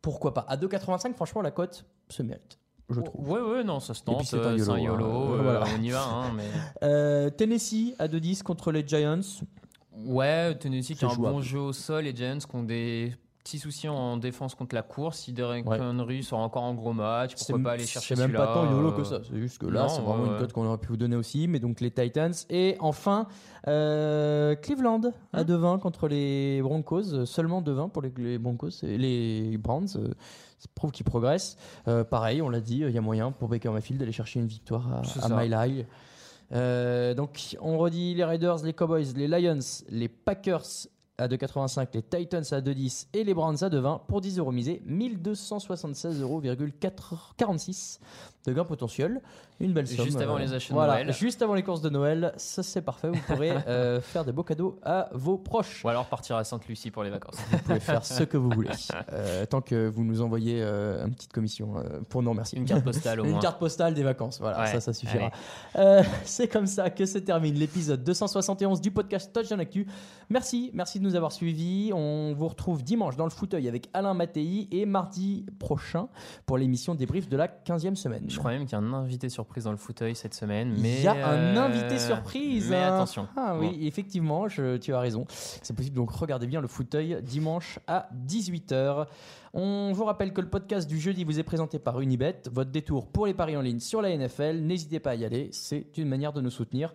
Pourquoi 0.00 0.32
pas? 0.32 0.46
À 0.48 0.56
2,85, 0.56 1.14
franchement, 1.14 1.42
la 1.42 1.50
cote 1.50 1.84
se 2.08 2.22
mérite, 2.22 2.58
je 2.90 3.00
trouve. 3.00 3.28
Ouais, 3.28 3.40
ouais, 3.40 3.64
non, 3.64 3.80
ça 3.80 3.94
se 3.94 4.02
tente. 4.02 4.24
c'est 4.24 4.36
un 4.36 4.40
euh, 4.40 4.56
YOLO, 4.56 4.64
C'est 4.64 4.70
un. 4.70 4.78
YOLO. 4.78 5.04
Euh, 5.04 5.38
euh, 5.38 5.42
voilà. 5.42 5.64
On 5.78 5.82
y 5.82 5.90
va, 5.90 6.04
hein, 6.04 6.32
mais. 6.34 6.48
Euh, 6.82 7.30
Tennessee 7.30 7.94
à 7.98 8.08
2-10 8.08 8.42
contre 8.42 8.72
les 8.72 8.86
Giants. 8.86 9.20
Ouais, 10.06 10.54
Tennessee 10.56 10.96
qui 10.96 11.04
a 11.04 11.08
un 11.08 11.14
jouable. 11.14 11.34
bon 11.34 11.42
jeu 11.42 11.58
au 11.58 11.72
sol. 11.72 12.04
Les 12.04 12.14
Giants 12.14 12.38
qui 12.38 12.54
ont 12.56 12.62
des 12.62 13.14
petits 13.48 13.58
soucis 13.58 13.88
en 13.88 14.18
défense 14.18 14.54
contre 14.54 14.74
la 14.74 14.82
course. 14.82 15.20
Si 15.20 15.32
Derek 15.32 15.66
Ouais. 15.68 15.80
Henry 15.80 16.22
sort 16.22 16.40
encore 16.40 16.64
en 16.64 16.74
gros 16.74 16.92
match, 16.92 17.34
pourquoi 17.34 17.58
pas 17.62 17.72
aller 17.72 17.86
chercher 17.86 18.14
C'est 18.14 18.20
même 18.20 18.36
pas 18.36 18.52
tant 18.52 18.70
YOLO 18.70 18.88
euh, 18.88 18.92
que 18.92 19.04
ça. 19.04 19.20
C'est 19.28 19.38
juste 19.38 19.58
que 19.58 19.66
là, 19.66 19.88
c'est 19.88 20.02
vraiment 20.02 20.24
ouais, 20.24 20.30
une 20.30 20.38
cote 20.38 20.52
qu'on 20.52 20.66
aurait 20.66 20.78
pu 20.78 20.88
vous 20.88 20.96
donner 20.96 21.16
aussi. 21.16 21.48
Mais 21.48 21.58
donc 21.58 21.80
les 21.80 21.90
Titans. 21.90 22.32
Et 22.50 22.76
enfin, 22.80 23.26
euh, 23.66 24.54
Cleveland 24.56 25.00
à 25.32 25.40
Hein 25.40 25.44
2-20 25.44 25.78
contre 25.80 26.08
les 26.08 26.60
Broncos. 26.62 27.24
Seulement 27.24 27.62
2-20 27.62 27.90
pour 27.90 28.02
les, 28.02 28.12
les 28.18 28.38
Broncos 28.38 28.82
et 28.82 28.98
les 28.98 29.56
Browns. 29.58 29.88
euh, 29.96 30.08
Ça 30.58 30.68
prouve 30.74 30.90
qu'ils 30.90 31.06
progressent. 31.06 31.56
Euh, 31.88 32.04
pareil, 32.04 32.42
on 32.42 32.48
l'a 32.50 32.60
dit, 32.60 32.80
il 32.80 32.90
y 32.90 32.98
a 32.98 33.00
moyen 33.00 33.32
pour 33.32 33.48
Baker 33.48 33.70
Mayfield 33.70 33.98
d'aller 34.00 34.12
chercher 34.12 34.40
une 34.40 34.46
victoire 34.46 34.86
à, 34.92 35.24
à. 35.24 35.42
Mile 35.42 35.56
High. 35.58 35.86
Euh, 36.52 37.12
donc 37.14 37.56
on 37.60 37.76
redit 37.78 38.14
les 38.14 38.24
Raiders, 38.24 38.64
les 38.64 38.72
Cowboys, 38.72 39.04
les 39.14 39.28
Lions, 39.28 39.58
les 39.90 40.08
Packers 40.08 40.64
à 41.18 41.28
2,85, 41.28 41.88
les 41.94 42.02
Titans 42.02 42.44
à 42.52 42.60
2,10 42.60 43.08
et 43.12 43.24
les 43.24 43.34
Browns 43.34 43.62
à 43.62 43.68
2,20 43.68 44.06
pour 44.06 44.20
10 44.20 44.38
euros 44.38 44.52
misés, 44.52 44.82
1276,46 44.88 46.20
euros 46.22 46.40
de 48.48 48.52
gain 48.54 48.64
potentiel. 48.64 49.20
Une 49.60 49.72
belle 49.72 49.86
somme. 49.86 50.04
Juste 50.04 50.20
avant 50.20 50.36
euh, 50.36 50.40
les 50.40 50.54
achats 50.54 50.70
de 50.70 50.74
voilà, 50.74 50.94
Noël. 51.04 51.12
Juste 51.12 51.42
avant 51.42 51.54
les 51.54 51.62
courses 51.62 51.82
de 51.82 51.90
Noël, 51.90 52.32
ça 52.36 52.62
c'est 52.62 52.82
parfait. 52.82 53.08
Vous 53.08 53.20
pourrez 53.26 53.50
euh, 53.50 54.00
faire 54.02 54.24
des 54.24 54.32
beaux 54.32 54.42
cadeaux 54.42 54.78
à 54.82 55.08
vos 55.12 55.36
proches. 55.36 55.84
Ou 55.84 55.88
alors 55.88 56.06
partir 56.06 56.36
à 56.36 56.44
Sainte-Lucie 56.44 56.90
pour 56.90 57.02
les 57.02 57.10
vacances. 57.10 57.36
Vous 57.50 57.58
pouvez 57.58 57.80
faire 57.80 58.04
ce 58.04 58.22
que 58.24 58.36
vous 58.36 58.50
voulez. 58.50 58.70
Euh, 59.12 59.46
tant 59.46 59.60
que 59.60 59.88
vous 59.88 60.04
nous 60.04 60.20
envoyez 60.22 60.62
une 60.62 61.14
petite 61.14 61.32
commission 61.32 61.74
pour 62.08 62.22
nous 62.22 62.30
remercier. 62.30 62.58
Une 62.58 62.64
carte 62.64 62.84
postale 62.84 63.20
au 63.20 63.24
Une 63.24 63.32
moins. 63.32 63.40
carte 63.40 63.58
postale 63.58 63.94
des 63.94 64.02
vacances, 64.02 64.38
voilà, 64.40 64.60
Ouais, 64.60 64.66
ça, 64.66 64.80
ça 64.80 64.92
suffira. 64.92 65.30
c'est 66.24 66.48
comme 66.48 66.66
ça 66.66 66.90
que 66.90 67.06
se 67.06 67.18
termine 67.18 67.54
l'épisode 67.54 68.02
271 68.04 68.80
du 68.80 68.90
podcast 68.90 69.32
Touchdown 69.32 69.60
Actu. 69.60 69.86
Merci, 70.30 70.70
merci 70.74 70.98
de 70.98 71.04
nous 71.04 71.14
avoir 71.16 71.32
suivis. 71.32 71.90
On 71.94 72.34
vous 72.34 72.48
retrouve 72.48 72.82
dimanche 72.82 73.16
dans 73.16 73.24
le 73.24 73.30
fauteuil 73.30 73.68
avec 73.68 73.88
Alain 73.94 74.14
Mattei 74.14 74.68
et 74.70 74.86
mardi 74.86 75.46
prochain 75.58 76.08
pour 76.46 76.58
l'émission 76.58 76.94
débrief 76.94 77.28
de 77.28 77.36
la 77.36 77.48
15e 77.48 77.94
semaine. 77.94 78.24
Je 78.38 78.40
crois 78.40 78.52
même 78.52 78.66
qu'il 78.66 78.72
y 78.72 78.80
a 78.80 78.84
un 78.84 78.92
invité 78.94 79.28
surprise 79.28 79.64
dans 79.64 79.72
le 79.72 79.76
fauteuil 79.76 80.14
cette 80.14 80.32
semaine. 80.34 80.74
Mais 80.78 80.98
Il 80.98 81.02
y 81.02 81.08
a 81.08 81.12
un 81.28 81.56
euh, 81.56 81.56
invité 81.56 81.98
surprise. 81.98 82.68
Mais 82.70 82.82
attention. 82.84 83.26
Ah 83.36 83.56
oui, 83.58 83.68
Bon. 83.70 83.76
effectivement, 83.86 84.48
je- 84.48 84.76
tu 84.76 84.94
as 84.94 85.00
raison. 85.00 85.24
C'est 85.28 85.74
possible, 85.74 85.96
donc 85.96 86.10
regardez 86.12 86.46
bien 86.46 86.60
le 86.60 86.68
fauteuil 86.68 87.18
dimanche 87.22 87.80
à 87.88 88.08
18h. 88.28 89.06
On 89.60 89.90
vous 89.92 90.04
rappelle 90.04 90.32
que 90.32 90.40
le 90.40 90.48
podcast 90.48 90.88
du 90.88 91.00
jeudi 91.00 91.24
vous 91.24 91.40
est 91.40 91.42
présenté 91.42 91.80
par 91.80 92.00
Unibet, 92.00 92.42
votre 92.52 92.70
détour 92.70 93.08
pour 93.08 93.26
les 93.26 93.34
paris 93.34 93.56
en 93.56 93.60
ligne 93.60 93.80
sur 93.80 94.00
la 94.00 94.16
NFL. 94.16 94.60
N'hésitez 94.60 95.00
pas 95.00 95.10
à 95.10 95.14
y 95.16 95.24
aller, 95.24 95.48
c'est 95.50 95.98
une 95.98 96.06
manière 96.06 96.32
de 96.32 96.40
nous 96.40 96.48
soutenir. 96.48 96.94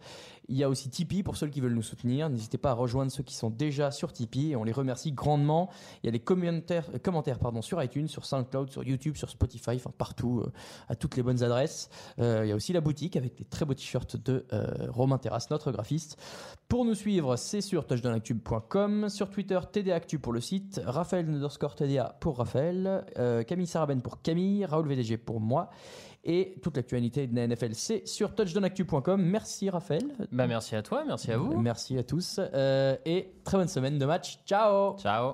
Il 0.49 0.58
y 0.58 0.63
a 0.63 0.69
aussi 0.69 0.89
Tipeee 0.89 1.23
pour 1.23 1.38
ceux 1.38 1.47
qui 1.47 1.62
veulent 1.62 1.73
nous 1.73 1.82
soutenir. 1.82 2.30
N'hésitez 2.30 2.58
pas 2.58 2.71
à 2.71 2.73
rejoindre 2.73 3.12
ceux 3.12 3.23
qui 3.23 3.36
sont 3.36 3.49
déjà 3.49 3.91
sur 3.91 4.12
Tipeee 4.12 4.52
et 4.52 4.56
on 4.56 4.63
les 4.63 4.71
remercie 4.71 5.12
grandement. 5.12 5.69
Il 6.04 6.08
y 6.08 6.10
a 6.10 6.12
des 6.12 6.19
commentaires, 6.19 6.89
euh, 6.93 6.99
commentaires 6.99 7.39
sur 7.62 7.82
iTunes, 7.82 8.08
sur 8.08 8.26
SoundCloud, 8.26 8.71
sur 8.71 8.84
YouTube, 8.84 9.15
sur 9.15 9.30
Spotify, 9.30 9.71
enfin 9.76 9.91
partout, 9.97 10.41
euh, 10.41 10.52
à 10.89 10.95
toutes 10.95 11.15
les 11.15 11.23
bonnes 11.23 11.43
adresses. 11.43 11.89
Euh, 12.19 12.41
il 12.45 12.49
y 12.49 12.52
a 12.52 12.56
aussi 12.56 12.73
la 12.73 12.82
boutique 12.82 13.15
avec 13.15 13.36
des 13.36 13.45
très 13.45 13.65
beaux 13.65 13.73
t-shirts 13.73 14.17
de 14.17 14.45
Romain 14.89 15.17
Terrasse, 15.17 15.49
notre 15.49 15.71
graphiste. 15.71 16.17
Pour 16.67 16.86
nous 16.86 16.95
suivre, 16.95 17.36
c'est 17.36 17.62
sur 17.62 17.86
touchdownactu.com, 17.86 19.10
sur 19.10 19.30
Twitter, 19.30 19.60
TDActu 19.71 20.19
pour 20.19 20.34
le 20.34 20.41
site, 20.41 20.82
Raphaël 20.86 21.28
TDA 21.76 22.17
pour 22.19 22.38
Raphaël, 22.38 22.53
euh, 22.58 23.44
Camille 23.44 23.68
Sarabène 23.68 24.02
pour 24.02 24.22
Camille, 24.22 24.66
Raoul 24.66 24.88
VDG 24.88 25.18
pour 25.18 25.39
moi. 25.39 25.70
Et 26.26 26.56
toute 26.62 26.78
l'actualité 26.78 27.28
de 27.28 27.36
la 27.36 27.48
NFL, 27.48 27.74
c'est 27.74 28.08
sur 28.08 28.34
touchdownactu.com. 28.34 29.22
Merci 29.22 29.70
Raphaël. 29.70 30.04
Bah, 30.32 30.48
merci 30.48 30.76
à 30.76 30.82
toi, 30.82 31.04
merci 31.06 31.32
à 31.32 31.38
vous. 31.38 31.58
Merci 31.60 31.98
à 31.98 32.04
tous. 32.04 32.39
euh, 32.39 32.96
et 33.06 33.34
très 33.44 33.58
bonne 33.58 33.68
semaine 33.68 33.98
de 34.00 34.06
match. 34.06 34.39
Ciao 34.46 34.98
Ciao. 34.98 35.34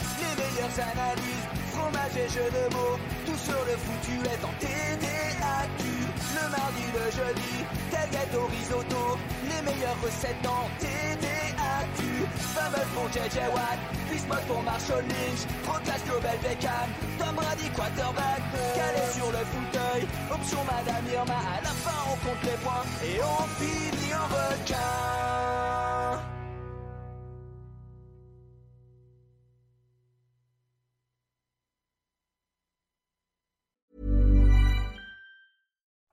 Les 0.00 0.36
meilleures 0.36 0.80
analyses, 0.80 1.29
et 2.16 2.28
jeux 2.28 2.50
de 2.50 2.74
mots, 2.74 2.98
tout 3.26 3.38
sur 3.38 3.60
le 3.66 3.76
foutu 3.76 4.18
est 4.26 4.44
en 4.44 4.52
TDAQ. 4.58 5.84
Le 6.34 6.44
mardi, 6.50 6.84
le 6.94 7.06
jeudi, 7.10 7.54
tailgate 7.90 8.34
au 8.34 8.46
risotto, 8.46 9.18
les 9.48 9.62
meilleures 9.62 10.00
recettes 10.02 10.46
en 10.46 10.66
TDAQ. 10.80 12.02
Fumble 12.54 12.86
pour 12.94 13.06
JJ 13.12 13.38
Watt, 13.54 13.78
Bismuth 14.10 14.46
pour 14.48 14.62
Marshall 14.62 15.04
Lynch, 15.06 15.42
Proclass 15.64 16.02
Global 16.04 16.38
Beckham, 16.42 16.88
Tom 17.18 17.34
Brady 17.36 17.68
quarterback, 17.76 18.42
calé 18.74 19.04
sur 19.14 19.30
le 19.30 19.42
fauteuil, 19.52 20.02
option 20.30 20.58
Madame 20.64 21.04
Irma, 21.12 21.38
à 21.38 21.62
la 21.62 21.70
fin 21.70 22.00
on 22.10 22.16
compte 22.26 22.42
les 22.42 22.58
points 22.64 22.86
et 23.04 23.20
on 23.22 23.46
finit 23.58 24.14
en 24.14 24.26
requin. 24.26 25.39